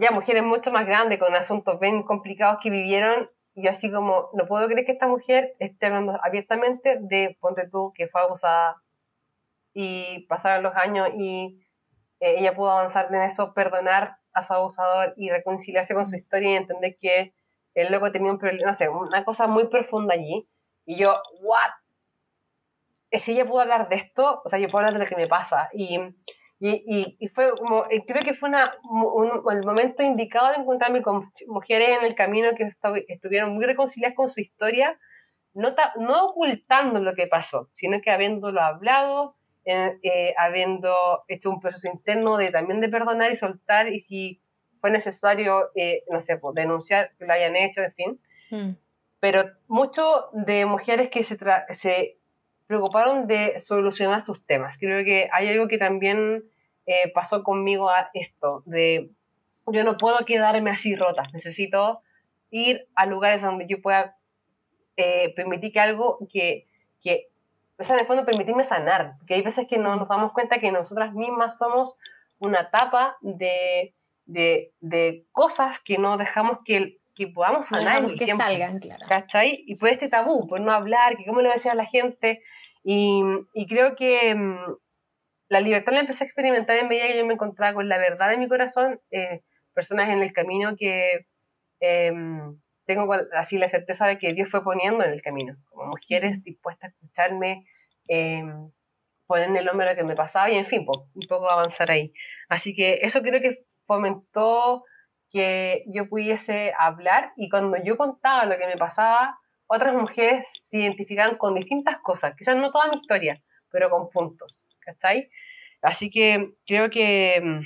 ya 0.00 0.10
mujeres 0.10 0.42
mucho 0.42 0.70
más 0.72 0.84
grandes, 0.86 1.18
con 1.18 1.34
asuntos 1.34 1.78
bien 1.80 2.02
complicados 2.02 2.58
que 2.62 2.70
vivieron, 2.70 3.30
y 3.60 3.64
yo 3.64 3.70
así 3.70 3.92
como, 3.92 4.30
no 4.32 4.46
puedo 4.46 4.66
creer 4.68 4.86
que 4.86 4.92
esta 4.92 5.06
mujer 5.06 5.54
esté 5.58 5.86
hablando 5.86 6.18
abiertamente 6.22 6.96
de, 6.98 7.36
ponte 7.40 7.68
tú, 7.68 7.92
que 7.94 8.08
fue 8.08 8.22
abusada, 8.22 8.82
y 9.74 10.26
pasaron 10.28 10.62
los 10.62 10.74
años 10.74 11.08
y 11.16 11.60
eh, 12.20 12.36
ella 12.38 12.54
pudo 12.54 12.70
avanzar 12.70 13.08
en 13.10 13.20
eso, 13.20 13.52
perdonar 13.52 14.16
a 14.32 14.42
su 14.42 14.54
abusador 14.54 15.12
y 15.16 15.28
reconciliarse 15.28 15.94
con 15.94 16.06
su 16.06 16.16
historia 16.16 16.52
y 16.52 16.56
entender 16.56 16.96
que 16.98 17.34
el 17.74 17.92
loco 17.92 18.10
tenía 18.10 18.32
un 18.32 18.38
problema, 18.38 18.68
no 18.68 18.74
sé, 18.74 18.88
una 18.88 19.24
cosa 19.24 19.46
muy 19.46 19.68
profunda 19.68 20.14
allí. 20.14 20.48
Y 20.86 20.96
yo, 20.96 21.20
¿what? 21.42 21.70
Si 23.12 23.32
ella 23.32 23.44
pudo 23.46 23.60
hablar 23.60 23.88
de 23.90 23.96
esto, 23.96 24.40
o 24.42 24.48
sea, 24.48 24.58
yo 24.58 24.68
puedo 24.68 24.78
hablar 24.78 24.94
de 24.94 25.04
lo 25.04 25.06
que 25.08 25.16
me 25.16 25.28
pasa. 25.28 25.68
Y, 25.74 25.98
y, 26.60 26.84
y, 26.86 27.16
y 27.18 27.28
fue 27.28 27.50
como, 27.56 27.84
creo 28.06 28.22
que 28.22 28.34
fue 28.34 28.50
una, 28.50 28.70
un, 28.84 29.42
el 29.50 29.64
momento 29.64 30.02
indicado 30.02 30.50
de 30.50 30.56
encontrarme 30.56 31.00
con 31.02 31.32
mujeres 31.48 31.88
en 31.98 32.04
el 32.04 32.14
camino 32.14 32.50
que 32.54 32.70
estuvieron 33.08 33.54
muy 33.54 33.64
reconciliadas 33.64 34.14
con 34.14 34.28
su 34.28 34.40
historia, 34.40 34.98
no, 35.54 35.74
ta- 35.74 35.94
no 35.98 36.26
ocultando 36.26 37.00
lo 37.00 37.14
que 37.14 37.26
pasó, 37.26 37.70
sino 37.72 38.00
que 38.02 38.10
habiéndolo 38.10 38.60
hablado, 38.60 39.36
eh, 39.64 39.98
eh, 40.02 40.34
habiendo 40.38 40.94
hecho 41.28 41.50
un 41.50 41.60
proceso 41.60 41.88
interno 41.88 42.36
de 42.36 42.50
también 42.50 42.80
de 42.80 42.88
perdonar 42.88 43.32
y 43.32 43.36
soltar, 43.36 43.88
y 43.88 44.00
si 44.00 44.40
fue 44.80 44.90
necesario, 44.90 45.70
eh, 45.74 46.04
no 46.10 46.20
sé, 46.20 46.36
pues, 46.38 46.54
denunciar 46.54 47.12
que 47.18 47.24
lo 47.26 47.32
hayan 47.32 47.56
hecho, 47.56 47.82
en 47.82 47.92
fin. 47.94 48.20
Mm. 48.50 48.70
Pero 49.18 49.44
mucho 49.66 50.28
de 50.32 50.64
mujeres 50.66 51.08
que 51.10 51.22
se, 51.22 51.36
se 51.70 52.18
preocuparon 52.66 53.26
de 53.26 53.58
solucionar 53.60 54.22
sus 54.22 54.44
temas. 54.46 54.78
Creo 54.78 55.04
que 55.04 55.28
hay 55.32 55.48
algo 55.48 55.68
que 55.68 55.76
también 55.76 56.44
eh, 56.92 57.12
pasó 57.14 57.44
conmigo 57.44 57.88
a 57.88 58.10
esto, 58.14 58.64
de 58.66 59.10
yo 59.66 59.84
no 59.84 59.96
puedo 59.96 60.18
quedarme 60.24 60.70
así 60.70 60.96
rota, 60.96 61.22
necesito 61.32 62.02
ir 62.50 62.88
a 62.96 63.06
lugares 63.06 63.42
donde 63.42 63.66
yo 63.68 63.80
pueda 63.80 64.16
eh, 64.96 65.32
permitir 65.36 65.72
que 65.72 65.78
algo 65.78 66.18
que, 66.32 66.66
que, 67.00 67.28
o 67.78 67.84
sea, 67.84 67.94
en 67.94 68.00
el 68.00 68.06
fondo 68.06 68.24
permitirme 68.24 68.64
sanar, 68.64 69.14
porque 69.18 69.34
hay 69.34 69.42
veces 69.42 69.68
que 69.68 69.78
no 69.78 69.94
nos 69.94 70.08
damos 70.08 70.32
cuenta 70.32 70.58
que 70.58 70.72
nosotras 70.72 71.14
mismas 71.14 71.56
somos 71.56 71.94
una 72.40 72.70
tapa 72.70 73.16
de, 73.20 73.94
de, 74.26 74.72
de 74.80 75.24
cosas 75.30 75.78
que 75.78 75.96
no 75.98 76.16
dejamos 76.16 76.58
que, 76.64 76.98
que 77.14 77.28
podamos 77.28 77.70
No 77.70 77.78
sanar 77.78 78.02
el 78.04 78.18
que 78.18 78.24
tiempo. 78.24 78.42
salgan, 78.42 78.80
claro. 78.80 79.06
¿cachai? 79.08 79.62
Y 79.66 79.76
por 79.76 79.90
este 79.90 80.08
tabú, 80.08 80.48
por 80.48 80.60
no 80.60 80.72
hablar, 80.72 81.16
que 81.16 81.24
cómo 81.24 81.38
le 81.40 81.44
voy 81.48 81.52
a 81.52 81.54
decir 81.54 81.70
a 81.70 81.76
la 81.76 81.86
gente. 81.86 82.42
Y, 82.82 83.22
y 83.54 83.66
creo 83.66 83.94
que 83.94 84.34
mm, 84.34 84.74
la 85.50 85.60
libertad 85.60 85.92
la 85.92 86.00
empecé 86.00 86.24
a 86.24 86.28
experimentar 86.28 86.78
en 86.78 86.88
medida 86.88 87.08
que 87.08 87.18
yo 87.18 87.26
me 87.26 87.34
encontraba 87.34 87.74
con 87.74 87.88
la 87.88 87.98
verdad 87.98 88.30
de 88.30 88.38
mi 88.38 88.48
corazón, 88.48 89.00
eh, 89.10 89.42
personas 89.74 90.08
en 90.08 90.22
el 90.22 90.32
camino 90.32 90.76
que 90.76 91.26
em, 91.80 92.60
tengo 92.86 93.12
así 93.34 93.58
la 93.58 93.68
certeza 93.68 94.06
de 94.06 94.18
que 94.18 94.32
Dios 94.32 94.48
fue 94.48 94.62
poniendo 94.62 95.04
en 95.04 95.12
el 95.12 95.22
camino, 95.22 95.56
como 95.68 95.86
mujeres 95.86 96.44
dispuestas 96.44 96.90
a 96.90 96.92
escucharme, 96.92 97.66
em, 98.08 98.70
poner 99.26 99.48
en 99.48 99.56
el 99.56 99.68
hombro 99.68 99.86
lo 99.86 99.96
que 99.96 100.04
me 100.04 100.14
pasaba 100.16 100.50
y 100.50 100.56
en 100.56 100.66
fin, 100.66 100.84
po, 100.86 101.08
un 101.14 101.26
poco 101.28 101.50
avanzar 101.50 101.90
ahí. 101.90 102.12
Así 102.48 102.74
que 102.74 103.00
eso 103.02 103.22
creo 103.22 103.40
que 103.40 103.64
fomentó 103.86 104.84
que 105.30 105.84
yo 105.88 106.08
pudiese 106.08 106.72
hablar 106.78 107.32
y 107.36 107.48
cuando 107.48 107.76
yo 107.82 107.96
contaba 107.96 108.46
lo 108.46 108.56
que 108.58 108.66
me 108.66 108.76
pasaba, 108.76 109.38
otras 109.66 109.94
mujeres 109.94 110.48
se 110.62 110.78
identificaban 110.78 111.36
con 111.36 111.54
distintas 111.54 111.98
cosas, 112.02 112.34
quizás 112.36 112.56
no 112.56 112.70
toda 112.70 112.88
mi 112.88 112.96
historia, 112.96 113.42
pero 113.70 113.90
con 113.90 114.10
puntos, 114.10 114.64
¿cachai? 114.92 115.30
Así 115.82 116.10
que 116.10 116.54
creo 116.66 116.90
que, 116.90 117.40
mm, 117.42 117.60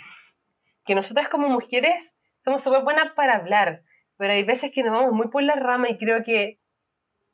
que 0.86 0.94
nosotras 0.94 1.28
como 1.28 1.48
mujeres 1.48 2.16
somos 2.44 2.62
súper 2.62 2.82
buenas 2.84 3.12
para 3.14 3.36
hablar, 3.36 3.82
pero 4.16 4.32
hay 4.34 4.44
veces 4.44 4.70
que 4.72 4.82
nos 4.82 4.92
vamos 4.92 5.12
muy 5.12 5.28
por 5.28 5.42
la 5.42 5.56
rama 5.56 5.88
y 5.90 5.98
creo 5.98 6.22
que 6.24 6.60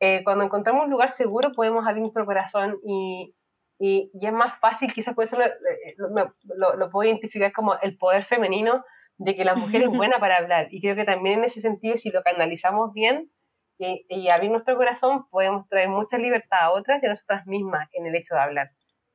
eh, 0.00 0.22
cuando 0.24 0.44
encontramos 0.44 0.84
un 0.84 0.90
lugar 0.90 1.10
seguro 1.10 1.52
podemos 1.52 1.86
abrir 1.86 2.00
nuestro 2.02 2.24
corazón 2.26 2.78
y, 2.86 3.34
y, 3.78 4.10
y 4.14 4.26
es 4.26 4.32
más 4.32 4.58
fácil, 4.58 4.92
quizás 4.92 5.14
por 5.14 5.24
eso 5.24 5.38
lo, 5.38 5.44
eh, 5.46 5.52
lo, 5.98 6.08
lo- 6.56 6.76
lo 6.76 6.90
puedo 6.90 7.08
identificar 7.08 7.52
como 7.52 7.78
el 7.80 7.96
poder 7.98 8.22
femenino 8.22 8.84
de 9.18 9.34
que 9.36 9.44
la 9.44 9.54
mujer 9.54 9.82
es 9.82 9.88
buena 9.90 10.18
para 10.20 10.36
hablar. 10.38 10.68
Y 10.70 10.80
creo 10.80 10.96
que 10.96 11.04
también 11.04 11.40
en 11.40 11.44
ese 11.46 11.60
sentido, 11.60 11.96
si 11.96 12.10
lo 12.10 12.22
canalizamos 12.22 12.92
bien 12.94 13.30
y, 13.78 14.06
y 14.08 14.28
abrir 14.28 14.50
nuestro 14.50 14.76
corazón, 14.76 15.28
podemos 15.30 15.68
traer 15.68 15.88
mucha 15.88 16.18
libertad 16.18 16.60
a 16.62 16.70
otras 16.72 17.02
y 17.02 17.06
a 17.06 17.10
nosotras 17.10 17.46
mismas 17.46 17.88
en 17.92 18.06
el 18.06 18.14
hecho 18.16 18.34
de 18.34 18.40
hablar. 18.40 18.70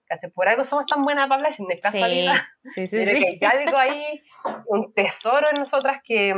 ¿Cachai? 0.07 0.29
Por 0.31 0.47
algo 0.47 0.63
somos 0.63 0.85
tan 0.85 1.01
buenas 1.01 1.25
para 1.27 1.35
hablar, 1.35 1.53
sin 1.53 1.67
de 1.67 1.75
Sí, 1.75 1.81
casualidad. 1.81 2.33
sí, 2.75 2.85
sí, 2.85 2.91
Pero 2.95 3.19
que 3.19 3.39
hay 3.45 3.59
algo 3.65 3.77
ahí, 3.77 4.23
un 4.67 4.93
tesoro 4.93 5.47
en 5.51 5.57
nosotras 5.59 5.99
que, 6.03 6.35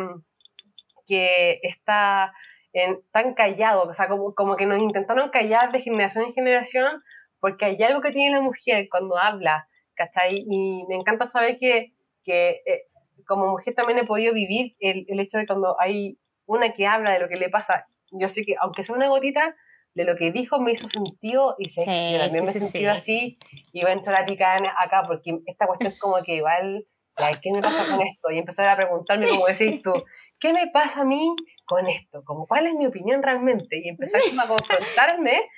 que 1.06 1.60
está 1.64 2.34
en- 2.74 3.02
tan 3.12 3.34
callado, 3.34 3.84
o 3.90 3.94
sea, 3.94 4.08
como, 4.08 4.34
como 4.36 4.56
que 4.56 4.66
nos 4.66 4.80
intentaron 4.80 5.30
callar 5.30 5.72
de 5.72 5.80
generación 5.82 6.26
en 6.26 6.34
generación, 6.34 7.02
porque 7.40 7.66
hay 7.66 7.82
algo 7.84 8.02
que 8.02 8.12
tiene 8.12 8.36
la 8.36 8.42
mujer 8.42 8.88
cuando 8.90 9.18
habla, 9.18 9.68
¿cachai? 9.96 10.44
Y 10.50 10.86
me 10.88 10.96
encanta 10.96 11.26
saber 11.26 11.58
que, 11.58 11.94
que 12.24 12.62
eh, 12.66 12.84
como 13.26 13.48
mujer 13.48 13.74
también 13.74 14.00
he 14.00 14.06
podido 14.06 14.34
vivir 14.34 14.76
el, 14.80 15.06
el 15.08 15.20
hecho 15.20 15.38
de 15.38 15.46
cuando 15.48 15.76
hay 15.80 16.20
una 16.46 16.72
que 16.74 16.88
habla 16.88 17.12
de 17.12 17.20
lo 17.20 17.28
que 17.30 17.36
le 17.38 17.50
pasa, 17.50 17.88
yo 18.12 18.30
sé 18.30 18.44
que 18.46 18.56
aunque 18.62 18.84
sea 18.84 18.96
una 18.96 19.08
gotita, 19.10 19.56
de 19.98 20.06
lo 20.06 20.16
que 20.16 20.32
dijo 20.32 20.60
me 20.60 20.72
hizo 20.72 20.88
sentido 20.88 21.56
y 21.58 21.70
sé 21.70 21.84
que 21.84 22.12
yo 22.12 22.20
también 22.20 22.44
sí, 22.44 22.46
me 22.46 22.54
sí, 22.54 22.60
sentido 22.60 22.92
sí. 22.92 22.96
así 22.96 23.40
y 23.74 23.82
voy 23.82 23.90
a 23.90 23.94
entrar 23.94 24.22
a 24.22 24.26
picar 24.26 24.62
acá 24.78 25.02
porque 25.08 25.40
esta 25.48 25.66
cuestión 25.66 25.94
como 26.00 26.22
que 26.24 26.36
igual, 26.36 26.88
ay, 27.16 27.38
¿qué 27.42 27.52
me 27.52 27.62
pasa 27.62 27.84
con 27.90 28.00
esto? 28.02 28.30
Y 28.30 28.38
empezar 28.38 28.70
a 28.70 28.76
preguntarme, 28.76 29.28
como 29.28 29.48
decís 29.48 29.82
tú, 29.82 29.92
¿qué 30.40 30.54
me 30.54 30.68
pasa 30.68 31.02
a 31.02 31.04
mí 31.04 31.36
con 31.66 31.88
esto? 31.88 32.24
Como, 32.24 32.46
¿Cuál 32.46 32.68
es 32.68 32.76
mi 32.76 32.86
opinión 32.86 33.24
realmente? 33.24 33.82
Y 33.84 33.90
empezar 33.90 34.22
a 34.22 34.48
confrontarme 34.48 35.50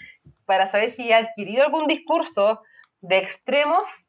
para 0.45 0.67
saber 0.67 0.89
si 0.89 1.09
he 1.09 1.13
adquirido 1.13 1.65
algún 1.65 1.85
discurso 1.87 2.61
de 3.01 3.17
extremos 3.17 4.07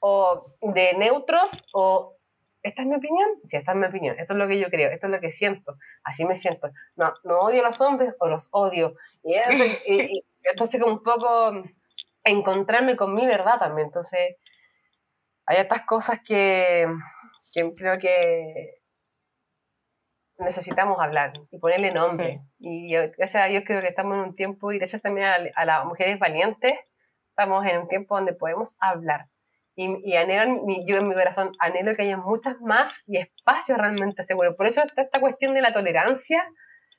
o 0.00 0.52
de 0.62 0.94
neutros 0.98 1.62
o 1.72 2.16
esta 2.62 2.82
es 2.82 2.88
mi 2.88 2.96
opinión, 2.96 3.28
sí, 3.46 3.56
esta 3.56 3.72
es 3.72 3.78
mi 3.78 3.86
opinión, 3.86 4.18
esto 4.18 4.34
es 4.34 4.38
lo 4.38 4.48
que 4.48 4.58
yo 4.58 4.68
creo, 4.68 4.90
esto 4.90 5.06
es 5.06 5.12
lo 5.12 5.20
que 5.20 5.30
siento, 5.30 5.78
así 6.02 6.24
me 6.24 6.36
siento. 6.36 6.70
No, 6.96 7.14
no 7.24 7.40
odio 7.40 7.62
a 7.62 7.66
los 7.66 7.80
hombres 7.80 8.14
o 8.18 8.26
los 8.26 8.48
odio. 8.50 8.96
Y, 9.22 9.34
eso- 9.34 9.64
y- 9.86 10.02
y 10.18 10.24
entonces 10.44 10.80
como 10.80 10.94
un 10.94 11.02
poco 11.02 11.62
encontrarme 12.24 12.96
con 12.96 13.14
mi 13.14 13.26
verdad 13.26 13.58
también. 13.58 13.86
Entonces 13.88 14.36
hay 15.46 15.56
estas 15.58 15.82
cosas 15.82 16.20
que, 16.26 16.86
que 17.52 17.74
creo 17.74 17.98
que 17.98 18.80
necesitamos 20.38 20.98
hablar 21.00 21.32
y 21.50 21.58
ponerle 21.58 21.92
nombre. 21.92 22.40
Y 22.58 22.90
yo, 22.92 23.00
gracias 23.16 23.42
a 23.44 23.46
Dios 23.46 23.62
creo 23.66 23.80
que 23.82 23.88
estamos 23.88 24.14
en 24.16 24.20
un 24.24 24.34
tiempo, 24.36 24.72
y 24.72 24.78
de 24.78 24.86
hecho 24.86 24.98
también 25.00 25.26
a, 25.26 25.36
a 25.54 25.64
las 25.66 25.84
mujeres 25.84 26.18
valientes, 26.18 26.72
estamos 27.30 27.64
en 27.66 27.78
un 27.82 27.88
tiempo 27.88 28.16
donde 28.16 28.32
podemos 28.32 28.76
hablar. 28.80 29.26
Y, 29.76 29.98
y 30.10 30.16
anhelo, 30.16 30.62
mi- 30.64 30.86
yo 30.86 30.96
en 30.96 31.08
mi 31.08 31.14
corazón, 31.14 31.52
anhelo 31.58 31.94
que 31.94 32.02
haya 32.02 32.16
muchas 32.16 32.58
más 32.60 33.04
y 33.06 33.18
espacios 33.18 33.76
realmente 33.78 34.22
seguros. 34.22 34.54
Por 34.56 34.66
eso 34.66 34.82
está 34.82 35.02
esta 35.02 35.20
cuestión 35.20 35.52
de 35.54 35.60
la 35.62 35.72
tolerancia, 35.72 36.42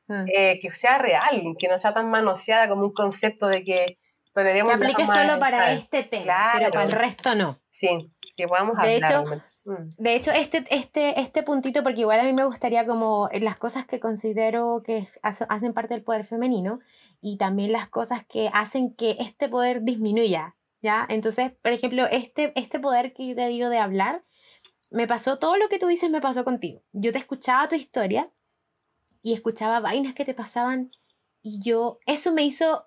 Mm. 0.07 0.25
eh, 0.35 0.59
que 0.61 0.71
sea 0.71 0.97
real, 0.97 1.55
que 1.57 1.67
no 1.67 1.77
sea 1.77 1.91
tan 1.93 2.09
manoseada 2.09 2.67
como 2.67 2.83
un 2.83 2.93
concepto 2.93 3.47
de 3.47 3.63
que 3.63 3.97
toleremos 4.33 4.71
Que 4.73 4.83
aplique 4.83 5.05
solo 5.05 5.39
para 5.39 5.73
este 5.73 6.03
tema, 6.03 6.23
Claro. 6.23 6.59
pero 6.59 6.71
para 6.71 6.85
el 6.85 6.91
resto 6.91 7.35
no. 7.35 7.59
Sí, 7.69 8.11
que 8.35 8.47
podamos 8.47 8.77
De 8.77 8.95
hablar. 8.95 9.11
hecho. 9.11 9.43
Mm. 9.63 9.89
De 9.97 10.15
hecho, 10.15 10.31
este, 10.31 10.65
este, 10.71 11.19
este 11.19 11.43
puntito, 11.43 11.83
porque 11.83 11.99
igual 12.01 12.19
a 12.19 12.23
mí 12.23 12.33
me 12.33 12.45
gustaría 12.45 12.85
como 12.85 13.29
las 13.33 13.57
cosas 13.57 13.85
que 13.85 13.99
considero 13.99 14.81
que 14.83 15.07
hace- 15.21 15.45
hacen 15.49 15.73
parte 15.73 15.93
del 15.93 16.03
poder 16.03 16.25
femenino 16.25 16.79
y 17.21 17.37
también 17.37 17.71
las 17.71 17.87
cosas 17.87 18.25
que 18.25 18.49
hacen 18.53 18.95
que 18.95 19.17
este 19.19 19.49
poder 19.49 19.83
disminuya, 19.83 20.55
¿ya? 20.81 21.05
Entonces, 21.09 21.51
por 21.61 21.71
ejemplo, 21.71 22.07
este, 22.09 22.51
este 22.55 22.79
poder 22.79 23.13
que 23.13 23.27
yo 23.27 23.35
te 23.35 23.47
digo 23.49 23.69
de 23.69 23.77
hablar, 23.77 24.23
me 24.89 25.07
pasó 25.07 25.37
todo 25.37 25.55
lo 25.57 25.69
que 25.69 25.77
tú 25.77 25.85
dices, 25.87 26.09
me 26.09 26.21
pasó 26.21 26.43
contigo. 26.43 26.81
Yo 26.91 27.11
te 27.11 27.19
escuchaba 27.19 27.69
tu 27.69 27.75
historia 27.75 28.29
y 29.21 29.33
escuchaba 29.33 29.79
vainas 29.79 30.13
que 30.15 30.25
te 30.25 30.33
pasaban 30.33 30.91
y 31.43 31.59
yo, 31.61 31.99
eso 32.05 32.33
me 32.33 32.43
hizo, 32.45 32.85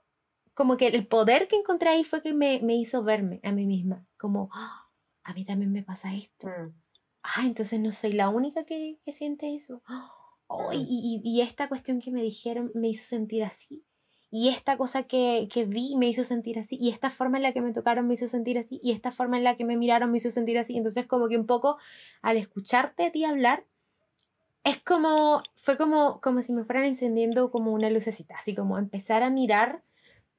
como 0.55 0.76
que 0.76 0.89
el 0.89 1.07
poder 1.07 1.49
que 1.49 1.57
encontré 1.57 1.89
ahí 1.91 2.05
fue 2.05 2.22
que 2.22 2.32
me, 2.35 2.61
me 2.61 2.76
hizo 2.76 3.03
verme 3.03 3.41
a 3.43 3.53
mí 3.53 3.66
misma, 3.66 4.07
como, 4.18 4.49
"Ah, 4.53 4.89
a 5.24 5.35
mí 5.35 5.45
también 5.45 5.72
me 5.72 5.82
pasa 5.82 6.14
esto 6.14 6.47
Mm. 6.49 6.72
ah, 7.22 7.43
entonces 7.47 7.80
no 7.80 7.91
soy 7.93 8.12
la 8.12 8.28
única 8.28 8.64
que, 8.64 8.99
que 9.05 9.12
siente 9.12 9.55
eso. 9.55 9.82
Oh, 10.47 10.72
y, 10.72 10.78
y- 10.89 11.20
y 11.24 11.41
esta 11.41 11.68
cuestión 11.68 12.01
que 12.01 12.11
me 12.11 12.22
dijeron 12.22 12.70
me 12.74 12.89
hizo 12.89 13.05
sentir 13.07 13.43
así. 13.45 13.82
Y 14.30 14.49
esta 14.51 14.76
cosa 14.76 15.05
que, 15.05 15.49
que 15.51 15.64
vi 15.64 15.97
me 15.97 16.09
hizo 16.09 16.22
sentir 16.24 16.59
así. 16.59 16.76
Y 16.80 16.91
esta 16.91 17.09
forma 17.11 17.39
en 17.39 17.45
la 17.45 17.53
que 17.53 17.61
me 17.62 17.72
tocaron 17.72 18.07
me 18.07 18.14
hizo 18.14 18.28
sentir 18.28 18.59
así. 18.59 18.78
Y 18.82 18.93
esta 18.93 19.11
forma 19.12 19.39
en 19.39 19.45
la 19.45 19.57
que 19.57 19.64
me 19.64 19.76
miraron 19.76 20.11
me 20.12 20.18
hizo 20.18 20.30
sentir 20.30 20.59
así. 20.59 20.76
Entonces 20.76 21.07
como 21.07 21.28
que 21.28 21.39
un 21.39 21.47
poco 21.47 21.78
al 22.20 22.37
escucharte 22.37 23.07
a 23.07 23.12
ti 23.12 23.24
hablar, 23.24 23.64
es 24.65 24.81
como, 24.81 25.43
fue 25.57 25.77
como, 25.77 26.21
como 26.21 26.43
si 26.43 26.53
me 26.53 26.65
fueran 26.65 26.85
encendiendo 26.85 27.51
como 27.51 27.73
una 27.73 27.91
lucecita, 27.91 28.37
así 28.37 28.55
como 28.55 28.79
empezar 28.79 29.23
a 29.23 29.31
mirar 29.31 29.83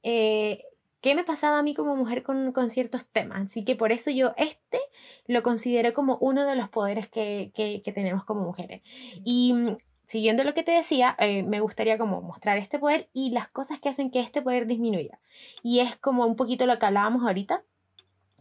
eh, 0.01 0.63
qué 1.01 1.13
me 1.13 1.23
pasaba 1.23 1.59
a 1.59 1.63
mí 1.63 1.75
como 1.75 1.95
mujer 1.95 2.23
con, 2.23 2.51
con, 2.51 2.71
ciertos 2.71 3.05
temas. 3.07 3.45
Así 3.45 3.63
que 3.63 3.75
por 3.75 3.91
eso 3.91 4.09
yo 4.09 4.33
este 4.37 4.79
lo 5.27 5.43
considero 5.43 5.93
como 5.93 6.17
uno 6.17 6.45
de 6.45 6.55
los 6.55 6.69
poderes 6.69 7.07
que, 7.07 7.51
que, 7.53 7.83
que 7.83 7.91
tenemos 7.91 8.25
como 8.25 8.41
mujeres. 8.41 8.81
Y 9.23 9.53
mm, 9.53 9.77
siguiendo 10.07 10.43
lo 10.43 10.55
que 10.55 10.63
te 10.63 10.71
decía, 10.71 11.15
eh, 11.19 11.43
me 11.43 11.59
gustaría 11.59 11.99
como 11.99 12.21
mostrar 12.21 12.57
este 12.57 12.79
poder 12.79 13.09
y 13.13 13.29
las 13.29 13.47
cosas 13.47 13.79
que 13.79 13.89
hacen 13.89 14.09
que 14.09 14.19
este 14.19 14.41
poder 14.41 14.65
disminuya. 14.65 15.19
Y 15.61 15.81
es 15.81 15.95
como 15.97 16.25
un 16.25 16.35
poquito 16.35 16.65
lo 16.65 16.79
que 16.79 16.85
hablábamos 16.87 17.23
ahorita, 17.23 17.63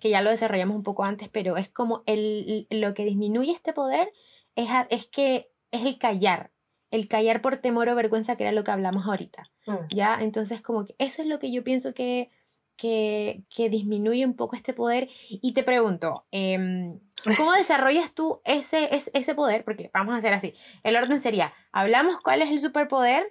que 0.01 0.09
ya 0.09 0.22
lo 0.22 0.30
desarrollamos 0.30 0.76
un 0.76 0.82
poco 0.82 1.05
antes, 1.05 1.28
pero 1.28 1.59
es 1.59 1.68
como 1.68 2.03
el, 2.07 2.66
lo 2.70 2.95
que 2.95 3.05
disminuye 3.05 3.53
este 3.53 3.74
poder 3.74 4.11
es, 4.57 4.68
es 4.89 5.07
que 5.09 5.51
es 5.75 5.85
el 5.85 5.99
callar, 5.99 6.51
el 6.91 7.09
callar 7.09 7.43
por 7.43 7.57
temor 7.57 7.89
o 7.89 7.95
vergüenza, 7.95 8.37
que 8.37 8.45
era 8.45 8.53
lo 8.53 8.64
que 8.64 8.70
hablamos 8.70 9.07
ahorita. 9.07 9.43
Mm. 9.66 9.95
¿Ya? 9.95 10.18
Entonces, 10.20 10.62
como 10.62 10.85
que 10.85 10.95
eso 10.99 11.22
es 11.22 11.29
lo 11.29 11.39
que 11.39 11.51
yo 11.51 11.64
pienso 11.64 11.93
que, 11.93 12.31
que, 12.77 13.43
que 13.55 13.68
disminuye 13.68 14.25
un 14.25 14.37
poco 14.37 14.57
este 14.57 14.72
poder. 14.72 15.09
Y 15.29 15.53
te 15.55 15.64
pregunto, 15.64 16.25
em, 16.31 17.01
¿cómo 17.37 17.53
desarrollas 17.55 18.14
tú 18.14 18.41
ese, 18.45 18.89
ese, 19.12 19.35
poder? 19.35 19.64
Porque 19.64 19.91
vamos 19.93 20.14
a 20.14 20.18
hacer 20.18 20.33
así. 20.33 20.55
El 20.83 20.97
orden 20.97 21.20
sería, 21.20 21.53
hablamos 21.72 22.20
cuál 22.20 22.43
es 22.43 22.51
el 22.51 22.61
superpoder. 22.61 23.27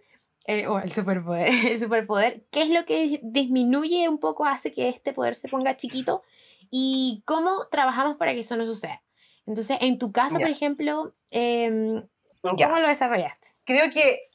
Eh, 0.45 0.67
o 0.67 0.79
el 0.79 0.91
superpoder, 0.91 1.47
el 1.71 1.79
superpoder, 1.79 2.43
¿qué 2.51 2.63
es 2.63 2.69
lo 2.69 2.83
que 2.83 3.21
disminuye 3.23 4.09
un 4.09 4.19
poco, 4.19 4.45
hace 4.45 4.73
que 4.73 4.89
este 4.89 5.13
poder 5.13 5.35
se 5.35 5.47
ponga 5.47 5.77
chiquito? 5.77 6.21
¿Y 6.69 7.23
cómo 7.25 7.67
trabajamos 7.71 8.17
para 8.17 8.33
que 8.33 8.41
eso 8.41 8.57
no 8.57 8.65
suceda? 8.65 9.01
Entonces, 9.45 9.77
en 9.79 9.99
tu 9.99 10.11
caso, 10.11 10.39
por 10.39 10.49
ejemplo, 10.49 11.13
eh, 11.31 12.03
¿Cómo 12.43 12.79
lo 12.79 12.87
desarrollaste? 12.87 13.47
Creo 13.65 13.89
que 13.89 14.29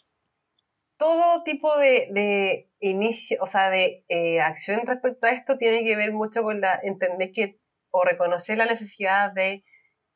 todo 0.97 1.43
tipo 1.45 1.77
de, 1.77 2.71
inicio, 2.81 3.39
o 3.41 3.47
sea, 3.47 3.71
de 3.71 4.05
eh, 4.09 4.41
acción 4.41 4.87
respecto 4.87 5.27
a 5.27 5.31
esto 5.31 5.59
tiene 5.59 5.85
que 5.85 5.97
ver 5.97 6.13
mucho 6.13 6.43
con 6.43 6.61
la, 6.61 6.81
entender 6.83 7.31
que, 7.33 7.61
o 7.91 8.05
reconocer 8.05 8.57
la 8.57 8.67
necesidad 8.67 9.33
de 9.33 9.65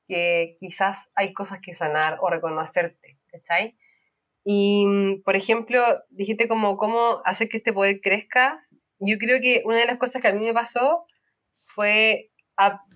que 0.08 0.56
quizás 0.58 1.10
hay 1.14 1.32
cosas 1.32 1.60
que 1.62 1.74
sanar 1.74 2.18
o 2.20 2.30
reconocerte, 2.30 3.18
¿cachai? 3.28 3.76
Y, 4.44 5.20
por 5.24 5.36
ejemplo, 5.36 5.82
dijiste 6.10 6.48
como 6.48 6.76
cómo 6.76 7.22
hacer 7.24 7.48
que 7.48 7.58
este 7.58 7.72
poder 7.72 8.00
crezca. 8.00 8.66
Yo 8.98 9.18
creo 9.18 9.40
que 9.40 9.62
una 9.64 9.78
de 9.78 9.86
las 9.86 9.98
cosas 9.98 10.20
que 10.20 10.28
a 10.28 10.32
mí 10.32 10.44
me 10.44 10.54
pasó 10.54 11.04
fue, 11.64 12.32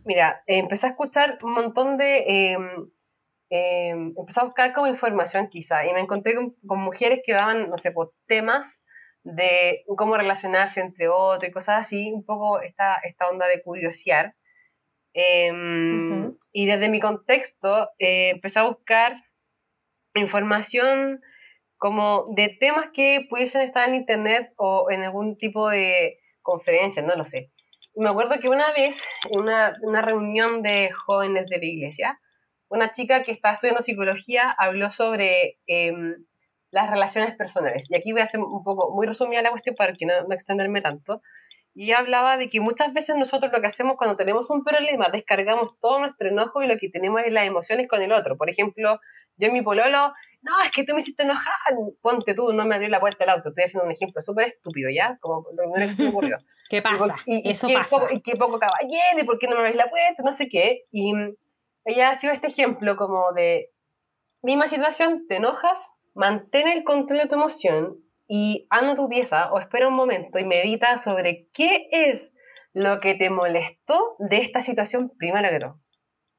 mira, 0.05 0.42
empecé 0.47 0.86
a 0.86 0.90
escuchar 0.90 1.38
un 1.42 1.53
montón 1.53 1.99
de 1.99 2.24
em, 2.26 2.90
eh, 3.51 3.90
empecé 3.90 4.40
a 4.40 4.44
buscar 4.44 4.72
como 4.72 4.88
información 4.88 5.49
quizá 5.49 5.86
y 5.86 5.92
me 5.92 6.01
encontré 6.01 6.34
con, 6.34 6.57
mujeres 6.62 7.20
que 7.24 7.32
daban, 7.32 7.70
no 7.70 7.78
sé, 7.78 7.92
por 7.92 8.12
temas 8.26 8.82
de 9.22 9.84
cómo 9.97 10.16
relacionarse 10.16 10.80
entre 10.80 11.09
otros 11.09 11.49
y 11.49 11.53
cosas 11.53 11.80
así, 11.80 12.12
un 12.12 12.24
poco 12.24 12.61
esta, 12.61 12.94
esta 13.05 13.28
onda 13.28 13.47
de 13.47 13.62
curiosear. 13.62 14.36
Em, 15.14 16.36
y 16.53 16.66
desde 16.66 16.90
mi 16.90 17.01
contexto 17.01 17.88
eh, 17.99 18.30
empecé 18.30 18.59
a 18.59 18.68
buscar 18.68 19.24
información 20.14 21.22
como 21.78 22.26
de 22.34 22.49
temas 22.49 22.88
que 22.92 23.26
pudiesen 23.28 23.62
estar 23.62 23.88
en 23.88 23.94
internet 23.97 24.53
o 24.57 24.90
en 24.90 25.05
algún 25.05 25.36
tipo 25.36 25.70
de 25.70 26.18
conferencia, 26.42 27.03
no 27.03 27.16
lo 27.16 27.24
sé. 27.24 27.53
me 27.94 28.09
acuerdo 28.09 28.38
que 28.40 28.49
una 28.49 28.72
vez, 28.72 29.09
en 29.30 29.40
una, 29.40 29.76
una 29.82 30.03
reunión 30.03 30.62
de 30.62 30.90
jóvenes 30.90 31.47
de 31.47 31.59
la 31.59 31.64
iglesia, 31.64 32.20
una 32.76 32.92
chica 32.92 33.22
que 33.22 33.32
estaba 33.32 33.54
estudiando 33.54 33.82
psicología 33.82 34.50
habló 34.50 34.90
sobre 34.90 35.58
em, 35.66 36.24
las 36.70 36.90
relaciones 36.90 37.34
personales. 37.36 37.90
Y 37.90 37.96
aquí 37.96 38.12
voy 38.12 38.20
a 38.20 38.24
hacer 38.24 38.40
un 38.40 38.62
poco 38.62 38.94
muy 38.94 39.06
resumida 39.06 39.42
la 39.42 39.50
cuestión 39.50 39.74
para 39.74 39.92
que 39.94 40.06
no, 40.06 40.12
no 40.28 40.34
extenderme 40.34 40.80
tanto. 40.80 41.22
Y 41.74 41.84
ella 41.84 41.98
hablaba 41.98 42.38
de 42.38 42.48
que 42.48 42.60
muchas 42.60 42.94
veces 42.94 43.16
nosotros 43.16 43.52
lo 43.52 43.60
que 43.60 43.66
hacemos 43.66 43.96
cuando 43.96 44.16
tenemos 44.16 44.48
un 44.48 44.64
problema, 44.64 45.08
descargamos 45.12 45.78
todo 45.78 45.98
nuestro 45.98 46.28
enojo 46.28 46.62
y 46.62 46.66
lo 46.66 46.78
que 46.78 46.88
tenemos 46.88 47.20
es 47.26 47.32
las 47.32 47.46
emociones 47.46 47.86
con 47.86 48.00
el 48.00 48.12
otro. 48.12 48.38
Por 48.38 48.48
ejemplo, 48.48 48.98
yo 49.36 49.48
en 49.48 49.52
mi 49.52 49.60
pololo, 49.60 50.14
no, 50.40 50.52
es 50.64 50.70
que 50.74 50.84
tú 50.84 50.94
me 50.94 51.00
hiciste 51.00 51.24
enojar, 51.24 51.52
ponte 52.00 52.34
tú, 52.34 52.52
no 52.54 52.64
me 52.64 52.76
abrió 52.76 52.88
la 52.88 53.00
puerta 53.00 53.24
del 53.24 53.34
auto. 53.34 53.50
Estoy 53.50 53.64
haciendo 53.64 53.84
un 53.84 53.92
ejemplo 53.92 54.22
súper 54.22 54.48
estúpido, 54.48 54.88
¿ya? 54.90 55.18
Como 55.20 55.46
lo 55.50 55.64
primero 55.64 55.86
que 55.86 55.92
se 55.92 56.04
me 56.04 56.08
ocurrió. 56.08 56.38
¿Qué 56.70 56.80
pasa? 56.80 57.16
Y, 57.26 57.50
Eso 57.50 57.66
qué 57.66 57.74
pasa. 57.74 57.90
Poco, 57.90 58.08
y 58.10 58.20
qué 58.20 58.36
poco 58.36 58.58
caballero, 58.58 59.20
y 59.20 59.24
por 59.24 59.38
qué 59.38 59.46
no 59.46 59.56
me 59.56 59.62
abrís 59.62 59.76
la 59.76 59.90
puerta, 59.90 60.22
no 60.24 60.32
sé 60.32 60.48
qué. 60.48 60.84
Y 60.90 61.12
ella 61.87 62.11
ha 62.11 62.14
sido 62.14 62.32
este 62.32 62.49
ejemplo 62.49 62.97
como 62.97 63.32
de, 63.32 63.72
misma 64.43 64.68
situación, 64.68 65.26
te 65.28 65.37
enojas, 65.37 65.93
mantén 66.14 66.68
el 66.68 66.84
control 66.84 67.20
de 67.20 67.26
tu 67.26 67.37
emoción 67.37 68.03
y 68.28 68.66
anda 68.70 68.97
tu 68.97 69.09
pieza 69.09 69.53
o 69.53 69.61
espera 69.61 69.89
un 69.89 69.95
momento 69.95 70.39
y 70.39 70.45
medita 70.45 70.99
sobre 70.99 71.49
qué 71.55 71.89
es 71.91 72.34
lo 72.72 73.01
que 73.01 73.14
te 73.14 73.30
molestó 73.30 74.16
de 74.18 74.39
esta 74.39 74.61
situación 74.61 75.12
primero 75.16 75.49
que 75.49 75.61
todo. 75.61 75.80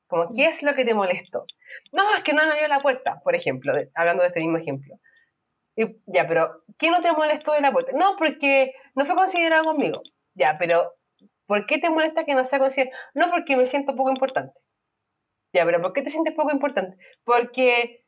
Como, 0.07 0.33
¿qué 0.33 0.45
es 0.45 0.63
lo 0.63 0.73
que 0.75 0.85
te 0.85 0.93
molestó? 0.93 1.45
No, 1.91 2.03
es 2.15 2.23
que 2.23 2.33
no 2.33 2.45
me 2.45 2.57
dio 2.57 2.67
la 2.67 2.81
puerta, 2.81 3.21
por 3.23 3.35
ejemplo, 3.35 3.73
hablando 3.95 4.23
de 4.23 4.27
este 4.27 4.41
mismo 4.41 4.57
ejemplo. 4.57 4.95
Y, 5.75 5.97
ya, 6.07 6.27
pero 6.27 6.63
¿qué 6.77 6.89
no 6.91 7.01
te 7.01 7.11
molestó 7.11 7.53
de 7.53 7.61
la 7.61 7.71
puerta? 7.71 7.91
No, 7.93 8.15
porque 8.17 8.73
no 8.95 9.05
fue 9.05 9.15
considerado 9.15 9.63
conmigo. 9.63 10.01
Ya, 10.33 10.57
pero 10.57 10.93
¿por 11.45 11.65
qué 11.65 11.77
te 11.77 11.89
molesta 11.89 12.25
que 12.25 12.35
no 12.35 12.45
sea 12.45 12.59
considerado? 12.59 12.97
No, 13.13 13.29
porque 13.29 13.55
me 13.55 13.65
siento 13.65 13.95
poco 13.95 14.09
importante. 14.09 14.59
Ya, 15.53 15.65
pero 15.65 15.81
¿por 15.81 15.93
qué 15.93 16.01
te 16.01 16.09
sientes 16.09 16.33
poco 16.33 16.51
importante? 16.51 16.97
Porque, 17.23 18.05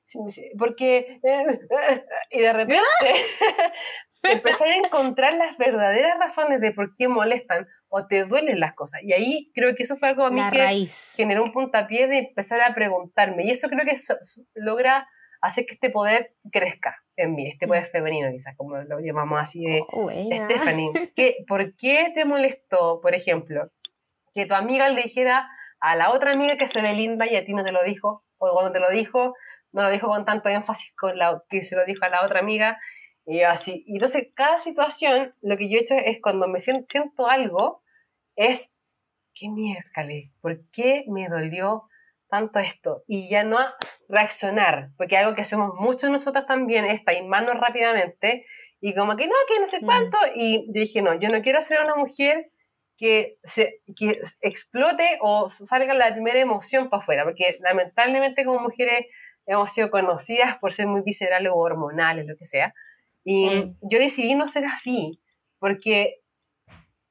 porque, 0.57 1.19
y 2.31 2.39
de 2.39 2.53
repente 2.53 2.83
empezás 4.23 4.69
a 4.69 4.75
encontrar 4.75 5.33
las 5.33 5.57
verdaderas 5.57 6.17
razones 6.19 6.61
de 6.61 6.71
por 6.71 6.95
qué 6.95 7.07
molestan 7.07 7.67
o 7.87 8.05
te 8.07 8.25
duelen 8.25 8.59
las 8.59 8.73
cosas. 8.73 9.01
Y 9.03 9.13
ahí 9.13 9.51
creo 9.53 9.75
que 9.75 9.83
eso 9.83 9.97
fue 9.97 10.09
algo 10.09 10.25
a 10.25 10.31
mí 10.31 10.41
que 10.51 10.89
generó 11.15 11.43
un 11.43 11.51
puntapié 11.51 12.07
de 12.07 12.19
empezar 12.19 12.61
a 12.61 12.73
preguntarme. 12.73 13.45
Y 13.45 13.51
eso 13.51 13.69
creo 13.69 13.85
que 13.85 13.95
logra 14.53 15.07
hacer 15.41 15.65
que 15.65 15.73
este 15.73 15.89
poder 15.89 16.35
crezca 16.51 16.97
en 17.15 17.35
mí, 17.35 17.47
este 17.47 17.67
poder 17.67 17.87
femenino 17.87 18.29
quizás, 18.31 18.55
como 18.55 18.77
lo 18.77 18.99
llamamos 18.99 19.41
así 19.41 19.65
de 19.65 19.81
oh, 19.91 20.09
Stephanie. 20.09 20.91
¿Por 21.47 21.75
qué 21.75 22.11
te 22.13 22.25
molestó, 22.25 22.99
por 23.01 23.15
ejemplo, 23.15 23.71
que 24.33 24.45
tu 24.45 24.53
amiga 24.53 24.89
le 24.89 25.03
dijera 25.03 25.49
a 25.79 25.95
la 25.95 26.11
otra 26.11 26.31
amiga 26.31 26.57
que 26.57 26.67
se 26.67 26.81
ve 26.81 26.93
linda 26.93 27.27
y 27.27 27.35
a 27.35 27.45
ti 27.45 27.53
no 27.53 27.63
te 27.63 27.71
lo 27.71 27.83
dijo, 27.83 28.25
o 28.37 28.53
cuando 28.53 28.71
te 28.71 28.79
lo 28.79 28.89
dijo, 28.89 29.35
no 29.71 29.83
lo 29.83 29.89
dijo 29.89 30.07
con 30.07 30.25
tanto 30.25 30.49
énfasis 30.49 30.93
con 30.95 31.17
la 31.17 31.43
que 31.49 31.61
se 31.61 31.75
lo 31.75 31.85
dijo 31.85 32.05
a 32.05 32.09
la 32.09 32.25
otra 32.25 32.39
amiga, 32.39 32.79
y 33.25 33.41
así. 33.41 33.83
Y 33.85 33.95
entonces, 33.95 34.27
cada 34.33 34.59
situación, 34.59 35.35
lo 35.41 35.57
que 35.57 35.69
yo 35.69 35.77
he 35.77 35.81
hecho 35.81 35.95
es 35.95 36.19
cuando 36.21 36.47
me 36.47 36.59
siento, 36.59 36.85
siento 36.89 37.27
algo, 37.27 37.83
es, 38.35 38.75
qué 39.33 39.49
miércoles, 39.49 40.31
¿por 40.41 40.67
qué 40.71 41.03
me 41.07 41.27
dolió 41.29 41.87
tanto 42.29 42.59
esto? 42.59 43.03
Y 43.07 43.29
ya 43.29 43.43
no 43.43 43.57
reaccionar, 44.07 44.89
porque 44.97 45.17
algo 45.17 45.35
que 45.35 45.43
hacemos 45.43 45.71
mucho 45.75 46.09
nosotras 46.09 46.47
también 46.47 46.85
es 46.85 47.03
taimarnos 47.03 47.55
rápidamente, 47.59 48.45
y 48.81 48.95
como 48.95 49.15
que 49.15 49.27
no, 49.27 49.33
que 49.47 49.59
no 49.59 49.67
sé 49.67 49.81
mm. 49.81 49.85
cuánto, 49.85 50.17
y 50.35 50.65
yo 50.73 50.81
dije, 50.81 51.01
no, 51.01 51.19
yo 51.19 51.29
no 51.29 51.41
quiero 51.41 51.61
ser 51.61 51.81
una 51.81 51.95
mujer 51.95 52.51
que, 52.99 53.37
se, 53.45 53.81
que 53.95 54.19
explote 54.41 55.19
o 55.21 55.47
salga 55.47 55.93
la 55.93 56.11
primera 56.11 56.41
emoción 56.41 56.89
para 56.89 57.01
afuera, 57.01 57.23
porque 57.23 57.57
lamentablemente 57.61 58.43
como 58.43 58.59
mujeres 58.59 59.05
hemos 59.45 59.71
sido 59.71 59.89
conocidas 59.89 60.57
por 60.59 60.73
ser 60.73 60.87
muy 60.87 61.01
viscerales 61.01 61.53
o 61.53 61.57
hormonales, 61.57 62.25
lo 62.27 62.35
que 62.35 62.45
sea. 62.45 62.73
Y 63.23 63.73
yo 63.81 63.99
decidí 63.99 64.35
no 64.35 64.49
ser 64.49 64.65
así, 64.65 65.21
porque 65.59 66.21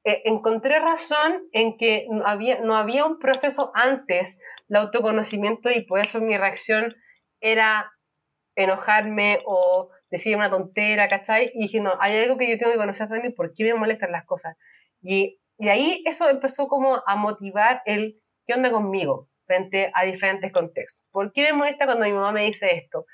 eh, 0.03 0.21
encontré 0.25 0.79
razón 0.79 1.41
en 1.53 1.75
que 1.75 2.05
no 2.09 2.25
había, 2.27 2.61
no 2.61 2.77
había 2.77 3.05
un 3.05 3.17
proceso 3.17 3.71
antes 3.73 4.37
de 4.67 4.77
autoconocimiento 4.77 5.71
y 5.71 5.81
por 5.81 5.99
eso 5.99 6.21
mi 6.21 6.37
reacción 6.37 6.95
era 7.41 7.91
enojarme 8.55 9.39
o 9.45 9.89
decir 10.11 10.35
una 10.35 10.51
tontera, 10.51 11.07
¿cachai? 11.07 11.51
Y 11.55 11.63
dije, 11.63 11.79
no, 11.79 11.93
hay 11.99 12.19
algo 12.19 12.37
que 12.37 12.47
yo 12.47 12.59
tengo 12.59 12.73
que 12.73 12.77
conocer 12.77 13.09
de 13.09 13.21
mí, 13.21 13.29
¿por 13.31 13.53
qué 13.53 13.63
me 13.63 13.73
molestan 13.73 14.11
las 14.11 14.25
cosas? 14.25 14.55
Y 15.01 15.39
y 15.59 15.67
ahí 15.67 16.03
eso 16.05 16.29
empezó 16.29 16.67
como 16.69 17.03
a 17.05 17.15
motivar 17.17 17.81
el 17.85 18.21
qué 18.47 18.53
onda 18.53 18.71
conmigo 18.71 19.29
frente 19.45 19.91
a 19.93 20.05
diferentes 20.05 20.53
contextos. 20.53 21.05
¿Por 21.11 21.33
qué 21.33 21.43
me 21.43 21.53
molesta 21.53 21.85
cuando 21.85 22.05
mi 22.05 22.13
mamá 22.13 22.31
me 22.31 22.45
dice 22.45 22.75
esto? 22.75 23.05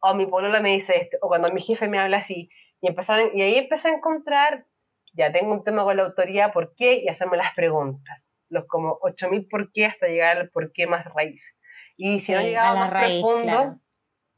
O 0.00 0.14
mi 0.14 0.26
polola 0.26 0.60
me 0.60 0.70
dice 0.70 1.00
esto, 1.00 1.18
o 1.22 1.28
cuando 1.28 1.52
mi 1.52 1.60
jefe 1.60 1.88
me 1.88 2.00
habla 2.00 2.16
así. 2.16 2.50
Y, 2.80 2.88
empezaron, 2.88 3.30
y 3.34 3.42
ahí 3.42 3.54
empecé 3.54 3.90
a 3.90 3.92
encontrar, 3.92 4.66
ya 5.12 5.30
tengo 5.30 5.52
un 5.52 5.62
tema 5.62 5.84
con 5.84 5.96
la 5.96 6.02
autoridad, 6.02 6.52
¿por 6.52 6.74
qué? 6.74 7.02
Y 7.04 7.08
hacerme 7.08 7.36
las 7.36 7.54
preguntas. 7.54 8.28
Los 8.48 8.66
como 8.66 8.98
8000 9.02 9.46
por 9.48 9.70
qué 9.70 9.86
hasta 9.86 10.08
llegar 10.08 10.38
al 10.38 10.50
por 10.50 10.72
qué 10.72 10.88
más 10.88 11.04
raíz. 11.04 11.56
Y 11.96 12.18
si 12.18 12.32
no 12.32 12.40
llegaba 12.40 12.74
más 12.74 12.90
profundo, 12.90 13.42
claro. 13.42 13.80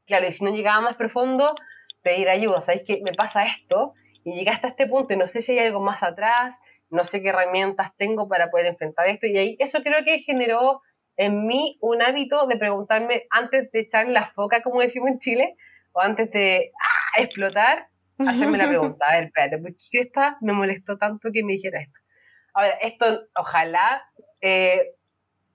claro. 0.05 0.27
y 0.27 0.33
si 0.33 0.45
no 0.45 0.51
llegaba 0.51 0.83
más 0.83 0.97
profundo, 0.97 1.55
pedir 2.03 2.29
ayuda. 2.29 2.61
¿Sabes 2.61 2.83
qué? 2.87 3.01
Me 3.03 3.13
pasa 3.13 3.47
esto 3.47 3.95
y 4.23 4.35
llegué 4.35 4.51
hasta 4.51 4.69
este 4.69 4.87
punto 4.87 5.15
y 5.15 5.17
no 5.17 5.27
sé 5.27 5.41
si 5.41 5.53
hay 5.53 5.67
algo 5.67 5.81
más 5.81 6.03
atrás 6.03 6.61
no 6.91 7.05
sé 7.05 7.23
qué 7.23 7.31
herramientas 7.31 7.93
tengo 7.97 8.29
para 8.29 8.51
poder 8.51 8.67
enfrentar 8.67 9.09
esto. 9.09 9.27
Y 9.27 9.37
ahí 9.37 9.57
eso 9.59 9.83
creo 9.83 10.05
que 10.05 10.19
generó 10.21 10.81
en 11.17 11.47
mí 11.47 11.79
un 11.81 12.03
hábito 12.03 12.47
de 12.47 12.57
preguntarme 12.57 13.27
antes 13.31 13.71
de 13.71 13.81
echar 13.81 14.09
la 14.09 14.27
foca, 14.27 14.63
como 14.63 14.81
decimos 14.81 15.11
en 15.11 15.19
Chile, 15.19 15.57
o 15.93 16.01
antes 16.01 16.31
de 16.31 16.73
¡ah! 16.83 17.23
explotar, 17.23 17.89
hacerme 18.19 18.59
la 18.59 18.69
pregunta, 18.69 19.05
a 19.09 19.15
ver, 19.15 19.25
espérate, 19.25 19.59
¿por 19.59 19.73
qué 19.91 20.01
esta 20.01 20.37
me 20.41 20.53
molestó 20.53 20.99
tanto 20.99 21.31
que 21.33 21.45
me 21.45 21.53
dijera 21.53 21.81
esto? 21.81 22.01
Ahora, 22.53 22.71
esto 22.83 23.23
ojalá 23.37 24.05
eh, 24.41 24.95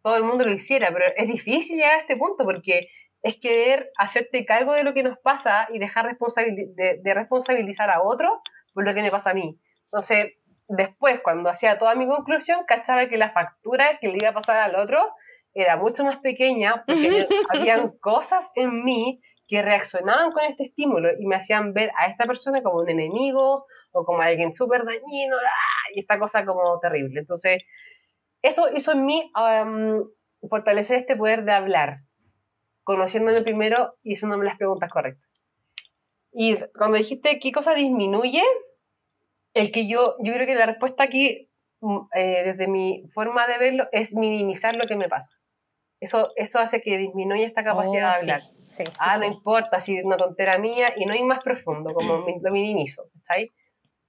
todo 0.02 0.18
el 0.18 0.24
mundo 0.24 0.46
lo 0.46 0.52
hiciera, 0.52 0.90
pero 0.92 1.06
es 1.16 1.28
difícil 1.28 1.78
llegar 1.78 1.98
a 1.98 2.02
este 2.02 2.18
punto 2.18 2.46
porque 2.46 2.90
es 3.22 3.38
querer 3.38 3.92
hacerte 3.98 4.46
cargo 4.46 4.74
de 4.74 4.84
lo 4.84 4.94
que 4.94 5.04
nos 5.04 5.18
pasa 5.20 5.68
y 5.74 5.80
dejar 5.80 6.18
de, 6.18 7.00
de 7.04 7.14
responsabilizar 7.14 7.90
a 7.90 8.02
otro 8.02 8.42
por 8.74 8.86
lo 8.86 8.94
que 8.94 9.02
me 9.02 9.12
pasa 9.12 9.32
a 9.32 9.34
mí. 9.34 9.60
Entonces, 9.86 10.34
después, 10.70 11.20
cuando 11.22 11.49
hacía 11.49 11.78
toda 11.78 11.95
mi 11.95 12.07
conclusión, 12.07 12.63
cachaba 12.65 13.07
que 13.07 13.17
la 13.17 13.32
factura 13.32 13.97
que 13.99 14.07
le 14.07 14.17
iba 14.17 14.30
a 14.30 14.34
pasar 14.34 14.57
al 14.57 14.76
otro 14.76 15.13
era 15.53 15.78
mucho 15.78 16.05
más 16.05 16.17
pequeña 16.20 16.84
porque 16.86 17.28
habían 17.49 17.97
cosas 17.99 18.51
en 18.55 18.86
mí 18.86 19.22
que 19.47 19.63
reaccionaban 19.63 20.32
con 20.32 20.43
este 20.43 20.63
estímulo 20.63 21.09
y 21.20 21.26
me 21.26 21.36
hacían 21.36 21.74
ver 21.74 21.91
a 21.97 22.05
esta 22.05 22.26
persona 22.26 22.61
como 22.61 22.82
un 22.82 22.89
enemigo 22.89 23.65
o 23.91 24.05
como 24.05 24.22
alguien 24.22 24.53
súper 24.53 24.86
dañino 24.86 25.36
¡ah! 25.36 25.89
y 25.95 26.01
esta 26.01 26.20
cosa 26.20 26.45
como 26.45 26.80
terrible. 26.80 27.20
Entonces, 27.20 27.57
eso 28.43 28.70
hizo 28.76 28.91
en 28.91 29.05
mí 29.05 29.32
fortalecer 30.47 30.97
este 30.97 31.17
poder 31.17 31.43
de 31.45 31.51
hablar, 31.51 31.97
conociéndome 32.84 33.41
primero 33.41 33.97
y 34.03 34.13
haciéndome 34.13 34.45
las 34.45 34.57
preguntas 34.57 34.91
correctas. 34.91 35.41
Y 36.32 36.55
cuando 36.78 36.97
dijiste 36.97 37.39
qué 37.39 37.51
cosa 37.51 37.74
disminuye, 37.74 38.43
el 39.60 39.72
que 39.72 39.88
yo, 39.88 40.16
yo 40.20 40.34
creo 40.34 40.45
que 40.45 40.55
la 40.55 40.66
respuesta 40.66 41.03
aquí, 41.03 41.49
mm, 41.82 41.97
eh, 42.16 42.43
desde 42.45 42.68
mi 42.68 43.05
forma 43.12 43.47
de 43.47 43.57
verlo, 43.57 43.88
es 43.91 44.16
minimizar 44.16 44.76
lo 44.76 44.84
que 44.84 44.95
me 44.95 45.10
pasa. 45.10 45.32
Eso, 45.99 46.32
eso 46.36 46.60
hace 46.60 46.82
que 46.82 46.97
disminuya 46.97 47.45
esta 47.45 47.64
capacidad 47.64 48.14
de 48.14 48.18
oh, 48.18 48.20
hablar. 48.22 48.41
ah, 48.99 49.18
no 49.18 49.26
importa 49.26 49.80
si 49.80 49.97
es 49.97 50.05
una 50.05 50.18
tontera 50.18 50.57
mía 50.57 50.93
y 50.95 51.05
no 51.05 51.14
hay 51.14 51.24
más 51.24 51.43
profundo, 51.43 51.93
como 51.93 52.26
lo 52.41 52.51
minimizo, 52.51 53.10
¿sabes? 53.22 53.49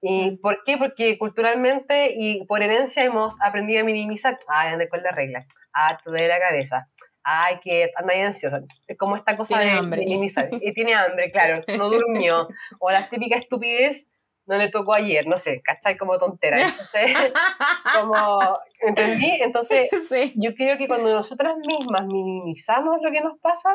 ¿Y 0.02 0.38
por 0.38 0.62
qué? 0.64 0.78
Porque 0.78 1.18
culturalmente 1.18 2.14
y 2.16 2.44
por 2.46 2.62
herencia 2.62 3.04
hemos 3.04 3.36
aprendido 3.42 3.82
a 3.82 3.84
minimizar. 3.84 4.38
Ah, 4.48 4.70
ande 4.70 4.88
con 4.88 5.02
la 5.02 5.10
regla. 5.10 5.44
Ah, 5.74 5.98
te 6.02 6.10
duele 6.10 6.28
la 6.28 6.40
cabeza. 6.40 6.88
Ay, 7.22 7.60
que 7.62 7.90
anda 7.96 8.14
ahí 8.14 8.20
ansiosa. 8.20 8.62
Es 8.86 8.96
como 8.96 9.16
esta 9.16 9.36
cosa 9.36 9.58
de 9.58 9.82
minimizar. 9.82 10.48
Y 10.62 10.72
tiene 10.72 10.94
hambre, 10.94 11.30
claro. 11.30 11.62
No 11.76 11.90
durmió. 11.90 12.48
O 12.78 12.90
la 12.90 13.08
típica 13.10 13.36
estupidez 13.36 14.08
no 14.46 14.58
le 14.58 14.68
tocó 14.68 14.94
ayer, 14.94 15.26
no 15.26 15.36
sé, 15.36 15.62
¿cachai? 15.62 15.96
Como 15.96 16.18
tontera. 16.18 16.58
Entonces, 16.68 17.32
como, 17.94 18.58
¿entendí? 18.80 19.38
Entonces, 19.40 19.88
yo 20.36 20.54
creo 20.54 20.76
que 20.78 20.88
cuando 20.88 21.12
nosotras 21.12 21.54
mismas 21.66 22.06
minimizamos 22.06 22.98
lo 23.02 23.10
que 23.10 23.20
nos 23.20 23.38
pasa, 23.40 23.70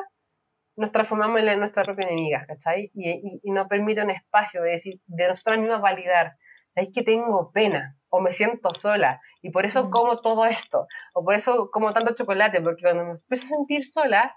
nos 0.76 0.91
transformamos 0.91 1.41
en 1.41 1.59
nuestra 1.59 1.84
propia 1.84 2.07
enemiga, 2.07 2.45
¿cachai? 2.47 2.91
Y, 2.93 3.39
y, 3.43 3.51
nos 3.51 3.68
permite 3.68 4.03
un 4.03 4.09
espacio 4.09 4.61
de 4.61 4.72
decir, 4.72 5.01
de 5.05 5.28
nosotras 5.28 5.57
mismas 5.59 5.82
validar, 5.82 6.36
¿sabéis 6.74 6.91
que 6.93 7.03
tengo 7.03 7.51
pena? 7.53 7.97
O 8.09 8.20
me 8.20 8.34
siento 8.34 8.74
sola, 8.74 9.22
y 9.41 9.51
por 9.51 9.66
eso 9.66 9.86
mm. 9.86 9.89
como 9.89 10.18
todo 10.18 10.45
esto, 10.45 10.88
o 11.13 11.24
por 11.24 11.36
eso 11.36 11.70
como 11.72 11.93
tanto 11.93 12.13
chocolate, 12.13 12.61
porque 12.61 12.82
cuando 12.82 13.05
me 13.05 13.11
empiezo 13.11 13.45
a 13.45 13.57
sentir 13.57 13.86
sola, 13.86 14.36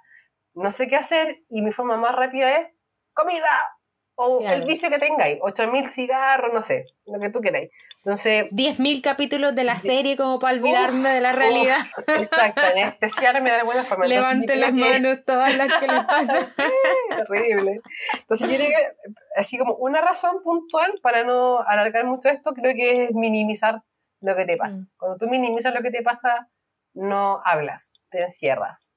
no 0.55 0.71
sé 0.71 0.87
qué 0.87 0.97
hacer, 0.97 1.39
y 1.49 1.63
mi 1.63 1.73
forma 1.73 1.97
más 1.97 2.15
rápida 2.15 2.59
es 2.59 2.73
comida, 3.15 3.78
o 4.21 4.41
el 4.41 4.65
vicio 4.65 4.91
que 4.91 4.99
tengáis, 4.99 5.39
8.000 5.39 5.89
cigarros, 5.89 6.53
no 6.53 6.61
sé, 6.61 6.87
lo 7.07 7.21
que 7.21 7.31
tú 7.31 7.41
queráis. 7.41 7.71
Entonces, 7.99 8.47
10.000 8.51 9.01
capítulos 9.01 9.55
de 9.55 9.63
la 9.63 9.79
serie 9.79 10.17
como 10.17 10.41
para 10.41 10.55
olvidarme 10.55 11.09
de 11.09 11.21
la 11.21 11.31
realidad. 11.31 11.79
exacto, 12.09 12.61
anestesiarme 12.63 13.49
de 13.49 13.57
alguna 13.59 13.85
forma. 13.85 14.07
Levante 14.07 14.57
las 14.57 14.73
manos 14.73 15.21
todas 15.25 15.57
las 15.57 15.73
que 15.79 15.87
le 15.87 16.03
pasan. 16.03 16.53
terrible. 17.29 17.81
Entonces, 18.19 18.51
yo 18.51 18.57
creo 18.57 18.69
que, 18.69 19.11
así 19.37 19.57
como 19.57 19.75
una 19.75 20.01
razón 20.01 20.43
puntual 20.43 20.99
para 21.01 21.23
no 21.23 21.61
alargar 21.61 22.05
mucho 22.05 22.29
esto, 22.29 22.55
creo 22.55 22.75
que 22.75 23.05
es 23.05 23.15
minimizar 23.15 23.83
lo 24.21 24.35
que 24.35 24.47
te 24.47 24.57
pasa. 24.57 24.81
Mm. 24.81 24.89
Cuando 24.97 25.19
tú 25.19 25.29
minimizas 25.29 25.73
lo 25.73 25.83
que 25.83 25.93
te 25.93 26.03
pasa, 26.03 26.49
no 26.93 27.41
hablas, 27.45 27.93
te 28.11 28.23
encierras. 28.23 28.91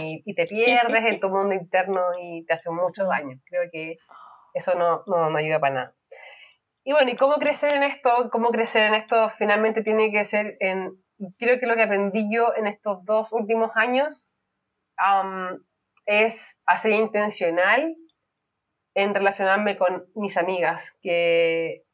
Y, 0.00 0.22
y, 0.26 0.34
te 0.34 0.46
pierdes 0.46 1.04
en 1.06 1.20
tu 1.20 1.30
mundo 1.30 1.54
interno 1.54 2.00
y 2.20 2.44
te 2.44 2.54
hace 2.54 2.68
mucho 2.70 3.06
daño. 3.06 3.40
Creo 3.46 3.70
que 3.72 3.96
eso 4.56 4.74
no, 4.74 5.04
no, 5.06 5.36
ayuda 5.36 5.60
para 5.60 5.74
nada. 5.74 5.96
Y 6.84 6.92
bueno, 6.92 7.10
¿y 7.10 7.16
cómo 7.16 7.36
crecer 7.36 7.74
en 7.74 7.82
esto? 7.82 8.30
¿Cómo 8.30 8.50
crecer 8.50 8.86
en 8.86 8.94
esto? 8.94 9.30
Finalmente 9.38 9.82
tiene 9.82 10.10
que 10.10 10.24
ser 10.24 10.56
en, 10.60 11.02
creo 11.38 11.58
que 11.58 11.66
lo 11.66 11.74
que 11.74 11.82
aprendí 11.82 12.28
yo 12.32 12.54
en 12.56 12.66
estos 12.66 13.04
dos 13.04 13.32
últimos 13.32 13.72
años 13.74 14.30
es 16.06 16.60
hacer 16.64 16.92
intencional 16.92 17.96
en 18.94 19.14
relacionarme 19.14 19.76
con 19.76 20.06
mis 20.14 20.38
amigas, 20.38 20.96
que 21.02 21.84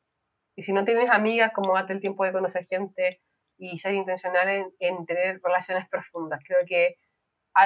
y 0.54 0.62
si 0.62 0.72
no 0.72 0.84
tienes 0.84 1.08
amigas, 1.10 1.50
como 1.52 1.74
date 1.74 1.94
el 1.94 2.00
tiempo 2.00 2.24
de 2.24 2.32
conocer 2.32 2.64
gente 2.64 3.22
y 3.58 3.78
ser 3.78 3.94
intencional 3.94 4.48
en, 4.48 4.74
en 4.78 5.06
tener 5.06 5.40
relaciones 5.42 5.88
profundas. 5.88 6.42
Creo 6.46 6.60
que 6.66 6.96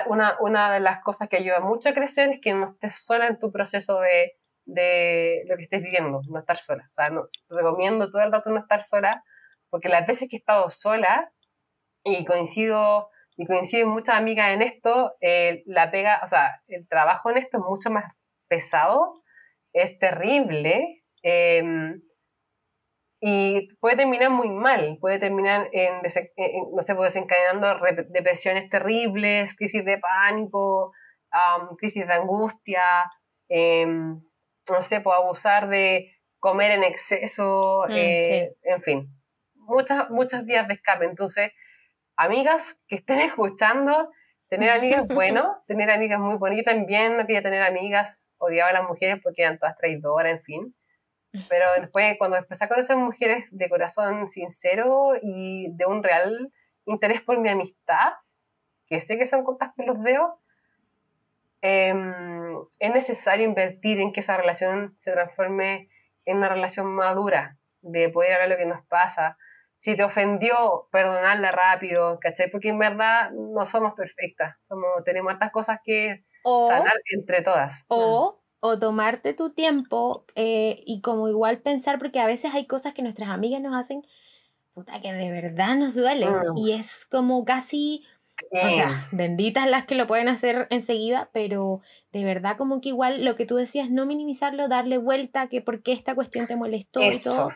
una, 0.07 0.37
una, 0.41 0.73
de 0.73 0.81
las 0.81 1.03
cosas 1.03 1.29
que 1.29 1.37
ayuda 1.37 1.61
mucho 1.61 1.89
a 1.89 1.95
crecer 1.95 2.31
es 2.31 2.41
que 2.41 2.55
no 2.55 2.71
estés 2.71 2.95
sola 2.95 3.27
en 3.27 3.39
tu 3.39 3.53
proceso 3.53 4.01
de, 4.01 4.37
de 4.67 5.45
lo 5.47 5.57
que 5.57 5.65
estés 5.65 5.83
viviendo, 5.83 6.21
no 6.29 6.39
estar 6.39 6.59
sola. 6.59 6.87
O 6.91 6.95
sea, 6.95 7.11
no, 7.11 7.29
recomiendo 7.49 8.11
todo 8.11 8.23
el 8.23 8.33
rato 8.33 8.51
no 8.51 8.61
estar 8.61 8.83
sola, 8.83 9.25
porque 9.71 9.89
las 9.89 10.07
veces 10.07 10.29
que 10.29 10.37
he 10.37 10.39
estado 10.39 10.69
sola, 10.71 11.33
y 12.05 12.25
coincido, 12.25 13.11
y 13.37 13.47
coinciden 13.47 13.89
muchas 13.89 14.17
amigas 14.17 14.53
en 14.53 14.63
esto, 14.63 15.15
eh, 15.21 15.63
la 15.67 15.91
pega, 15.91 16.21
o 16.25 16.29
sea, 16.29 16.63
el 16.69 16.87
trabajo 16.89 17.31
en 17.31 17.39
esto 17.39 17.59
es 17.59 17.65
mucho 17.65 17.91
más 17.91 18.13
pesado, 18.49 19.23
es 19.73 19.99
terrible, 19.99 21.03
em, 21.23 22.03
y 23.21 23.69
puede 23.81 23.97
terminar 23.97 24.31
muy 24.31 24.51
mal, 24.51 24.99
puede 25.01 25.19
terminar 25.19 25.69
en, 25.73 26.03
no 26.03 26.11
sé, 26.83 26.95
pues, 26.95 27.15
desencadenando 27.15 27.79
depresiones 28.11 28.69
terribles, 28.71 29.57
crisis 29.57 29.85
de 29.85 29.99
pánico, 29.99 30.93
crisis 31.79 32.07
de 32.07 32.15
angustia, 32.15 32.83
eh, 33.49 33.87
no 34.71 34.83
sé, 34.83 35.01
pues 35.01 35.17
abusar 35.17 35.69
de 35.69 36.13
comer 36.39 36.73
en 36.73 36.85
exceso, 36.85 37.85
mm, 37.89 37.93
eh, 37.93 38.57
en 38.63 38.83
fin, 38.83 39.09
muchas, 39.55 40.11
muchas 40.11 40.45
vías 40.45 40.69
de 40.69 40.75
escape. 40.75 41.05
Entonces, 41.05 41.53
amigas 42.17 42.83
que 42.89 42.97
estén 42.97 43.19
escuchando, 43.37 44.11
tener 44.49 44.71
amigas 44.71 45.07
bueno, 45.09 45.63
tener 45.67 45.91
amigas 45.91 46.21
muy 46.21 46.37
bonitas. 46.37 46.75
también 46.75 47.17
no 47.17 47.27
quería 47.27 47.43
tener 47.43 47.63
amigas, 47.63 48.27
odiaba 48.39 48.71
a 48.71 48.75
las 48.75 48.85
mujeres 48.85 49.21
porque 49.23 49.43
eran 49.43 49.59
todas 49.59 49.77
traidoras, 49.77 50.33
en 50.33 50.43
fin. 50.43 50.77
Pero 51.51 51.67
después, 51.79 52.17
cuando 52.17 52.39
empecé 52.39 52.65
a 52.65 52.69
conocer 52.69 52.97
mujeres 52.97 53.45
de 53.51 53.69
corazón 53.69 54.27
sincero 54.27 55.13
y 55.21 55.69
de 55.73 55.85
un 55.85 56.03
real 56.03 56.51
interés 56.87 57.21
por 57.21 57.39
mi 57.39 57.51
amistad, 57.51 58.15
que 58.87 59.03
sé 59.03 59.19
que 59.19 59.27
son 59.27 59.45
contas 59.45 59.73
que 59.77 59.85
los 59.85 60.01
veo, 60.01 60.41
Em, 61.69 62.15
es 62.79 62.93
necesario 62.93 63.45
invertir 63.45 63.99
en 63.99 64.13
que 64.13 64.21
esa 64.21 64.37
relación 64.37 64.95
se 64.99 65.11
transforme 65.11 65.89
en 66.25 66.37
una 66.37 66.49
relación 66.49 66.87
madura, 66.87 67.59
de 67.81 68.09
poder 68.09 68.35
hablar 68.35 68.51
lo 68.51 68.57
que 68.57 68.67
nos 68.67 68.87
pasa. 68.87 69.37
Si 69.77 69.97
te 69.97 70.05
ofendió, 70.05 70.89
perdonarla 70.93 71.51
rápido, 71.51 72.21
¿cachai? 72.21 72.51
Porque 72.51 72.69
en 72.69 72.79
verdad 72.79 73.33
no 73.33 73.67
somos 73.67 73.95
perfectas, 73.95 74.57
somos, 74.63 74.87
tenemos 75.05 75.33
tantas 75.33 75.51
cosas 75.51 75.81
que 75.83 76.25
sanar 76.69 76.95
entre 77.13 77.43
todas. 77.43 77.85
O, 77.89 78.39
o 78.61 78.79
tomarte 78.79 79.35
tu 79.35 79.53
tiempo 79.53 80.25
eh, 80.37 80.85
y 80.87 81.01
como 81.01 81.29
igual 81.29 81.59
pensar, 81.59 81.99
porque 81.99 82.21
a 82.21 82.27
veces 82.27 82.55
hay 82.55 82.69
cosas 82.69 82.95
que 82.95 83.03
nuestras 83.03 83.29
amigas 83.29 83.61
nos 83.61 83.75
hacen, 83.75 84.07
puta, 84.73 85.01
que 85.01 85.13
de 85.13 85.33
verdad 85.33 85.75
nos 85.75 85.95
duelen. 85.95 86.33
Mm. 86.33 86.57
Y 86.59 86.75
es 86.75 87.07
como 87.07 87.45
casi 87.45 88.05
o 88.51 88.69
sea, 88.69 89.09
benditas 89.13 89.69
las 89.69 89.87
que 89.87 89.95
lo 89.95 90.07
pueden 90.07 90.29
hacer 90.29 90.67
enseguida, 90.71 91.31
pero 91.33 91.81
de 92.13 92.25
verdad 92.25 92.57
como 92.57 92.81
que 92.81 92.91
igual 92.91 93.25
lo 93.25 93.37
que 93.37 93.47
tú 93.47 93.57
decías, 93.57 93.91
no 93.91 94.07
minimizarlo, 94.07 94.69
darle 94.69 94.99
vuelta, 94.99 95.49
que 95.49 95.61
por 95.61 95.83
qué 95.83 95.93
esta 95.93 96.15
cuestión 96.15 96.47
te 96.47 96.57
molestó 96.57 97.01
y 97.01 97.11
todo. 97.23 97.51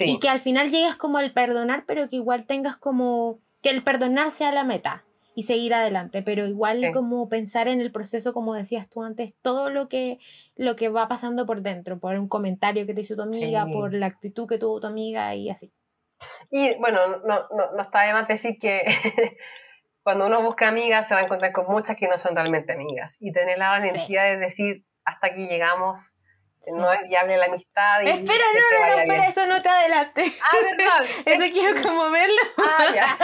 Y 0.00 0.18
que 0.18 0.28
al 0.28 0.40
final 0.40 0.70
llegues 0.70 0.96
como 0.96 1.18
al 1.18 1.32
perdonar, 1.32 1.84
pero 1.86 2.08
que 2.08 2.16
igual 2.16 2.46
tengas 2.46 2.76
como 2.76 3.38
que 3.62 3.70
el 3.70 3.82
perdonar 3.82 4.32
sea 4.32 4.52
la 4.52 4.64
meta 4.64 5.04
y 5.36 5.44
seguir 5.44 5.74
adelante, 5.74 6.22
pero 6.22 6.46
igual 6.46 6.78
como 6.92 7.28
pensar 7.28 7.66
en 7.66 7.80
el 7.80 7.90
proceso, 7.90 8.32
como 8.32 8.54
decías 8.54 8.88
tú 8.88 9.02
antes, 9.02 9.34
todo 9.42 9.68
lo 9.68 9.88
que, 9.88 10.18
lo 10.56 10.76
que 10.76 10.88
va 10.88 11.08
pasando 11.08 11.44
por 11.44 11.62
dentro, 11.62 11.98
por 11.98 12.16
un 12.16 12.28
comentario 12.28 12.86
que 12.86 12.94
te 12.94 13.00
hizo 13.00 13.16
tu 13.16 13.22
amiga, 13.22 13.66
por 13.66 13.92
la 13.94 14.06
actitud 14.06 14.48
que 14.48 14.58
tuvo 14.58 14.80
tu 14.80 14.86
amiga 14.86 15.34
y 15.34 15.50
así. 15.50 15.72
Y 16.50 16.76
bueno, 16.78 17.00
no, 17.26 17.48
no, 17.50 17.72
no 17.74 17.82
está 17.82 18.02
de 18.02 18.12
más 18.12 18.28
decir 18.28 18.56
que 18.60 18.84
cuando 20.04 20.26
uno 20.26 20.42
busca 20.42 20.68
amigas 20.68 21.08
se 21.08 21.14
va 21.14 21.20
a 21.20 21.24
encontrar 21.24 21.52
con 21.52 21.66
muchas 21.66 21.96
que 21.96 22.06
no 22.08 22.18
son 22.18 22.36
realmente 22.36 22.74
amigas. 22.74 23.16
Y 23.20 23.32
tener 23.32 23.58
la 23.58 23.70
valentía 23.70 24.22
de 24.22 24.36
decir, 24.36 24.84
hasta 25.04 25.28
aquí 25.28 25.48
llegamos, 25.48 26.14
no 26.72 26.92
es 26.92 27.00
viable 27.08 27.38
la 27.38 27.46
amistad. 27.46 28.02
Y 28.02 28.08
espera, 28.08 28.44
no, 28.54 28.78
no, 28.78 28.86
no, 28.86 29.00
espera, 29.00 29.04
bien. 29.04 29.30
eso 29.30 29.46
no 29.46 29.62
te 29.62 29.68
adelante. 29.70 30.24
Ah, 30.42 30.56
verdad. 30.62 31.10
Eso 31.26 31.52
quiero 31.52 31.82
como 31.82 32.10
verlo. 32.10 32.40
Ah, 32.58 32.86
ya. 32.94 33.18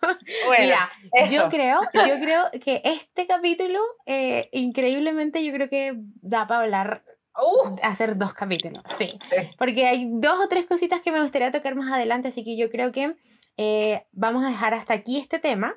bueno, 0.46 0.64
Mira, 0.64 0.90
eso. 1.12 1.34
yo 1.36 1.50
creo, 1.50 1.80
yo 1.92 2.18
creo 2.20 2.50
que 2.62 2.80
este 2.84 3.26
capítulo, 3.26 3.78
eh, 4.06 4.48
increíblemente, 4.52 5.44
yo 5.44 5.52
creo 5.52 5.68
que 5.68 5.92
da 6.22 6.46
para 6.46 6.62
hablar, 6.62 7.02
Uh, 7.36 7.76
hacer 7.82 8.16
dos 8.16 8.32
capítulos, 8.32 8.80
sí. 8.96 9.12
sí. 9.20 9.34
Porque 9.58 9.86
hay 9.86 10.06
dos 10.08 10.38
o 10.38 10.46
tres 10.46 10.66
cositas 10.66 11.00
que 11.00 11.10
me 11.10 11.20
gustaría 11.20 11.50
tocar 11.50 11.74
más 11.74 11.92
adelante, 11.92 12.28
así 12.28 12.44
que 12.44 12.56
yo 12.56 12.70
creo 12.70 12.92
que 12.92 13.16
eh, 13.56 14.04
vamos 14.12 14.44
a 14.44 14.48
dejar 14.48 14.74
hasta 14.74 14.94
aquí 14.94 15.18
este 15.18 15.38
tema 15.38 15.74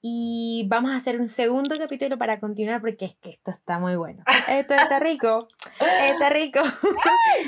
y 0.00 0.64
vamos 0.68 0.92
a 0.92 0.96
hacer 0.96 1.20
un 1.20 1.28
segundo 1.28 1.74
capítulo 1.76 2.18
para 2.18 2.38
continuar 2.38 2.80
porque 2.80 3.06
es 3.06 3.16
que 3.16 3.30
esto 3.30 3.50
está 3.50 3.78
muy 3.78 3.96
bueno. 3.96 4.22
Esto 4.48 4.74
está 4.74 4.98
rico, 5.00 5.48
está 5.80 6.28
rico. 6.30 6.60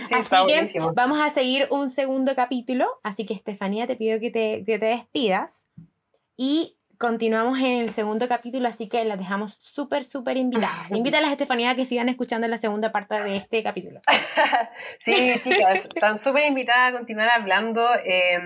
Sí, 0.08 0.14
está 0.14 0.18
así 0.18 0.46
que 0.46 0.52
buenísimo. 0.52 0.92
vamos 0.94 1.20
a 1.20 1.30
seguir 1.30 1.68
un 1.70 1.90
segundo 1.90 2.34
capítulo, 2.34 2.86
así 3.04 3.24
que 3.24 3.34
Estefanía 3.34 3.86
te 3.86 3.96
pido 3.96 4.18
que 4.18 4.30
te, 4.30 4.64
que 4.66 4.78
te 4.78 4.86
despidas 4.86 5.64
y 6.36 6.76
continuamos 6.98 7.58
en 7.60 7.78
el 7.78 7.92
segundo 7.94 8.28
capítulo, 8.28 8.68
así 8.68 8.88
que 8.88 9.04
las 9.04 9.18
dejamos 9.18 9.54
súper, 9.60 10.04
súper 10.04 10.36
invitadas. 10.36 10.90
Invítalas 10.90 11.30
a 11.30 11.32
Estefanía 11.32 11.70
a 11.70 11.76
que 11.76 11.86
sigan 11.86 12.08
escuchando 12.08 12.46
la 12.48 12.58
segunda 12.58 12.90
parte 12.92 13.14
de 13.14 13.36
este 13.36 13.62
capítulo. 13.62 14.00
Sí, 14.98 15.34
chicas, 15.42 15.86
están 15.86 16.18
súper 16.18 16.46
invitadas 16.46 16.92
a 16.92 16.96
continuar 16.98 17.30
hablando. 17.30 17.86
eh, 18.04 18.38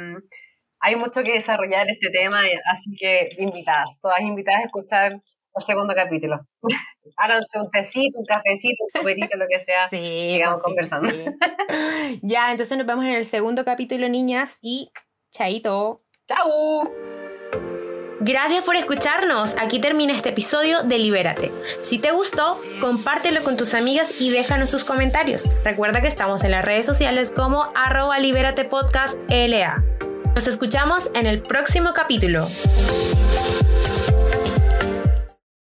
hay 0.85 0.97
mucho 0.97 1.23
que 1.23 1.33
desarrollar 1.33 1.87
este 1.89 2.11
tema, 2.11 2.47
eh, 2.47 2.61
así 2.71 2.95
que 2.95 3.31
invitadas, 3.39 3.99
todas 4.03 4.21
invitadas 4.21 4.61
a 4.61 4.67
escuchar 4.67 5.13
el 5.15 5.65
segundo 5.65 5.95
capítulo. 5.95 6.47
Háganse 7.17 7.59
un 7.59 7.71
tecito, 7.71 8.19
un 8.19 8.27
cafecito, 8.27 8.85
un 8.85 9.01
copetito, 9.01 9.37
lo 9.39 9.47
que 9.51 9.61
sea. 9.63 9.89
Sí, 9.89 9.97
sigamos 9.97 10.59
sí, 10.59 10.65
conversando. 10.65 11.11
sí. 11.11 11.25
Ya, 12.23 12.51
entonces 12.51 12.77
nos 12.77 12.87
vemos 12.87 13.05
en 13.07 13.13
el 13.13 13.25
segundo 13.25 13.65
capítulo, 13.65 14.09
niñas, 14.09 14.59
y 14.61 14.91
chaito. 15.33 16.03
¡Chao! 16.29 16.93
Gracias 18.21 18.63
por 18.63 18.77
escucharnos. 18.77 19.57
Aquí 19.59 19.81
termina 19.81 20.13
este 20.13 20.31
episodio 20.31 20.83
de 20.83 20.99
Libérate. 20.99 21.51
Si 21.83 21.99
te 21.99 22.13
gustó, 22.13 22.61
compártelo 22.81 23.43
con 23.43 23.57
tus 23.57 23.75
amigas 23.75 24.21
y 24.21 24.31
déjanos 24.31 24.71
sus 24.71 24.85
comentarios. 24.85 25.49
Recuerda 25.65 26.03
que 26.03 26.09
estamos 26.09 26.45
en 26.45 26.51
las 26.51 26.65
redes 26.65 26.87
sociales 26.87 27.31
como 27.31 27.73
arroba 27.75 28.19
libérate 28.19 28.65
podcast 28.65 29.19
LA. 29.29 29.83
Nos 30.35 30.49
escuchamos 30.49 31.11
en 31.15 31.27
el 31.27 31.43
próximo 31.43 31.93
capítulo. 31.95 32.45